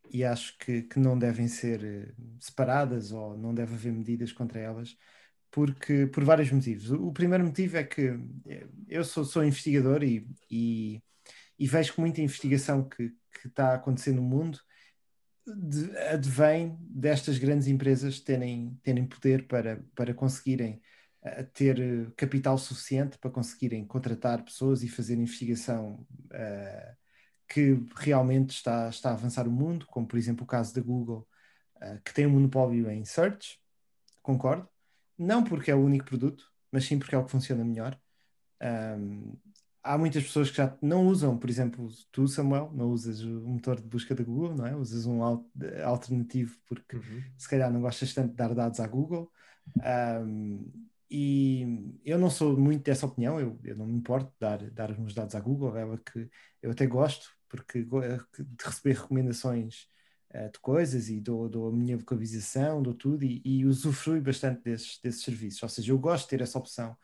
[0.09, 4.95] e acho que, que não devem ser separadas ou não deve haver medidas contra elas
[5.53, 6.89] porque por vários motivos.
[6.89, 8.19] O, primeiro motivo é que
[8.89, 10.99] eu sou, sou investigador e, e,
[11.59, 14.59] e, vejo que muita investigação que, que está a acontecer no mundo
[15.45, 20.81] de, advém destas grandes empresas terem, terem poder para, para conseguirem
[21.23, 26.97] uh, ter capital suficiente para conseguirem contratar pessoas e fazer investigação uh,
[27.47, 31.27] que realmente está, está a avançar o mundo, como por exemplo o caso da Google,
[32.05, 33.59] que tem um monopólio em search,
[34.21, 34.67] concordo,
[35.17, 37.99] não porque é o único produto, mas sim porque é o que funciona melhor.
[38.61, 39.37] Um,
[39.83, 43.81] há muitas pessoas que já não usam, por exemplo, tu, Samuel, não usas o motor
[43.81, 44.75] de busca da Google, não é?
[44.75, 47.23] Usas um alternativo porque uhum.
[47.37, 49.31] se calhar não gostas tanto de dar dados à Google.
[50.25, 50.71] Um,
[51.11, 54.91] e eu não sou muito dessa opinião, eu, eu não me importo de dar, dar
[54.91, 56.27] os meus dados à Google, é que
[56.61, 59.87] eu até gosto, porque de receber recomendações
[60.33, 64.61] uh, de coisas e dou, dou, a minha vocalização, dou tudo e, e usufrui bastante
[64.63, 65.61] desses, desses serviços.
[65.63, 66.97] Ou seja, eu gosto de ter essa opção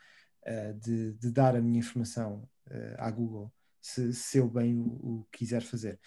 [0.45, 3.51] uh, de, de, dar a minha informação uh, à Google,
[3.81, 5.99] se, se eu bem o, o quiser fazer.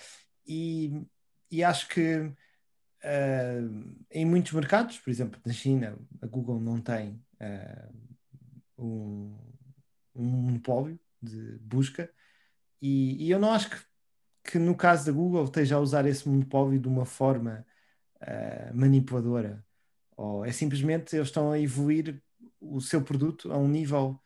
[0.46, 1.02] E,
[1.50, 2.32] e acho que
[4.12, 7.20] em muitos mercados, por exemplo, na China, a Google não tem
[8.78, 9.36] um,
[10.14, 12.12] um monopólio de busca.
[12.80, 13.76] E, e, eu não acho que
[14.44, 17.64] que no caso da Google esteja a usar esse monopólio de uma forma
[18.22, 19.64] uh, manipuladora.
[20.16, 22.22] Ou é simplesmente eles estão a evoluir
[22.60, 24.20] o seu produto a um nível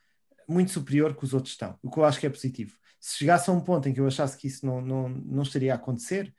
[0.48, 2.76] muito superior que os outros estão, o que eu acho que é positivo.
[3.00, 5.72] Se chegasse a um ponto em que eu achasse que isso não, não, não estaria
[5.72, 6.34] a acontecer,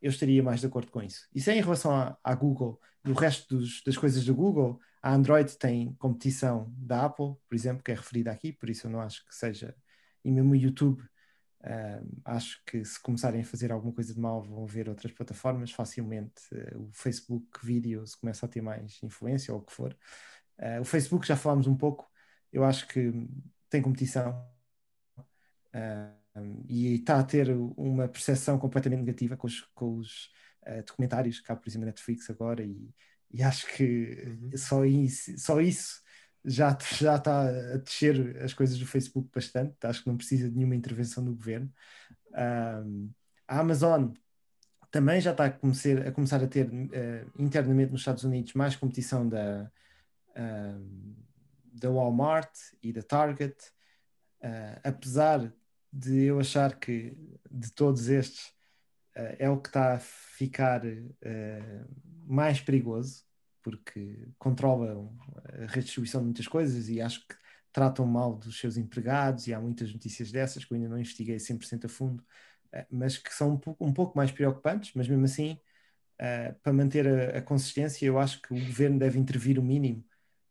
[0.00, 1.28] eu estaria mais de acordo com isso.
[1.34, 4.80] Isso é em relação à, Google e o resto dos, das coisas da Google.
[5.00, 8.90] A Android tem competição da Apple, por exemplo, que é referida aqui, por isso eu
[8.90, 9.74] não acho que seja.
[10.24, 11.02] E mesmo o YouTube
[11.64, 15.70] Uh, acho que se começarem a fazer alguma coisa de mal, vão ver outras plataformas.
[15.70, 19.96] Facilmente uh, o Facebook Videos começa a ter mais influência, ou o que for.
[20.58, 22.10] Uh, o Facebook já falámos um pouco,
[22.52, 23.12] eu acho que
[23.70, 24.46] tem competição
[26.68, 30.30] e está a ter uma percepção completamente negativa com os, com os
[30.86, 32.62] documentários que há, por exemplo, Netflix agora.
[32.62, 32.94] E,
[33.30, 34.50] e acho que uhum.
[34.54, 36.02] só, isso, só isso
[36.44, 40.56] já, já está a descer as coisas do Facebook bastante, acho que não precisa de
[40.56, 41.72] nenhuma intervenção do governo.
[42.32, 43.10] Um,
[43.46, 44.10] a Amazon
[44.90, 48.76] também já está a começar a, começar a ter uh, internamente nos Estados Unidos mais
[48.76, 49.70] competição da,
[50.30, 51.14] uh,
[51.72, 52.50] da Walmart
[52.82, 53.56] e da Target,
[54.42, 55.52] uh, apesar
[55.92, 57.16] de eu achar que
[57.50, 58.52] de todos estes
[59.14, 60.80] é o que está a ficar
[62.26, 63.26] mais perigoso
[63.62, 67.34] porque controlam a redistribuição de muitas coisas e acho que
[67.72, 71.38] tratam mal dos seus empregados e há muitas notícias dessas que eu ainda não investiguei
[71.38, 72.24] 100% a fundo,
[72.72, 75.58] eh, mas que são um pouco, um pouco mais preocupantes, mas mesmo assim,
[76.20, 80.04] uh, para manter a, a, consistência, eu acho que o governo deve intervir o mínimo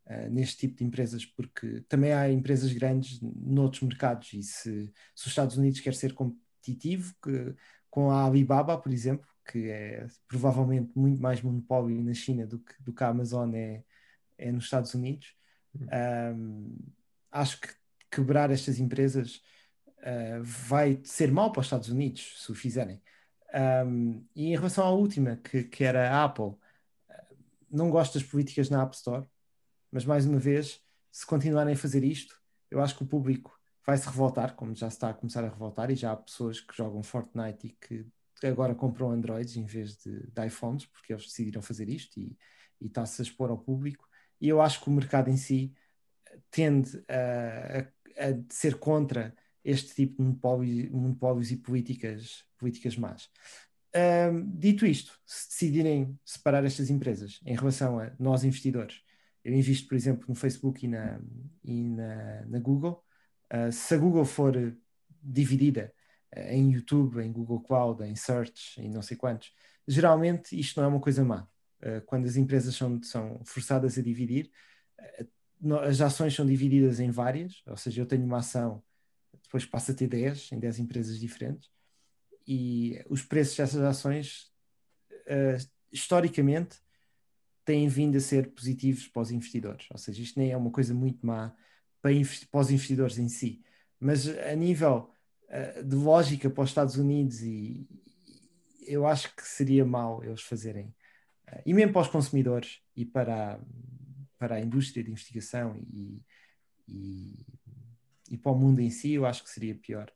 [0.08, 5.26] uh, neste tipo de empresas, porque também há empresas grandes noutros mercados e se, se
[5.26, 7.56] os Estados Unidos quer ser competitivo, que,
[7.90, 12.74] com a Alibaba, por exemplo, que é provavelmente muito mais monopólio na China do que,
[12.82, 13.84] do que a Amazon é,
[14.38, 15.36] é nos Estados Unidos.
[15.76, 16.78] Um,
[17.32, 17.70] acho que
[18.10, 19.42] quebrar estas empresas
[20.00, 23.02] uh, vai ser mal para os Estados Unidos se o fizerem.
[23.86, 26.56] Um, e em relação à última, que, que era a Apple,
[27.70, 29.26] não gosto das políticas na App Store,
[29.92, 30.82] mas mais uma vez,
[31.12, 32.40] se continuarem a fazer isto,
[32.70, 35.50] eu acho que o público vai se revoltar, como já se está a começar a
[35.50, 38.06] revoltar, e já há pessoas que jogam Fortnite e que
[38.48, 42.38] agora compram Androids em vez de, de iPhones, porque eles decidiram fazer isto e,
[42.80, 44.08] está-se a expor ao público.
[44.40, 45.74] E eu acho que o mercado em si
[46.50, 53.30] tende a, a, a ser contra este tipo de monopólios, e políticas, políticas más.
[53.94, 59.02] Um, dito isto, se decidirem separar estas empresas em relação a nós investidores,
[59.44, 61.20] eu invisto, por exemplo, no Facebook e na,
[61.64, 63.04] e na, na Google.
[63.54, 64.56] Uh, se a Google for
[65.22, 65.94] dividida
[66.36, 69.54] em YouTube, em Google Cloud, em Search, em não sei quantos.
[69.88, 71.48] Geralmente isto não é uma coisa má.
[71.82, 74.52] Eh, quando as empresas são, são forçadas a dividir,
[75.00, 75.26] eh,
[75.88, 78.84] as ações são divididas em várias, ou seja, eu tenho uma ação,
[79.44, 81.70] depois passa a ter 10 em 10 empresas diferentes,
[82.48, 84.52] e os preços dessas ações,
[85.92, 86.80] historicamente,
[87.64, 89.88] têm vindo a ser positivos para os investidores.
[89.92, 91.56] Ou seja, isto nem é uma coisa muito má
[92.02, 92.12] para,
[92.50, 93.64] para os investidores em si,
[94.00, 95.21] mas a nível eh,
[95.84, 97.86] de lógica para os Estados Unidos e,
[98.92, 100.94] eu acho que seria mal eles fazerem,
[101.48, 103.60] uh, e mesmo para os consumidores e para a,
[104.38, 106.22] para a indústria de investigação e,
[106.88, 107.46] e,
[108.30, 110.12] e para o mundo em si, eu acho que seria pior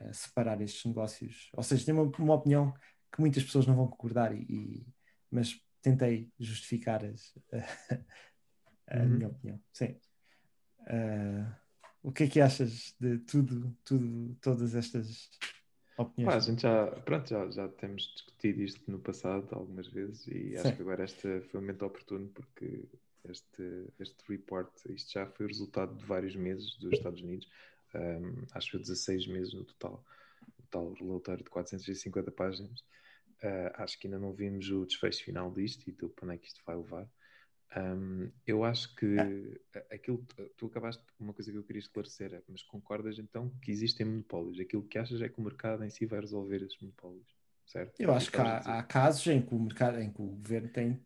[0.00, 1.50] uh, separar estes negócios.
[1.54, 2.74] Ou seja, tenho uma, uma, opinião
[3.12, 4.86] que muitas pessoas não vão concordar, e,
[5.30, 7.34] mas tentei justificar as,
[8.88, 9.08] a, uhum.
[9.08, 9.60] minha opinião.
[9.72, 9.96] Sim.
[10.80, 11.67] Uh,
[12.08, 15.30] o que é que achas de tudo, tudo todas estas
[15.98, 16.32] opiniões?
[16.32, 20.32] Pá, a gente já, pronto, já, já temos discutido isto no passado algumas vezes e
[20.32, 20.56] Sim.
[20.56, 22.88] acho que agora este foi um momento oportuno porque
[23.28, 27.46] este, este report, isto já foi o resultado de vários meses dos Estados Unidos,
[27.94, 30.02] um, acho que 16 meses no total,
[30.58, 32.80] o tal relatório de 450 páginas.
[33.42, 36.38] Uh, acho que ainda não vimos o desfecho final disto e do para onde é
[36.38, 37.06] que isto vai levar.
[37.76, 39.84] Um, eu acho que ah.
[39.90, 40.26] aquilo
[40.56, 44.58] tu acabaste uma coisa que eu queria esclarecer, é, mas concordas então que existem monopólios?
[44.58, 47.26] Aquilo que achas é que o mercado em si vai resolver esses monopólios,
[47.66, 48.00] certo?
[48.00, 50.98] Eu acho que há, há, casos em que o mercado, em que o governo tem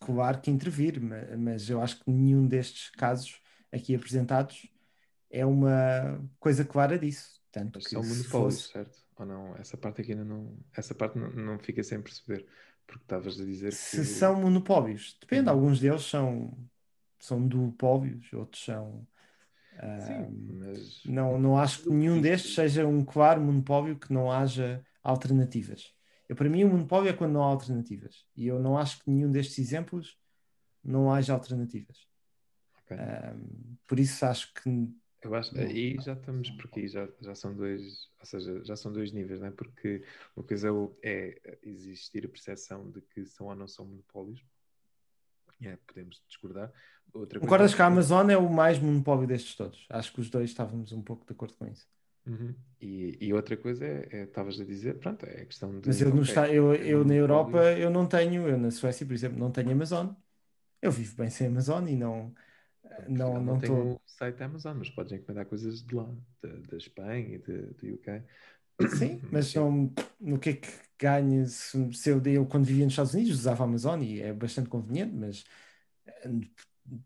[0.00, 3.40] claro que intervir, mas, mas eu acho que nenhum destes casos
[3.72, 4.68] aqui apresentados
[5.30, 7.38] é uma coisa clara disso.
[7.50, 8.72] Tanto que são monopólios, fosse...
[8.72, 8.98] certo?
[9.16, 9.56] Ou não?
[9.56, 12.46] Essa parte aqui ainda não, essa parte não, não fica sem perceber.
[12.88, 14.04] Porque estavas a dizer Se que...
[14.04, 15.54] são monopólios, depende, uhum.
[15.54, 16.56] alguns deles são,
[17.20, 19.06] são duopólios, outros são.
[20.00, 21.04] Sim, mas...
[21.04, 25.92] não, não acho que nenhum destes seja um claro monopólio que não haja alternativas.
[26.28, 28.26] Eu, para mim, o monopólio é quando não há alternativas.
[28.34, 30.18] E eu não acho que nenhum destes exemplos
[30.82, 32.06] não haja alternativas.
[32.84, 32.96] Okay.
[32.96, 34.90] Um, por isso acho que
[35.22, 38.92] eu acho, aí já estamos por aqui, já, já são dois, ou seja, já são
[38.92, 39.50] dois níveis, não é?
[39.50, 40.04] Porque
[40.36, 40.68] uma coisa
[41.02, 44.44] é, é existir a percepção de que são ou não são monopólios,
[45.60, 46.72] é, podemos discordar.
[47.12, 47.76] Outra Concordas é...
[47.76, 49.86] que a Amazon é o mais monopólio destes todos?
[49.90, 51.88] Acho que os dois estávamos um pouco de acordo com isso.
[52.24, 52.54] Uhum.
[52.80, 55.88] E, e, outra coisa é, é estavas a dizer, pronto, é a questão de.
[55.88, 59.38] Mas eu, está, eu, eu na Europa eu não tenho, eu na Suécia, por exemplo,
[59.38, 60.10] não tenho Amazon.
[60.80, 62.32] Eu vivo bem sem Amazon e não
[63.08, 63.96] Não, Portugal não tem estou.
[63.96, 66.08] o site da Amazon, mas podes encomendar coisas de lá,
[66.42, 68.22] da Espanha e do UK.
[68.86, 70.68] Sim, mas não, no que é que
[70.98, 74.32] ganha se, se eu, eu quando vivia nos Estados Unidos usava a Amazon e é
[74.32, 75.44] bastante conveniente, mas
[76.06, 76.30] eh,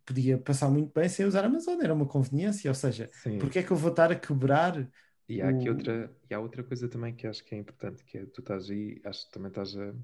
[0.05, 3.39] podia passar muito bem sem usar a Amazon, era uma conveniência, ou seja, Sim.
[3.39, 4.89] porque é que eu vou estar a quebrar
[5.29, 8.19] E há aqui outra, e há outra coisa também que acho que é importante, que
[8.19, 9.95] é tu estás aí, acho que também estás a.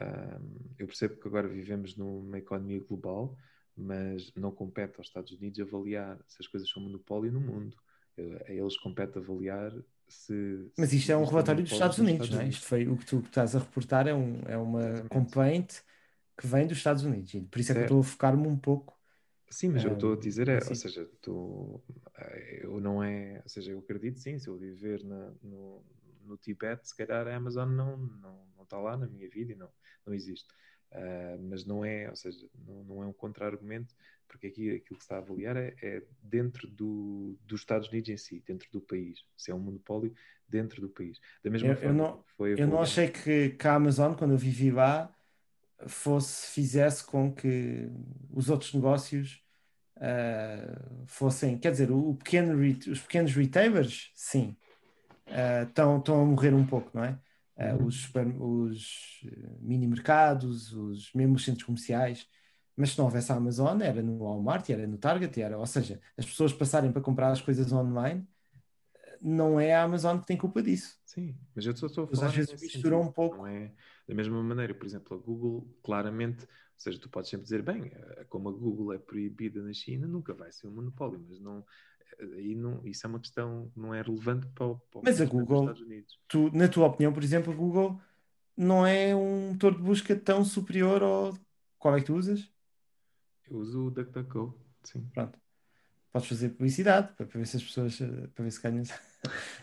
[0.00, 0.40] a-
[0.78, 3.36] eu percebo que agora vivemos numa economia global,
[3.76, 7.76] mas não compete aos Estados Unidos avaliar se as coisas são monopólio no mundo.
[8.16, 9.72] Eh, A eles compete avaliar
[10.08, 10.70] se.
[10.76, 12.48] Mas se isto é um existem relatório dos Estados nos Unidos, não é?
[12.48, 15.08] Isto foi o que tu estás a reportar, é, um, é uma Exatamente.
[15.08, 15.80] complaint
[16.38, 18.98] que vem dos Estados Unidos, por isso é que eu estou a focar-me um pouco.
[19.50, 21.80] Sim, mas eu estou a dizer, é, ou seja, tu,
[22.16, 25.84] eh, eu não é, ou seja, eu acredito sim, se eu viver na- no,
[26.22, 29.54] no Tibete, se calhar a Amazon não, não, não está lá na minha vida e
[29.56, 29.70] não,
[30.04, 30.48] não existe.
[30.94, 33.94] Ah, mas não é, ou seja, não, não é um contra-argumento,
[34.28, 38.10] porque aqui aquilo que se está a avaliar é, é dentro do, dos Estados Unidos
[38.10, 39.24] em si, dentro do país.
[39.36, 40.14] Se é um monopólio
[40.48, 41.20] dentro do país.
[41.42, 44.14] Da mesma Eu- eu forma não- que foi Eu não achei que, que a Amazon,
[44.14, 45.12] quando eu vivi lá,
[45.88, 47.88] fosse, fizesse com que
[48.32, 49.42] os outros negócios
[49.96, 52.54] ah, fossem, quer dizer, o, o pequeno,
[52.92, 54.56] os pequenos retailers, sim,
[55.68, 57.18] estão estão a morrer um pouco, não é?
[57.60, 57.86] Uhum.
[57.86, 62.28] os, super- os eh, mini mercados, os mesmo os centros comerciais,
[62.76, 66.00] mas se não houvesse a Amazon, era no Walmart, era no Target, era, ou seja,
[66.16, 68.26] as pessoas passarem para comprar as coisas online,
[69.20, 70.98] não é a Amazon que tem culpa disso.
[71.04, 73.36] Sim, mas eu estou a falar às vezes misturam um pouco.
[73.36, 73.72] Não é
[74.06, 77.86] da mesma maneira, por exemplo, a Google, claramente, ou seja, tu podes sempre dizer, bem,
[77.94, 81.64] eh, como a Google é proibida na China, nunca vai ser um monopólio, mas não,
[82.34, 85.24] aí não, isso é uma questão que não é relevante para o, para Mas a
[85.24, 86.18] Google- Estados Unidos.
[86.28, 88.00] tu, na tua opinião, por exemplo, a Google
[88.56, 91.34] não é um motor de busca tão superior ao.
[91.78, 92.50] Qual é que tu usas?
[93.50, 95.08] Eu uso o DuckDuckGo, sim.
[95.12, 95.38] Pronto.
[96.12, 98.00] Podes fazer publicidade para, para ver se as pessoas.
[98.00, 98.90] eh, para ver se ganhas.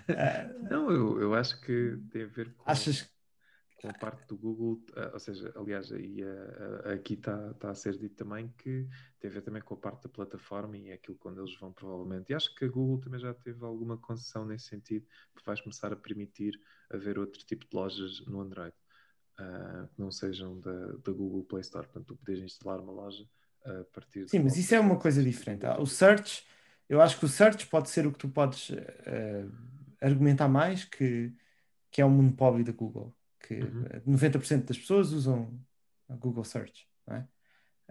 [0.09, 3.09] Ah, Não, eu, eu acho que tem a ver com, achas.
[3.81, 5.95] Com a parte do Google, ah, ou seja, aliás, ah,
[6.85, 8.87] ah, aqui está tá a ser dito também que
[9.19, 11.73] tem a ver também com a parte da plataforma e é aquilo quando eles vão
[11.73, 12.31] provavelmente.
[12.31, 15.91] E acho que a Google também já teve alguma concessão nesse sentido, porque vais começar
[15.91, 16.53] a permitir
[16.91, 18.75] haver outro tipo de lojas no Android,
[19.39, 21.87] ah, que não sejam da, da Google Play Store.
[21.87, 23.27] Portanto, tu podes instalar uma loja
[23.65, 25.65] a partir Sim, mas isso é uma coisa diferente.
[25.65, 26.45] Ah, O search,
[26.87, 29.45] eu acho que o search pode ser o que tu podes eh,
[29.99, 31.33] argumentar mais que,
[31.91, 33.15] que é um monopólio da Google.
[33.43, 33.85] Que Uhum.
[33.91, 35.59] eh, 90% das pessoas usam
[36.09, 37.27] a Google Search, não é?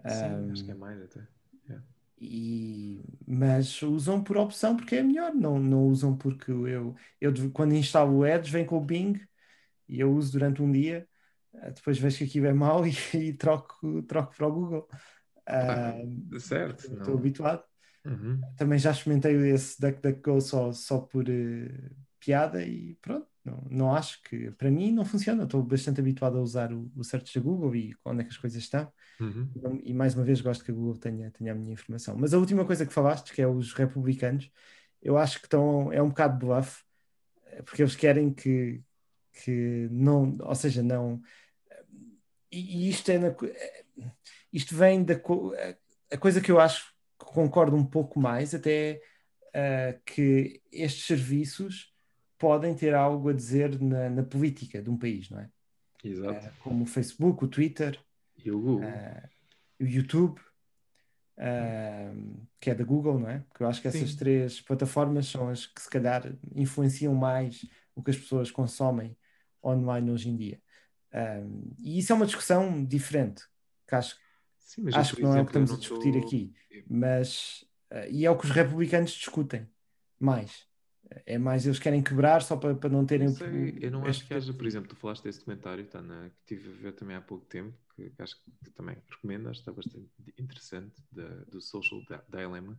[0.07, 1.27] Sim, acho que é mais até.
[2.23, 7.73] E, mas usam por opção porque é melhor, não, não usam porque eu, eu quando
[7.73, 9.19] instalo o Edge vem com o Bing
[9.87, 11.07] e eu uso durante um dia,
[11.55, 14.87] eh, depois vejo que aquilo é mau e, e troco, troco para o Google.
[15.47, 15.93] Ah,
[16.39, 17.17] certo, Estou não.
[17.17, 17.63] habituado.
[18.05, 18.41] Uhum.
[18.57, 24.21] Também já experimentei esse DuckDuckGo só, só por eh, piada e pronto, não, não acho
[24.23, 25.43] que para mim não funciona.
[25.43, 28.37] Estou bastante habituado a usar o, o search da Google e onde é que as
[28.37, 28.91] coisas estão.
[29.19, 29.81] Uhum.
[29.83, 32.15] E mais uma vez gosto que a Google tenha, tenha a minha informação.
[32.17, 34.49] Mas a última coisa que falaste, que é os republicanos,
[35.01, 36.83] eu acho que estão, é um bocado bluff,
[37.47, 38.81] eh, porque eles querem que,
[39.33, 41.21] que não, ou seja, não.
[42.51, 43.83] E, e isto é na eh,
[44.51, 49.01] isto vem da a- coisa que eu acho que concordo um pouco mais, até
[49.53, 51.90] é que estes serviços
[52.41, 55.49] podem ter algo a dizer na, na política de um país, não é?
[56.03, 56.47] Exato.
[56.47, 57.99] Eh, como o Facebook, o Twitter,
[58.43, 58.83] E o Google.
[58.83, 59.29] eh,
[59.79, 60.41] o YouTube,
[61.37, 62.11] eh,
[62.59, 63.39] que é da Google, não é?
[63.39, 64.17] Porque eu acho que essas Sim.
[64.17, 66.23] três plataformas são as que se calhar
[66.55, 67.65] influenciam mais
[67.95, 69.17] o que as pessoas consomem
[69.63, 70.61] online hoje em dia.
[71.79, 73.43] E isso é uma discussão diferente,
[73.87, 74.17] que acho,
[74.57, 76.53] Sim, acho que não é o que estamos a discutir tô- aqui,
[76.89, 79.67] mas eh, e é o que os republicanos discutem
[80.19, 80.67] mais.
[81.25, 84.25] É mais eles querem quebrar só para, para não terem Não sei, eu não acho
[84.27, 87.21] que haja, por exemplo, tu falaste desse documentário tá, que tive a ver também há
[87.21, 92.01] pouco tempo, que, acho que também recomendo, acho que está bastante interessante, da, do Social
[92.01, 92.77] Di- Dilemma,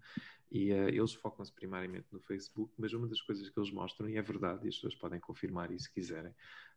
[0.51, 4.16] e eh, eles focam-se primariamente no Facebook, mas uma das coisas que eles mostram, e
[4.16, 6.32] é verdade, e as pessoas podem confirmar isso se quiserem,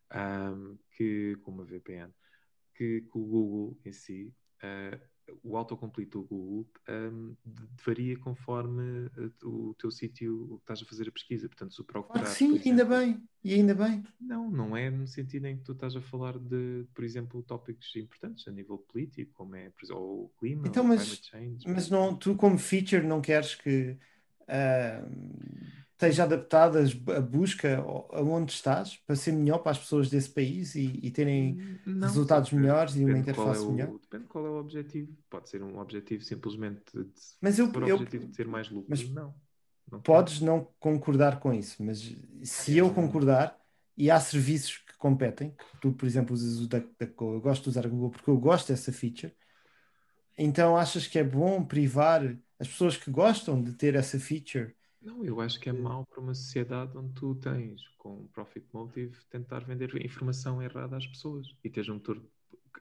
[0.09, 2.13] ahm, que, com uma VPN,
[2.75, 4.99] que, que o Google em si, ah,
[5.43, 6.67] o autocomplete do Google
[7.45, 11.47] de- varia conforme ah, o teu sítio, que estás a fazer a pesquisa.
[11.47, 14.03] Portanto, se procurar, que sim, por ainda exemplo, bem, e ainda bem.
[14.19, 17.95] não, não é no sentido em que tu estás a falar de, por exemplo, tópicos
[17.95, 21.67] importantes a nível político, como é exemplo, ou o clima, Então, mas- climate change.
[21.67, 23.97] Mas não, tu como feature não queres que
[24.47, 25.03] ah,
[25.95, 26.83] esteja adaptada
[27.15, 27.77] a busca
[28.11, 32.49] aonde estás para ser melhor para as pessoas desse país e, e terem Não, resultados
[32.49, 33.97] depende- melhores e uma qual é interface o- melhor.
[33.99, 35.17] Depende qual é o objetivo.
[35.29, 37.09] Pode ser um objetivo simplesmente de,
[37.41, 38.87] Mas eu- eu- objetivo de ter mais lucro.
[38.89, 39.33] mas não.
[39.89, 42.13] não Podes não concordar com isso, mas
[42.43, 43.57] se eu concordar
[43.97, 47.69] e há serviços que competem, que tu, por exemplo, usas o DuckDuckGo, eu gosto de
[47.69, 49.33] usar o Google porque eu gosto dessa feature,
[50.37, 52.21] então achas que é bom privar
[52.59, 54.75] as pessoas que gostam de ter essa feature?
[55.05, 59.15] Não, eu acho que é mau para uma sociedade onde tu tens, com profit motive,
[59.29, 62.21] tentar vender informação errada às pessoas e tens um motor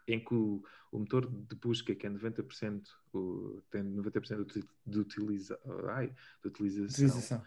[0.09, 4.99] em que o, o motor de busca, que é 90%, o, tem 90% de, de,
[4.99, 5.59] utiliza,
[5.91, 6.09] ai,
[6.43, 7.43] de utilização, Utilização.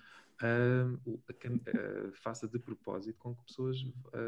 [1.39, 3.77] cam- ah, faça de propósito com que pessoas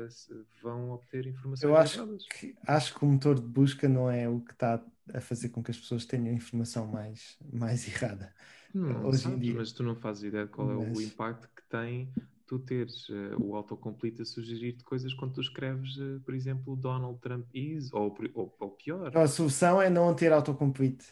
[0.09, 2.23] se- vão obter informações Eu acho erradas.
[2.29, 5.63] que, acho que o motor de busca não é o que está a fazer com
[5.63, 8.33] que as pessoas tenham informação mais, mais errada.
[8.73, 9.53] Não hoje em dia.
[9.55, 12.11] mas tu não fazes ideia de qual é o Mas- impacto que tem
[12.45, 17.19] tu teres eh, o autocomplete a sugerir-te coisas quando tu escreves, eh, por exemplo, Donald
[17.19, 19.15] Trump is, ou, ou, ou pior.
[19.15, 21.05] A solução é não ter autocomplete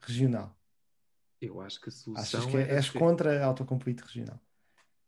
[0.00, 0.56] regional.
[1.40, 4.40] Eu acho que a solução Achas que é és ter- contra autocomplete regional?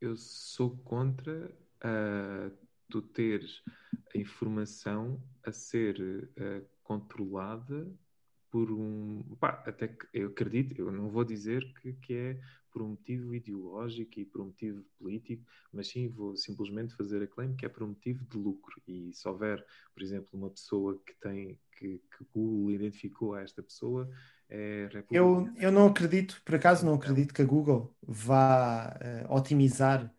[0.00, 1.50] Eu sou contra
[1.80, 2.50] ah,
[2.88, 3.60] tu teres
[4.14, 7.90] a informação a ser ah, controlada
[8.54, 9.20] por um.
[9.40, 12.40] Pá, até que eu acredito, eu não vou dizer que, que é
[12.70, 17.26] por um motivo ideológico e por um motivo político, mas sim vou simplesmente fazer a
[17.26, 18.80] claim que é por um motivo de lucro.
[18.86, 23.60] E se houver, por exemplo, uma pessoa que tem que, que Google identificou a esta
[23.60, 24.08] pessoa,
[24.48, 30.12] é Eu, eu não acredito, por acaso não acredito que a Google vá eh, otimizar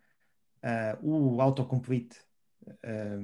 [0.64, 2.25] eh, o autocomplete.
[2.84, 3.18] Eh,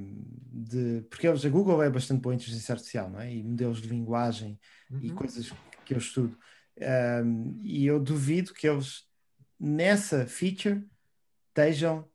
[0.51, 3.33] de, porque eles, a Google é bastante boa em inteligência artificial, não é?
[3.33, 4.59] E modelos de linguagem
[5.01, 5.15] e Uhum.
[5.15, 5.53] coisas
[5.85, 6.37] que eu estudo.
[7.25, 9.05] Um, e eu duvido que eles,
[9.59, 10.83] nessa feature,
[11.49, 12.07] estejam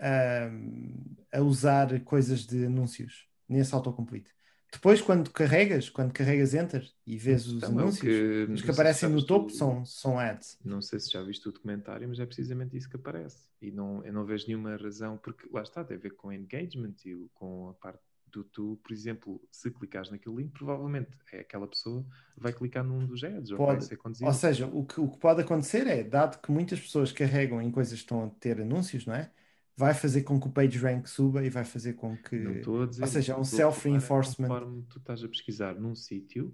[0.00, 4.30] um, a usar coisas de anúncios nesse autocomplete.
[4.72, 8.70] Depois, quando carregas, quando carregas Enter e vês os Então, é anúncios, que- os que
[8.70, 10.58] aparecem no topo tu- são, são ads.
[10.64, 13.51] Não sei se já viste o documentário, mas é precisamente isso que aparece.
[13.62, 16.96] E não, eu não vejo nenhuma razão, porque lá está, tem a ver com engagement
[17.06, 21.68] e com a parte do tu, por exemplo, se clicares naquele link, provavelmente é aquela
[21.68, 22.04] pessoa
[22.36, 23.84] vai clicar num dos ads ou vai Pode.
[23.84, 24.26] ser conduzido.
[24.26, 27.70] Ou seja, o que, o que pode acontecer é, dado que muitas pessoas carregam em
[27.70, 29.30] coisas que estão a ter anúncios, não é?
[29.76, 32.36] Vai fazer com que o page rank suba e vai fazer com que.
[32.36, 34.48] Não estou a dizer ou seja, isso, um é self-reinforcement.
[34.48, 36.52] Conforme tu estás a pesquisar num sítio,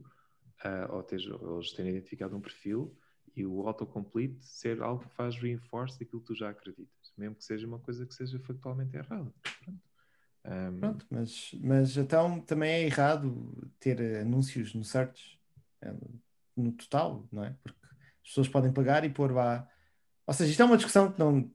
[0.62, 2.94] ah, ou teja, eles terem identificado um perfil,
[3.38, 7.44] e o autocomplete ser algo que faz reinforce daquilo que tu já acreditas, mesmo que
[7.44, 9.32] seja uma coisa que seja factualmente errada.
[9.64, 9.80] Pronto.
[10.44, 15.38] Ahm, Pronto, mas, mas então também é errado ter anúncios no search,
[15.82, 15.94] eh,
[16.56, 17.54] no total, não é?
[17.62, 17.78] Porque
[18.22, 19.68] as pessoas podem pagar e pôr lá.
[20.26, 21.50] Ou seja, isto é uma discussão que não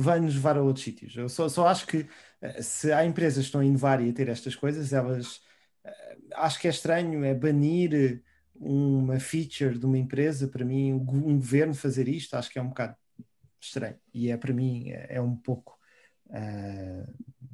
[0.00, 1.16] vai nos levar a outros sítios.
[1.16, 2.08] Eu só, só acho que
[2.40, 5.40] eh, se há empresas que estão a inovar e a ter estas coisas, elas
[5.84, 8.22] eh, acho que é estranho, é banir
[8.58, 12.62] uma feature de uma empresa, para mim, um um governo fazer isto, acho que é
[12.62, 12.96] um bocado
[13.66, 13.96] estranho.
[14.12, 15.78] E é para mim, é, é um pouco
[16.30, 17.06] ah,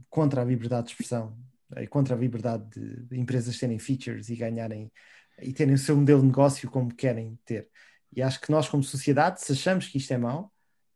[0.08, 1.36] contra a liberdade de expressão
[1.76, 4.92] e contra a liberdade de, empresas terem features e ganharem
[5.40, 7.68] e terem o seu modelo de negócio como querem ter.
[8.14, 10.52] E acho que nós, como sociedade, se achamos que isto é mau,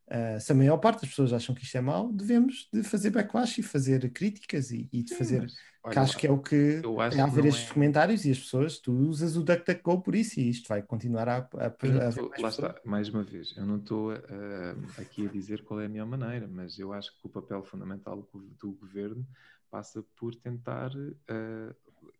[0.09, 3.09] ah, se a maior parte das pessoas acham que isto é mau, devemos de fazer
[3.09, 5.53] backlash e fazer críticas e, e de sim, fazer mas,
[5.87, 8.39] olha que acho que é o que tem a ver estes é- comentários e as
[8.39, 11.91] pessoas, tu usas o DuckDuckGo por isso e isto vai continuar a, a, a tô-
[11.91, 12.49] mais lá pessoas.
[12.49, 16.07] está, mais uma vez, eu não estou ah, aqui a dizer qual é a melhor
[16.07, 18.27] maneira, mas eu acho que o papel fundamental
[18.59, 19.25] do, governo
[19.69, 20.91] passa por tentar
[21.27, 21.75] ah,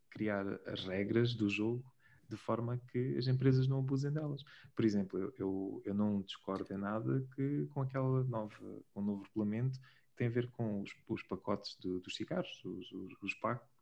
[0.09, 1.83] criar as regras do jogo
[2.29, 4.43] de forma que as empresas não abusem delas.
[4.75, 8.53] Por exemplo, eu, eu, eu não discordo em nada que com aquela nova,
[8.93, 9.79] com o novo regulamento
[10.17, 13.35] tem a ver com os, os pacotes do- dos cigarros, os, os, os,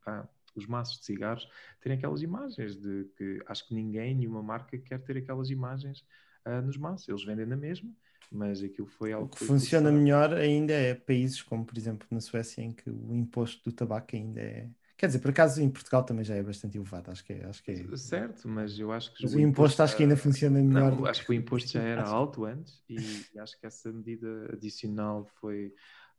[0.06, 1.48] ah, os maços de cigarros,
[1.82, 6.06] terem aquelas imagens de que acho que ninguém, nenhuma marca quer ter aquelas imagens
[6.46, 7.08] ah, nos maços.
[7.10, 7.92] Eles vendem na mesma,
[8.32, 12.08] mas aquilo foi O algo que foi funciona melhor ainda é países como, por exemplo,
[12.12, 14.70] na Suécia, em que o imposto do tabaco ainda é.
[14.98, 17.46] Quer dizer, por acaso em Portugal também já é bastante elevado, acho que é.
[17.46, 17.86] Acho que é...
[17.96, 20.92] Certo, mas eu acho que Mas o imposto acho que ainda funciona melhor.
[20.92, 24.50] Não, acho que o imposto já era alto antes e, e acho que essa medida
[24.54, 25.74] adicional foi,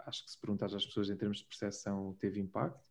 [0.07, 2.89] acho que se perguntares às pessoas em termos de percepção teve impacto.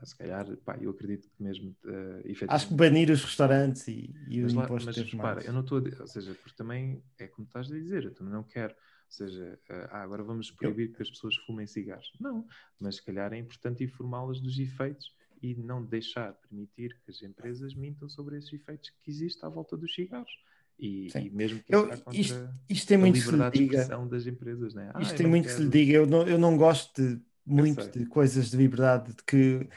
[0.00, 2.50] Ah, Se calhar, pá, eu acredito que mesmo uh, efetivamente.
[2.50, 5.46] Acho que banir os restaurantes e, e o Mas, lá, imposto mas teve repara, mais.
[5.46, 8.14] eu não estou a dizer, ou seja, porque também é como estás a dizer, eu
[8.14, 9.58] também não quero, ou seja,
[9.90, 12.12] ah, agora vamos proibir que as pessoas fumem cigarros.
[12.20, 12.46] Não,
[12.78, 17.74] mas se calhar é importante informá-las dos efeitos e não deixar permitir que as empresas
[17.74, 20.30] mintam sobre esses efeitos que existem à volta dos cigarros.
[20.78, 23.82] E, e mesmo que Eu- isto, isto tem a muito que se lhe diga.
[23.84, 24.90] expressão das empresas, né?
[24.94, 25.92] Ah, Isto tem muito que se lhe diga.
[25.92, 29.68] Eu não, eu não gosto de, muito de coisas de liberdade de que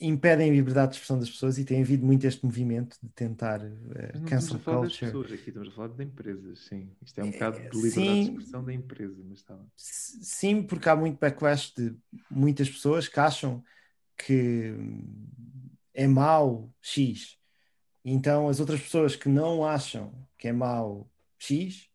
[0.00, 3.60] impedem a liberdade de expressão das pessoas e tem havido muito este movimento de tentar
[3.64, 4.96] eh, Mas não estamos cancel a falar das culture.
[4.96, 6.96] pessoas aqui, estamos a falar de empresas, sim.
[7.02, 8.22] Isto é um É, bocado de liberdade sim.
[8.22, 11.96] de expressão da empresa, mas está Sim, porque há muito backlash de
[12.30, 13.64] muitas pessoas que acham
[14.18, 17.39] que hum, é mau X.
[18.04, 21.88] Então as outras pessoas que não acham que é mau X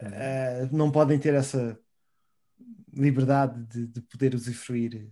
[0.00, 1.78] eh, não podem ter essa
[2.92, 5.10] liberdade de, de poder usufruir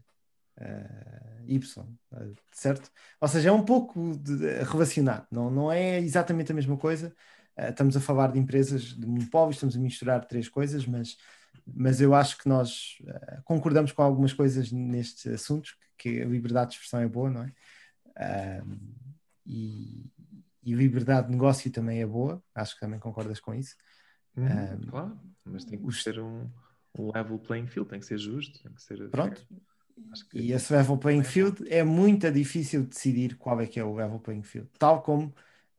[0.58, 2.90] eh, Y, eh, certo?
[3.20, 7.14] Ou seja, é um pouco de- de- relacionado, não, não é exatamente a mesma coisa.
[7.56, 11.16] Eh, estamos a falar de empresas de monopólios, estamos a misturar três coisas, mas,
[11.66, 12.98] mas eu acho que nós
[13.44, 17.52] concordamos com algumas coisas nestes assuntos, que a liberdade de expressão é boa, não é?
[19.46, 20.04] E,
[20.62, 23.76] e liberdade de negócio também é boa, acho que também concordas com isso.
[24.36, 26.50] Uhum, Ah, claro, mas tem que os- ser um,
[26.98, 29.46] um level playing field, tem que ser justo, tem que ser Pronto.
[30.30, 33.84] que E esse level playing é field é muito difícil decidir qual é que é
[33.84, 34.70] o level playing field.
[34.78, 35.34] Tal como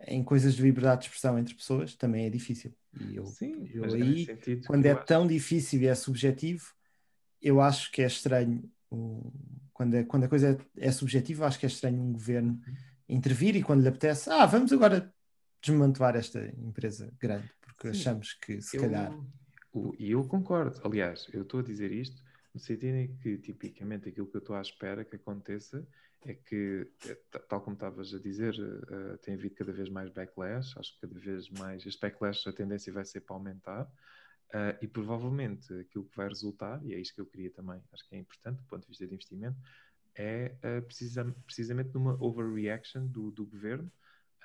[0.07, 2.73] em coisas de liberdade de expressão entre pessoas, também é difícil.
[2.93, 4.27] E eu, Sim, eu é aí,
[4.65, 6.73] quando é acho- tão difícil e é subjetivo,
[7.41, 8.71] eu acho que é estranho.
[9.73, 12.59] Quando, é, quando a coisa é, é subjetiva, acho que é estranho um governo
[13.13, 15.13] intervir e quando lhe apetece, ah, vamos agora
[15.61, 19.11] desmantelar esta empresa grande, porque Sim, achamos que se eu- calhar.
[19.97, 20.79] E eu concordo.
[20.83, 22.21] Aliás, eu estou a dizer isto
[22.53, 25.87] no sentido em que, tipicamente, aquilo que eu estou à espera que aconteça
[26.25, 30.09] é que, eh, ta- tal como estavas a dizer, eh, tem havido cada vez mais
[30.11, 30.77] backlash.
[30.77, 33.91] Acho que cada vez mais este backlash, a tendência vai ser para aumentar.
[34.55, 38.07] eh, e provavelmente aquilo que vai resultar, e é isto que eu queria também, acho
[38.07, 39.57] que é importante do ponto de vista de investimento,
[40.15, 43.91] é eh, precisa- precisamente numa overreaction do, do governo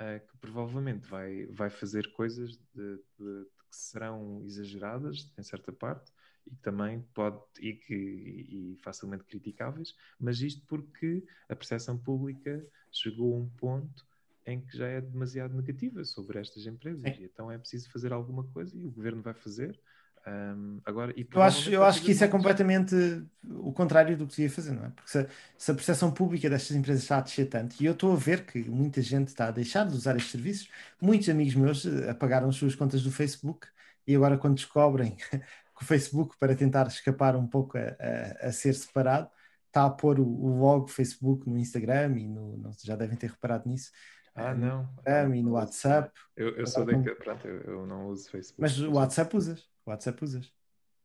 [0.00, 6.10] eh, que provavelmente vai, vai fazer coisas de, de- que serão exageradas em certa parte
[6.46, 11.98] e que também pode e, que, e, e facilmente criticáveis, mas isto porque a percepção
[11.98, 14.06] pública chegou a um ponto
[14.46, 18.44] em que já é demasiado negativa sobre estas empresas e então é preciso fazer alguma
[18.50, 19.78] coisa e o governo vai fazer.
[20.26, 22.94] Ahm, agora, Eu acho, eu acho que isso é completamente
[23.44, 24.90] o contrário do que devia fazer, não é?
[24.90, 25.26] Porque se, a-
[25.56, 28.44] se a percepção pública destas empresas está a descer tanto, e eu estou a ver
[28.46, 30.68] que muita gente está a deixar de usar estes serviços,
[31.00, 33.66] muitos amigos meus eh, apagaram as suas contas do Facebook
[34.06, 38.52] e agora, quando descobrem que o Facebook, para tentar escapar um pouco a, a- a
[38.52, 39.30] ser separado,
[39.66, 43.30] está a pôr o, o logo Facebook no Instagram e no, não, já devem ter
[43.30, 43.90] reparado nisso,
[44.34, 44.82] Ah, eh, não.
[44.82, 46.10] Instagram e no WhatsApp.
[46.36, 48.60] Eu, eu sou daquele, pronto, eu, eu não uso Facebook.
[48.62, 50.52] Mas o WhatsApp usas, WhatsApp usas.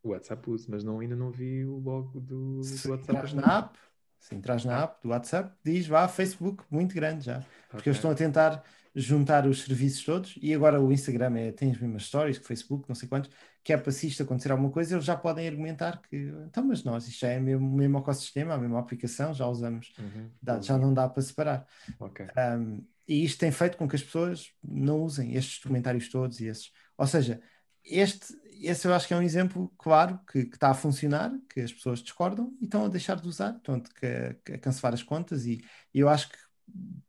[0.02, 2.92] O WhatsApp uso, mas não, ainda não vi o logo do, do WhatsApp.
[3.12, 3.80] entras na app,
[4.20, 7.44] se entras na app do WhatsApp, diz vá Facebook, muito grande já.
[7.70, 8.64] Porque eles estão a tentar
[8.96, 12.48] juntar os serviços todos e agora o Instagram é, tem as mesmas stories que o
[12.48, 13.32] Facebook, não sei quantos,
[13.64, 16.16] que é para se isto acontecer alguma coisa, eles já podem argumentar que
[16.46, 19.94] então, mas nós, isto já é o mesmo, mesmo ecossistema, a mesma aplicação, já usamos,
[19.98, 21.66] Uhum, dá- já não dá para separar.
[22.00, 22.26] Ok.
[22.38, 26.46] Um, e isto tem feito com que as pessoas não usem estes comentários todos e
[26.48, 26.72] esses.
[26.98, 27.42] Ou seja,
[27.84, 31.62] este, esse eu acho que é um exemplo claro que, que está a funcionar, que
[31.62, 35.46] as pessoas discordam e estão a deixar de usar, estão a, a cancelar as contas.
[35.46, 35.64] E,
[35.94, 36.38] e eu acho que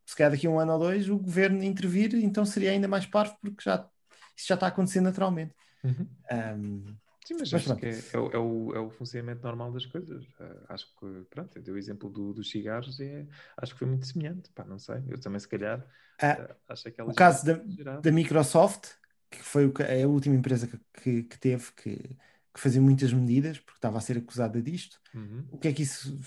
[0.05, 3.05] se calhar daqui a um ano ou dois o governo intervir, então seria ainda mais
[3.05, 3.87] parvo, porque já,
[4.35, 5.53] isso já está a acontecer naturalmente.
[5.83, 6.07] Uhum.
[6.31, 6.95] Um,
[7.25, 9.83] Sim, mas, Mas acho que é, é o, é, o, é o funcionamento normal das
[9.87, 10.23] coisas.
[10.39, 13.27] Ah, acho que, pronto, eu dei o exemplo do, dos cigarros e
[13.57, 14.51] acho que foi muito semelhante.
[14.51, 15.83] Pá, não sei, eu também se calhar
[16.21, 18.91] Ah, ah, acho aquela o caso da, da Microsoft,
[19.29, 23.77] que foi é a última empresa que, que, teve que, que fazer muitas medidas, porque
[23.77, 24.99] estava a ser acusada disto.
[25.13, 25.47] Uhum.
[25.51, 26.17] O que é que isso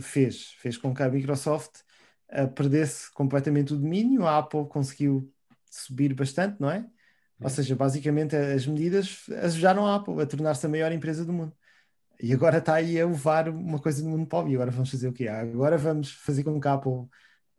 [0.00, 0.52] fez?
[0.54, 1.80] Fez com que a Microsoft
[2.28, 5.32] ah, perdesse completamente o domínio, a Apple conseguiu
[5.70, 6.86] subir bastante, não é?
[7.40, 7.50] Ou Yeah.
[7.50, 11.56] seja, basicamente as medidas ajudaram a Apple a tornar-se a maior empresa do mundo.
[12.20, 14.52] E agora está aí a levar uma coisa do monopólio.
[14.52, 15.28] E agora vamos fazer o quê?
[15.28, 17.08] Agora vamos fazer com que a Apple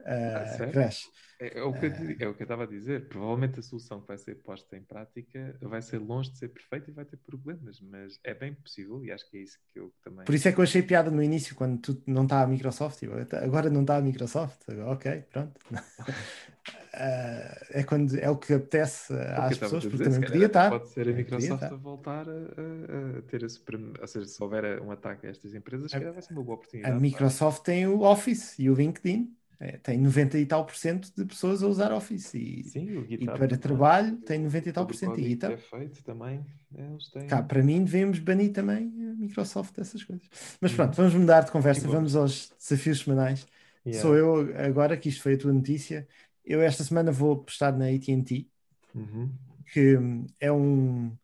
[0.06, 1.08] ah, Ah, cresce.
[1.40, 3.08] É, é o que eu, di- é o que eu estava a dizer.
[3.08, 6.90] Provavelmente a solução que vai ser posta em prática vai ser longe de ser perfeita
[6.90, 9.94] e vai ter problemas, mas é bem possível e acho que é isso que eu
[10.04, 10.26] também.
[10.26, 13.00] Por isso é que eu achei piada no início, quando tu não está a Microsoft.
[13.30, 14.62] "Tá, agora não está a Microsoft.
[14.88, 15.60] Ok, pronto.
[16.92, 20.22] Ah, é, quando, é o que apetece É que às a pessoas, dizer, porque também
[20.32, 20.70] podia estar.
[20.70, 23.60] Pode ser a Microsoft a voltar a, a- a ter esse.
[23.60, 26.56] prem- Ou seja, se houver um ataque a estas empresas, A- vai ser uma boa
[26.56, 26.94] A oportunidade.
[26.94, 29.36] para- Microsoft tem o Office e o LinkedIn.
[29.60, 32.34] É, tem 90 e tal por cento de pessoas a usar Office.
[32.34, 33.60] E, Sim, o e GitHub para também.
[33.60, 35.20] trabalho tem 90 e tal por cento.
[35.20, 37.28] E então, é feito também, eles têm.
[37.28, 40.28] cá, para mim, devemos banir também a Microsoft dessas coisas.
[40.62, 40.78] Mas Uhum.
[40.78, 41.86] pronto, vamos mudar de conversa.
[41.86, 42.14] E vamos.
[42.14, 43.46] Vamos aos desafios semanais.
[43.86, 44.02] Yeah.
[44.02, 46.08] Sou eu agora, que isto foi a tua notícia.
[46.44, 48.50] Eu esta semana vou postar na AT&T.
[48.96, 49.40] Uhum.
[49.72, 51.16] que hum, é um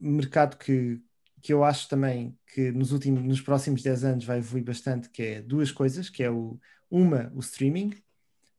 [0.00, 1.02] mercado que,
[1.42, 5.22] que eu acho também que nos últimos, nos próximos 10 anos vai evoluir bastante, que
[5.22, 6.58] é duas coisas, que é o,
[6.90, 7.90] uma, o streaming,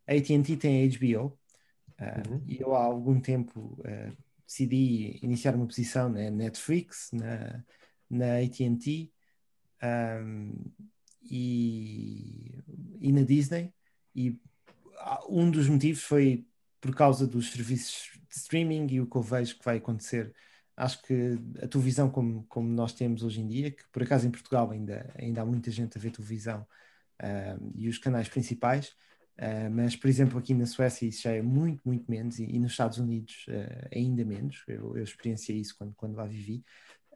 [0.08, 2.44] a AT&T tem a HBO, uh, Uhum.
[2.48, 7.64] e eu há algum tempo uh, decidi iniciar uma posição na Netflix, na,
[8.10, 9.12] na AT&T
[9.84, 10.54] um,
[11.24, 12.62] e,
[13.00, 13.74] e na Disney,
[14.14, 14.38] e
[14.98, 16.46] ah, um dos motivos foi
[16.82, 20.34] por causa dos serviços de streaming e o que eu vejo que vai acontecer.
[20.76, 24.32] Acho que a televisão como, como nós temos hoje em dia, que por acaso em
[24.32, 26.66] Portugal ainda, ainda há muita gente a ver televisão
[27.22, 28.90] uh, e os canais principais,
[29.38, 32.60] uh, mas por exemplo aqui na Suécia isso já é muito, muito menos e, e
[32.60, 34.64] nos Estados Unidos uh, ainda menos.
[34.68, 36.64] Eu, eu experienciei isso quando, quando lá vivi.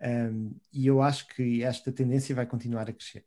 [0.02, 3.26] Um, e eu acho que esta tendência vai continuar a crescer.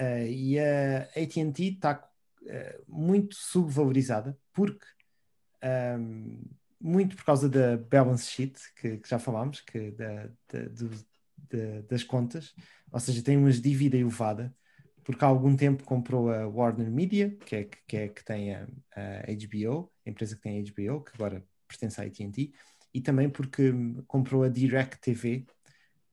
[0.00, 2.08] Uh, e a AT&T está
[2.42, 4.86] uh, muito subvalorizada porque
[5.98, 6.40] um,
[6.80, 10.90] muito por causa da balance sheet que, que já falámos que da, da, do,
[11.36, 12.54] da, das contas,
[12.92, 14.54] ou seja, tem uma dívida elevada
[15.08, 18.68] porque há algum tempo comprou a Warner Media que é que, é, que tem a,
[18.94, 22.52] a HBO, a empresa que tem a HBO que agora pertence à AT&T
[22.92, 23.72] e também porque
[24.06, 25.46] comprou a Direct TV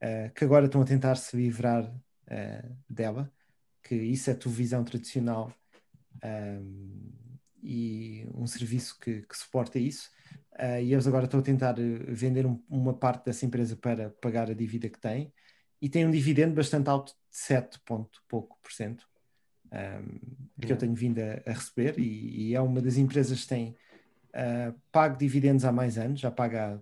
[0.02, 3.30] uh, que agora estão a tentar se livrar uh, dela
[3.84, 5.54] que isso é televisão tradicional
[6.24, 7.12] um,
[7.62, 10.10] e um serviço que, que suporta isso.
[10.54, 11.76] Uh, e eles agora estão a tentar
[12.08, 15.34] vender um, uma parte dessa empresa para pagar a dívida que tem
[15.86, 19.08] e tem um dividendo bastante alto de 7 ponto pouco por cento
[19.72, 20.20] um,
[20.60, 23.76] que eu tenho vindo a, a receber e, e, é uma das empresas que tem
[24.30, 26.80] uh, pago dividendos há mais anos, já paga há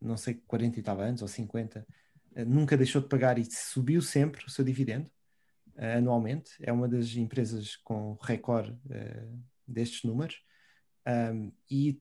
[0.00, 1.84] não sei 40 e tal anos ou 50,
[2.36, 5.10] uh, nunca deixou de pagar e subiu sempre o seu dividendo
[5.74, 6.52] uh, anualmente.
[6.60, 8.78] É uma das empresas com recorde
[9.66, 10.40] destes números.
[11.04, 12.00] Um, e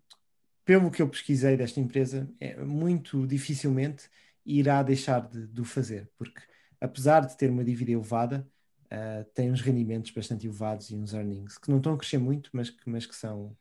[0.64, 4.08] pelo que eu pesquisei desta empresa, é muito dificilmente
[4.45, 6.41] irá deixar de, de o fazer, porque
[6.80, 8.47] apesar de ter uma dívida elevada,
[8.85, 12.49] uh, tem uns rendimentos bastante elevados e uns earnings que não estão a crescer muito,
[12.53, 13.55] mas que, mas que são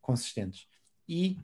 [0.00, 0.66] consistentes.
[1.08, 1.38] E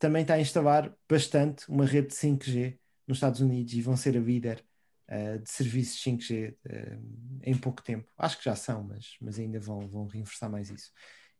[0.00, 4.16] também está a instalar bastante uma rede de 5G nos Estados Unidos e vão ser
[4.16, 4.64] a líder
[5.10, 8.10] uh, de serviços 5G uh, em pouco tempo.
[8.16, 10.90] Acho que já são, mas, mas ainda vão, vão reforçar mais isso.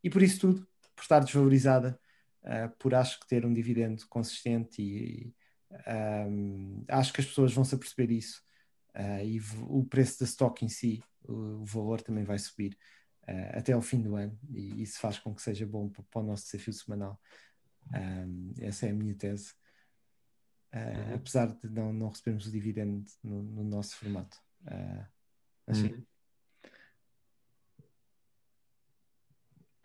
[0.05, 1.99] E por isso tudo, por estar desvalorizada,
[2.43, 5.35] uh, por acho que ter um dividendo consistente e,
[6.29, 8.43] um, acho que as pessoas vão se aperceber isso
[9.25, 12.77] e o preço da stock em si, o, o valor também vai subir
[13.53, 16.25] até ao fim do ano e isso faz com que seja bom para, para o
[16.25, 17.21] nosso desafio semanal.
[17.95, 19.53] Um, essa é a minha tese.
[20.73, 24.39] Uh, apesar de não, não recebermos o dividendo no, no nosso formato.
[24.63, 25.07] Uh,
[25.67, 25.93] assim.
[25.95, 26.07] Uhum.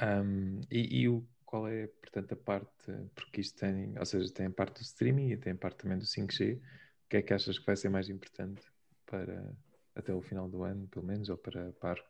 [0.02, 1.26] Um, e, e, o,
[1.56, 5.32] qual é, portanto, a parte, porque isto tem, ou seja, tem a parte do streaming
[5.32, 6.62] e tem a parte também do 5G, o
[7.10, 8.62] que é que achas que vai ser mais importante
[9.06, 9.54] para
[9.96, 12.04] até o final do ano, pelo menos, ou para, para,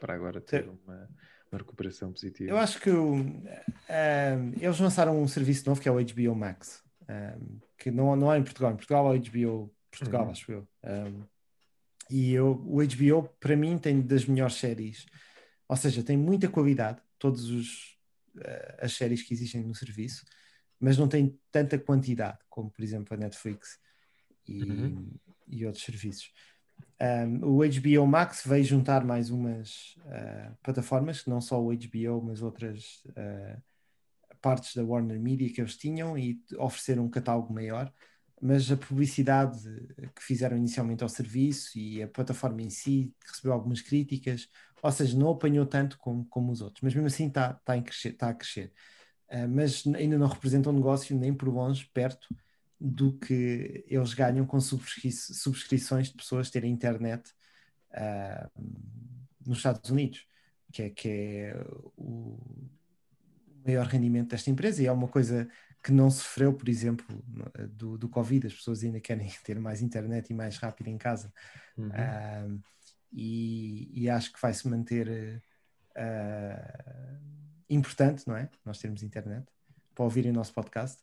[0.00, 1.10] para agora ter uma,
[1.50, 2.52] uma recuperação positiva?
[2.52, 3.42] Eu acho que um,
[4.60, 6.84] eles lançaram um serviço novo que é o HBO Max.
[7.08, 8.70] Um, que não, não há em Portugal.
[8.70, 10.30] Em Portugal há o HBO Portugal, uhum.
[10.30, 10.68] acho eu.
[10.84, 11.24] Um,
[12.08, 15.06] e eu, o HBO, para mim, tem das melhores séries.
[15.66, 17.97] Ou seja, tem muita qualidade, todas os,
[18.78, 20.24] as séries que existem no serviço,
[20.80, 23.78] mas não tem tanta quantidade como, por exemplo, a Netflix
[24.46, 25.10] e, uhum.
[25.46, 26.32] e outros serviços.
[27.00, 32.42] Um, o HBO Max veio juntar mais umas uh, plataformas, não só o HBO, mas
[32.42, 33.62] outras uh,
[34.40, 37.92] partes da Warner Media que eles tinham e ofereceram um catálogo maior,
[38.40, 39.60] mas a publicidade
[40.14, 44.48] que fizeram inicialmente ao serviço e a plataforma em si recebeu algumas críticas,
[44.82, 47.74] ou seja, não apanhou tanto como, como os outros, mas mesmo assim está tá
[48.18, 48.72] tá a crescer.
[49.28, 52.28] Uh, mas ainda não representa um negócio nem por longe perto
[52.80, 57.32] do que eles ganham com subscri subscrições de pessoas terem internet
[57.92, 58.50] uh,
[59.44, 60.26] nos Estados Unidos,
[60.72, 61.64] que é, que é
[61.96, 62.38] o,
[63.66, 65.48] maior rendimento desta empresa e é uma coisa
[65.82, 67.06] que não sofreu, por exemplo,
[67.70, 68.46] do, do Covid.
[68.46, 71.32] As pessoas ainda querem ter mais internet e mais rápido em casa.
[71.76, 71.88] Uhum.
[71.88, 72.62] Uh,
[73.12, 75.42] e, e, acho que vai se manter
[75.96, 77.18] uh,
[77.68, 78.50] importante, não é?
[78.64, 79.46] Nós termos internet
[79.94, 81.02] para ouvirem o nosso podcast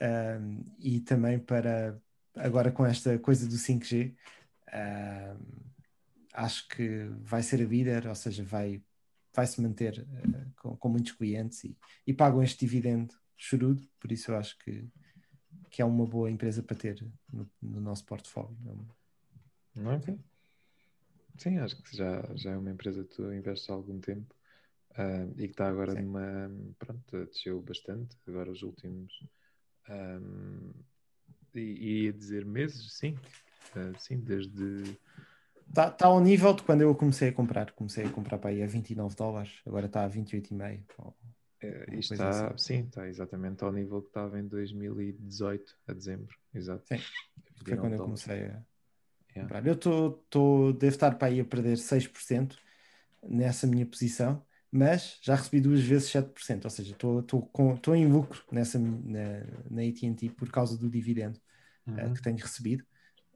[0.00, 2.00] uh, e também para
[2.36, 4.14] agora com esta coisa do 5G.
[6.32, 8.82] acho que vai ser a líder, ou seja, vai
[9.34, 14.12] vai se manter uh, com, com, muitos clientes e, e, pagam este dividendo chorudo, por
[14.12, 14.88] isso eu acho que,
[15.70, 18.56] que é uma boa empresa para ter no, no nosso portfólio.
[19.76, 20.16] Ok.
[21.38, 24.34] Sim, acho que já, já é uma empresa que tu investes há algum tempo
[24.96, 26.02] ah, e que está agora Sim.
[26.02, 26.50] numa.
[26.78, 29.12] Pronto, desceu bastante, agora os últimos.
[29.88, 30.70] ahm,
[31.54, 33.16] e e ia dizer meses, sim.
[33.74, 34.96] Ah, sim, desde.
[35.68, 37.72] Está tá ao nível de quando eu comecei a comprar.
[37.72, 40.94] Comecei a comprar para aí a 29 dólares, agora está a 28,5.
[40.98, 41.16] ou-
[41.60, 42.56] eh, Uma isto coisa está, assim.
[42.58, 46.36] sim, está exatamente ao nível que estava em 2018, a dezembro.
[46.54, 46.84] Exato.
[46.84, 48.62] Sim, Foi 29 quando eu comecei a
[49.36, 49.68] Yeah.
[49.68, 52.56] Eu tô, tô, devo estar para aí a perder 6%
[53.22, 58.78] nessa minha posição, mas já recebi duas vezes 7%, ou seja, estou em lucro nessa,
[58.78, 61.40] na, na AT&T por causa do dividendo
[61.96, 62.14] eh, Uhum.
[62.14, 62.84] que tenho recebido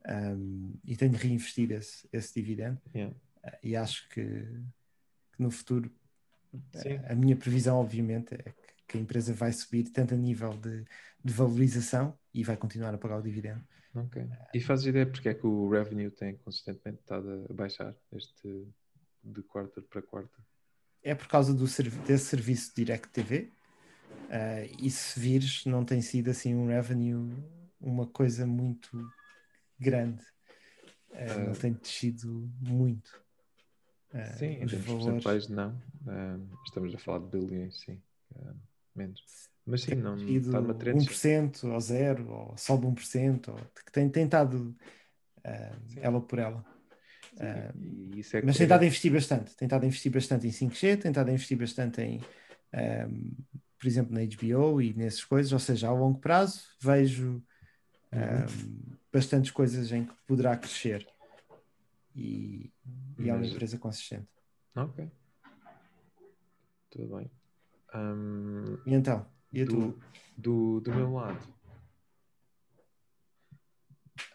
[0.09, 3.15] um, e tenho reinvestido esse, esse dividendo Yeah.
[3.45, 5.91] eh, e acho que, que no futuro
[6.73, 6.91] Sim.
[6.91, 8.53] eh, a minha previsão obviamente é que,
[8.89, 10.85] que a empresa vai subir tanto a nível de,
[11.25, 13.65] de valorização e vai continuar a pagar o dividendo.
[13.95, 14.29] Ok.
[14.55, 18.67] E fazes ideia porque é que o revenue tem consistentemente estado a baixar este
[19.23, 20.45] de quarter para quarter?
[21.03, 21.65] é por causa do
[22.07, 23.51] desse serviço Direct TV.
[24.31, 27.33] eh, e se vires, não tem sido assim um revenue,
[27.81, 28.91] uma coisa muito
[29.79, 30.23] grande.
[31.13, 31.57] Eh, não Ah.
[31.57, 33.23] tem descido muito.
[34.13, 35.81] Eh, Sim, em os termos valores percentuais não.
[36.67, 38.03] Estamos a falar de bilhões, sim.
[38.95, 39.23] Menos.
[39.69, 40.97] Mas sim, não está numa trend.
[41.05, 44.75] 1% ou 0, ou sobe 1%, ou, que tem, tem estado
[45.89, 46.01] Sim.
[46.01, 46.65] ela por ela.
[47.41, 47.73] Ah,
[48.17, 49.55] isso é Mas tem estado a investir bastante.
[49.57, 52.21] Tem estado a investir bastante em 5G, tem estado a investir bastante em,
[52.73, 53.31] ehm,
[53.79, 55.53] por exemplo, na HBO e nessas coisas.
[55.53, 57.43] Ou seja, a longo prazo vejo
[58.11, 58.21] Uhum.
[58.21, 61.07] ehm, bastantes coisas em que poderá crescer.
[62.17, 62.73] E,
[63.19, 64.29] e é uma empresa consistente.
[64.75, 65.09] Ok.
[66.91, 67.31] Tudo bem.
[67.93, 69.99] Ahm, E então, e a do,
[70.37, 71.59] do, do meu lado.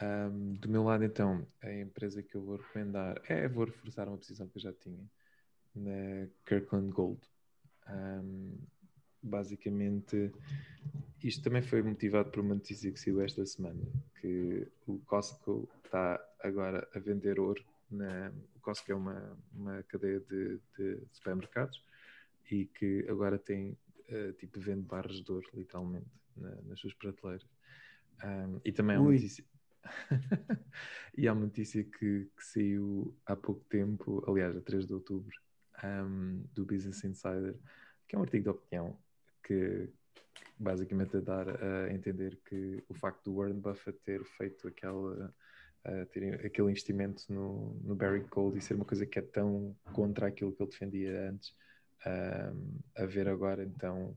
[0.02, 4.18] Ahm, do meu lado, então, a empresa que eu vou recomendar é, vou reforçar uma
[4.18, 5.10] posição que eu já tinha
[5.76, 7.22] na Kirkland Gold.
[7.88, 8.58] Ahm,
[9.22, 10.32] basicamente,
[11.24, 13.82] isto também foi motivado por uma notícia que saiu esta semana,
[14.20, 17.64] que o Costco está agora a vender ouro.
[17.90, 21.82] Na, o Costco é uma, uma cadeia de, de supermercados
[22.52, 23.78] e que agora tem,
[24.38, 27.48] tipo, vende barras de ouro, literalmente, na- nas suas prateleiras.
[28.22, 29.16] Ahm, e também há uma Ui.
[29.16, 29.46] notícia.
[31.18, 35.36] e há uma notícia que, que saiu há pouco tempo, aliás, a 3 de outubro,
[35.84, 37.56] ahm, do Business Insider,
[38.08, 38.98] que é um artigo de opinião
[39.44, 39.90] que
[40.58, 45.34] basicamente a dar a entender que o facto do Warren Buffett ter feito aquela
[45.84, 49.76] a ter aquele investimento no, no Barrick Gold e ser uma coisa que é tão
[49.92, 51.54] contra aquilo que ele defendia antes,
[52.96, 54.16] a ver agora então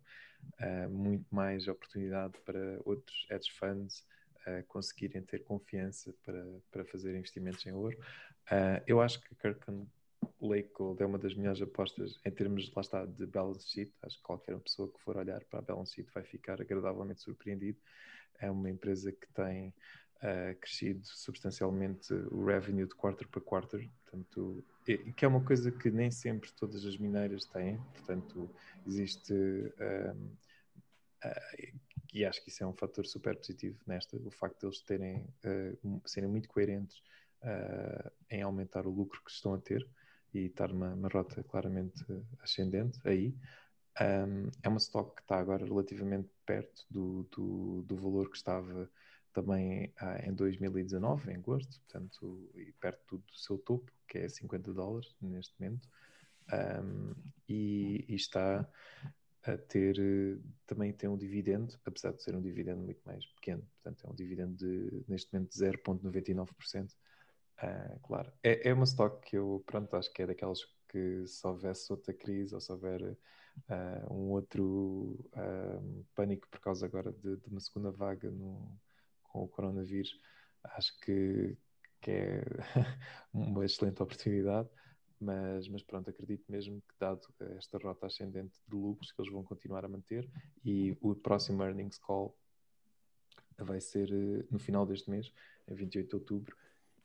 [0.58, 4.06] ah, muito mais oportunidade para outros hedge funds
[4.46, 7.98] ah, conseguirem ter confiança para, para fazer investimentos em ouro.
[8.50, 9.86] Ah, eu acho que Kirkland
[10.40, 13.92] Lake Gold é uma das melhores apostas em termos, lá está, de balance sheet.
[14.02, 17.78] Acho que qualquer pessoa que for olhar para a balance sheet vai ficar agradavelmente surpreendido.
[18.38, 24.64] É uma empresa que tem uh, crescido substancialmente o revenue de quarter para quarter, portanto,
[25.16, 28.48] que é uma coisa que nem sempre todas as mineiras têm, portanto,
[28.86, 29.32] existe.
[29.32, 30.26] Um,
[31.24, 34.80] uh, e acho que isso é um fator super positivo nesta, o facto de eles
[34.80, 37.02] terem, uh, serem muito coerentes
[37.42, 39.86] uh, em aumentar o lucro que estão a ter
[40.32, 42.04] e estar numa, uma rota claramente
[42.40, 43.34] ascendente aí.
[44.00, 48.90] Um, é uma stock que está agora relativamente perto do, do, do valor que estava
[49.36, 54.72] também ah, em 2019, em agosto, portanto, e perto do seu topo, que é 50
[54.72, 55.86] dólares neste momento,
[56.82, 57.14] um,
[57.46, 58.66] e, e, está
[59.42, 59.98] a ter,
[60.66, 64.14] também tem um dividendo, apesar de ser um dividendo muito mais pequeno, portanto é um
[64.14, 66.90] dividendo de, neste momento, de 0,99%.
[67.62, 71.46] Uh, claro, é, é uma stock que eu, pronto, acho que é daquelas que se
[71.46, 77.36] houvesse outra crise ou se houver uh, um outro uh, pânico por causa agora de,
[77.36, 78.78] de uma segunda vaga no,
[79.36, 80.18] com o coronavírus,
[80.64, 81.56] acho que,
[82.00, 82.42] que é
[83.32, 84.68] uma excelente oportunidade.
[85.18, 87.22] Mas, mas pronto, acredito mesmo que, dado
[87.56, 90.28] esta rota ascendente de lucros, que eles vão continuar a manter
[90.62, 92.36] e o próximo earnings call
[93.58, 94.10] vai ser
[94.50, 95.32] no final deste mês,
[95.66, 96.56] em 28 de outubro.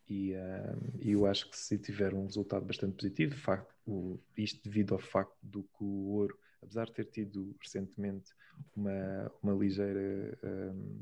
[0.09, 4.93] E uh, eu acho que se tiver um resultado bastante positivo, facto, o, isto devido
[4.93, 8.33] ao facto do que o ouro, apesar de ter tido recentemente
[8.75, 10.99] uma, uma ligeira um,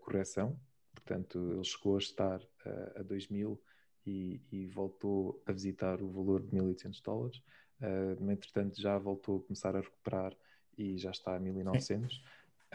[0.00, 0.58] correção,
[0.94, 3.60] portanto, ele chegou a estar uh, a 2000
[4.06, 7.42] e, e, voltou a visitar o valor de 1800 dólares.
[7.80, 10.34] Uh, entretanto, já voltou a começar a recuperar
[10.76, 12.22] e já está a 1900,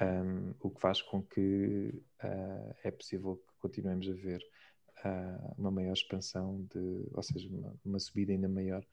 [0.01, 1.93] um, o que faz com que
[2.23, 4.41] uh, é possível que continuemos a ver
[5.05, 8.85] uh, uma maior expansão, de, ou seja, uma, uma, subida ainda maior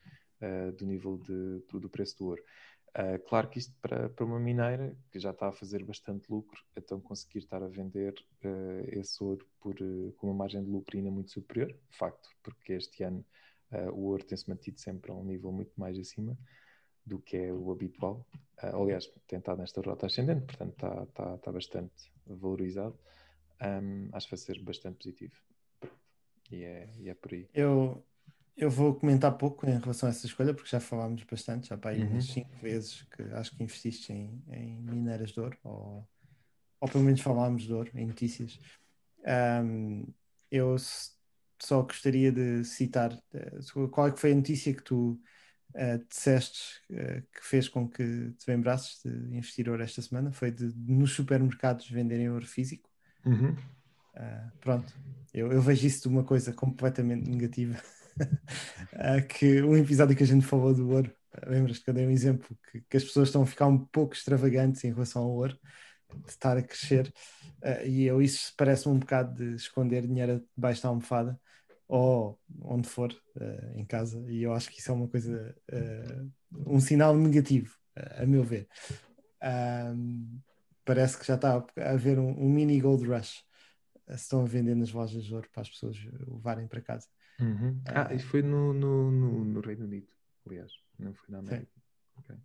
[0.78, 2.42] do nível de, do, do preço do ouro.
[2.90, 6.60] Uh, claro que isto para, para uma mineira que já está a fazer bastante lucro,
[6.76, 8.14] então conseguir estar a vender
[8.44, 12.72] uh, esse ouro por, uh, com uma margem de lucro ainda muito superior, facto, porque
[12.72, 13.24] este ano
[13.92, 16.36] o ouro tem-se mantido sempre a um nível muito mais acima
[17.06, 18.26] do que é o habitual.
[18.56, 22.98] aliás, tem estado nesta rota ascendente, portanto está, está, está bastante valorizado.
[23.62, 25.40] Um, acho que vai ser bastante positivo.
[26.50, 27.48] E é, e é por aí.
[27.54, 28.04] Eu,
[28.60, 31.92] eu vou comentar pouco em relação a essa escolha, porque já falámos bastante, já para
[31.92, 36.06] aí umas 5 vezes que acho que investiste em, em mineiras de ouro, ou,
[36.78, 38.60] ou pelo menos falámos de ouro em notícias.
[39.64, 40.04] Um,
[40.50, 40.76] eu
[41.58, 45.18] só gostaria de citar uh, qual é que foi a notícia que tu
[45.74, 50.32] uh, disseste uh, que fez com que te lembrasses de investir ouro esta semana?
[50.32, 52.90] Foi de, de nos supermercados venderem ouro físico?
[53.24, 53.56] Uhum.
[54.14, 54.92] Uh, pronto,
[55.32, 57.80] eu, eu vejo isso de uma coisa completamente negativa.
[58.20, 61.12] Uh, que um episódio que a gente falou do ouro,
[61.46, 64.14] lembras-te que eu dei um exemplo que, que, as pessoas estão a ficar um pouco
[64.14, 65.58] extravagantes em relação ao ouro,
[66.12, 67.12] de estar a crescer,
[67.62, 71.38] uh, e eu isso parece-me um bocado de esconder dinheiro debaixo da almofada
[71.86, 75.54] ou onde for uh, em casa, e eu acho que isso é uma coisa,
[76.66, 78.68] um sinal negativo, a meu ver.
[80.84, 83.44] parece que já está a haver um, um mini gold rush
[84.16, 87.06] se estão a vender nas lojas de ouro para as pessoas levarem para casa.
[87.40, 87.80] Uhum.
[87.86, 90.08] Ah, ah, isso foi no, no, no, no, Reino Unido,
[90.46, 91.72] aliás, não foi na América.
[92.18, 92.36] Okay.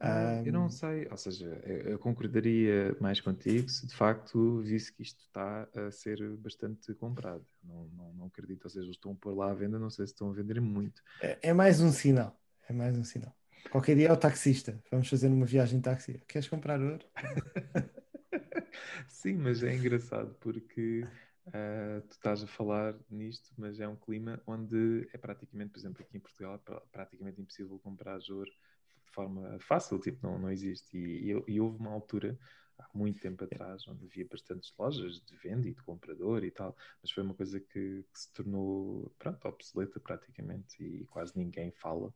[0.00, 0.46] Ah, um...
[0.46, 5.20] Eu não sei, ou seja, eu concordaria mais contigo se de facto visse que isto
[5.20, 7.46] está a ser bastante comprado.
[7.62, 10.06] Não, não, não acredito, ou seja, eles estão a pôr lá à venda, não sei
[10.06, 11.02] se estão a vender muito.
[11.22, 13.34] É, é mais um sinal, é mais um sinal.
[13.70, 16.20] Qualquer dia é o taxista, vamos fazer uma viagem de táxi.
[16.28, 17.04] Queres comprar ouro?
[19.08, 21.06] Sim, mas é engraçado porque
[21.48, 26.02] uh, tu estás a falar nisto, mas é um clima onde é praticamente, por exemplo,
[26.02, 30.96] aqui em Portugal, é praticamente impossível comprar ouro de forma fácil, tipo, não, não existe.
[30.96, 32.38] E, e, e, houve uma altura,
[32.78, 36.76] há muito tempo atrás, onde havia bastantes lojas de venda e de comprador e tal,
[37.02, 42.12] mas foi uma coisa que, que se tornou, pronto, obsoleta praticamente e quase ninguém fala.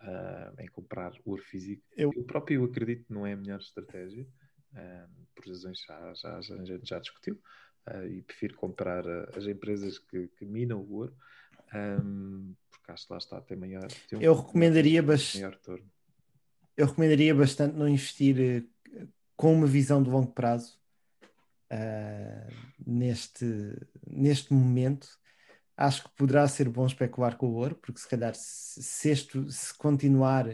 [0.00, 4.24] Uh, em comprar ouro físico, eu, eu próprio acredito que não é a melhor estratégia,
[5.34, 7.40] por razões já, já, já, a gente já discutiu,
[7.94, 11.14] uh, e prefiro comprar uh, as empresas que, que, minam o ouro,
[11.74, 13.88] um, porque acho que lá está, tem maior.
[14.08, 15.58] Tem um, eu recomendaria bastante.
[16.76, 20.78] Eu recomendaria bastante não investir uh, com uma visão de longo prazo
[22.86, 23.44] neste,
[24.06, 25.06] neste momento.
[25.76, 29.52] Acho que poderá ser bom especular com o ouro, porque se calhar se, se, este,
[29.52, 30.46] se continuar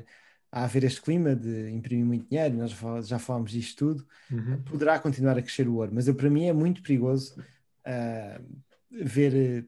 [0.55, 4.62] a haver este clima de imprimir muito dinheiro, nós já falámos disto tudo, uhum.
[4.62, 5.90] poderá continuar a crescer o ouro.
[5.93, 9.64] Mas eu, para mim é muito perigoso uh, ver eh,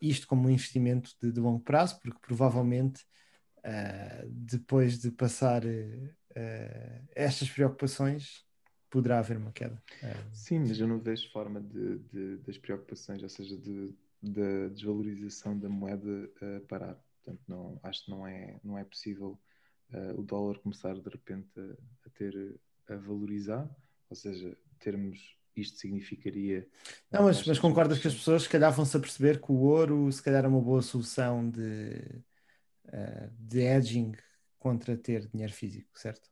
[0.00, 3.02] isto como um investimento de, de longo prazo, porque provavelmente
[3.64, 6.14] uh, depois de passar uh,
[7.16, 8.46] estas preocupações
[8.88, 9.82] poderá haver uma queda.
[10.32, 13.92] Sim, mas eu não vejo forma de, de das preocupações, ou seja, de,
[14.22, 16.30] da desvalorização da moeda
[16.68, 16.96] parar.
[17.24, 19.36] Portanto, não, acho que não é, não é possível
[19.92, 22.58] uh, o dólar começar de repente a, a, ter
[22.88, 23.68] a valorizar,
[24.08, 26.66] ou seja, termos isto significaria.
[27.10, 30.10] Não, mas, mas concordas que as pessoas se calhar vão-se a perceber que o ouro
[30.12, 32.22] se calhar é uma boa solução de,
[32.86, 34.12] uh, de hedging
[34.58, 36.28] contra ter dinheiro físico, certo?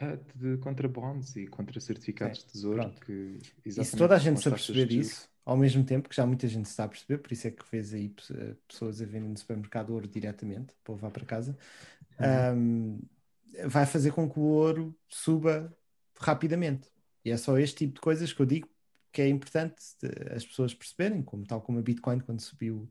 [0.00, 2.82] Uh, de, contra bonds e contra certificados é, de tesouro.
[2.82, 3.00] Pronto.
[3.00, 6.26] Que, e se toda a gente se a perceber isso, ao mesmo tempo que já
[6.26, 8.14] muita gente está a perceber, por isso é que vês aí
[8.66, 11.56] pessoas a vender no supermercado ouro diretamente para levar para casa,
[12.56, 13.00] um,
[13.66, 15.76] vai fazer com que o ouro suba
[16.18, 16.90] rapidamente.
[17.24, 18.68] E é só este tipo de coisas que eu digo
[19.12, 19.76] que é importante
[20.34, 22.90] as pessoas perceberem, como tal como a Bitcoin quando subiu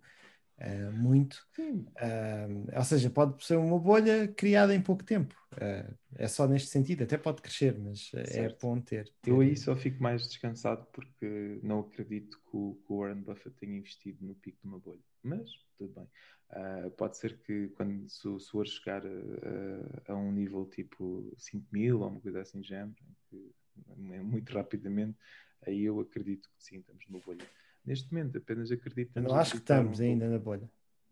[0.62, 1.46] uh, muito.
[1.60, 5.36] Uh, ou seja, pode ser uma bolha criada em pouco tempo.
[5.54, 8.56] Uh, é só neste sentido, até pode crescer, mas é certo.
[8.56, 12.80] é bom ter, ter, Eu aí só fico mais descansado porque não acredito que o,
[12.86, 15.02] que o Warren Buffett tenha investido no pico de uma bolha.
[15.24, 16.08] Mas tudo bem.
[16.52, 21.66] Uh, pode ser que quando se, se for chegar a, a, um nível tipo 5
[21.72, 22.96] mil ou uma coisa assim género,
[23.30, 23.54] que,
[23.98, 25.18] muito rapidamente,
[25.66, 27.48] aí eu acredito que sim, estamos numa bolha.
[27.86, 29.12] Neste momento apenas acredito.
[29.16, 30.70] Eu não acho que estamos um ainda na bolha,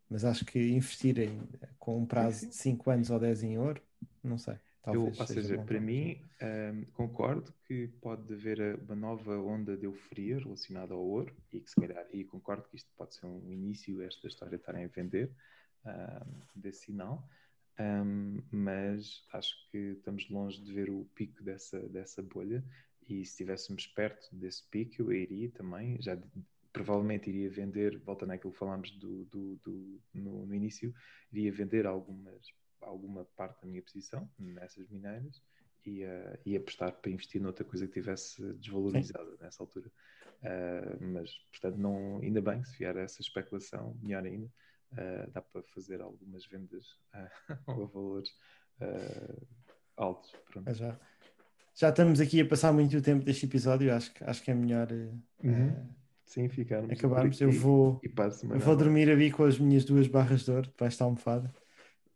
[0.09, 1.41] mas acho que investir em,
[1.77, 3.81] com um prazo de 5 anos ou 10 em ouro,
[4.23, 4.55] não sei.
[4.87, 10.39] Eu, ou seja, para mim, um, concordo que pode haver uma nova onda de euforia
[10.39, 14.01] relacionada ao ouro e que se calhar, e concordo que isto pode ser um início
[14.01, 15.31] esta história estarem a vender
[15.85, 17.27] um, desse sinal,
[17.79, 22.63] um, mas acho que estamos longe de ver o pico dessa, dessa bolha
[23.07, 26.17] e se estivéssemos perto desse pico eu iria também, já
[26.71, 30.93] provavelmente iria vender, voltando àquilo que falámos do, do, do- no, no início,
[31.31, 35.41] iria vender algumas, alguma parte da minha posição nessas mineiras
[35.85, 39.91] e, eh, e apostar para investir noutra coisa que tivesse desvalorizada nessa altura.
[40.43, 44.49] Eh, mas, portanto, não, ainda bem, se vier essa especulação, melhor ainda,
[44.97, 48.29] eh, dá para fazer algumas vendas a valores
[49.97, 50.31] altos.
[50.51, 50.73] Pronto.
[50.73, 50.99] Já,
[51.75, 54.53] já estamos aqui a passar muito o tempo deste episódio, acho, que- acho que é
[54.53, 54.87] melhor
[55.43, 55.98] Uhum.
[56.29, 56.97] Sim, ficarmos.
[56.97, 57.37] acabarmos.
[57.37, 58.07] por Eu vou, E
[58.53, 61.53] eu vou dormir ali com as minhas duas barras de ouro debaixo da almofada.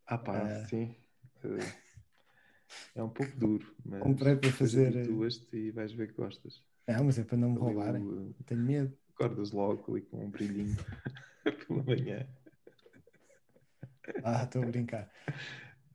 [0.05, 0.65] Ah, pá, Ah.
[0.67, 0.95] sim.
[2.95, 6.63] É um pouco duro, mas Comprei para fazer, habituas-te e vais ver que gostas.
[6.87, 8.33] Não, mas é para não me Ali roubarem.
[8.45, 8.97] Tenho medo.
[9.15, 10.75] Acordas logo ali com um brilhinho
[11.67, 12.27] pela manhã.
[14.23, 15.11] Ah, estou a brincar.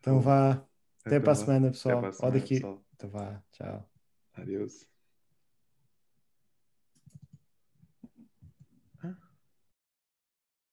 [0.01, 0.65] Então vá.
[1.05, 2.01] Até para a semana, Até pessoal.
[2.01, 2.85] para a semana, pessoal.
[2.95, 3.43] Então vá.
[3.53, 3.90] Tchau.
[4.35, 4.98] Adeus.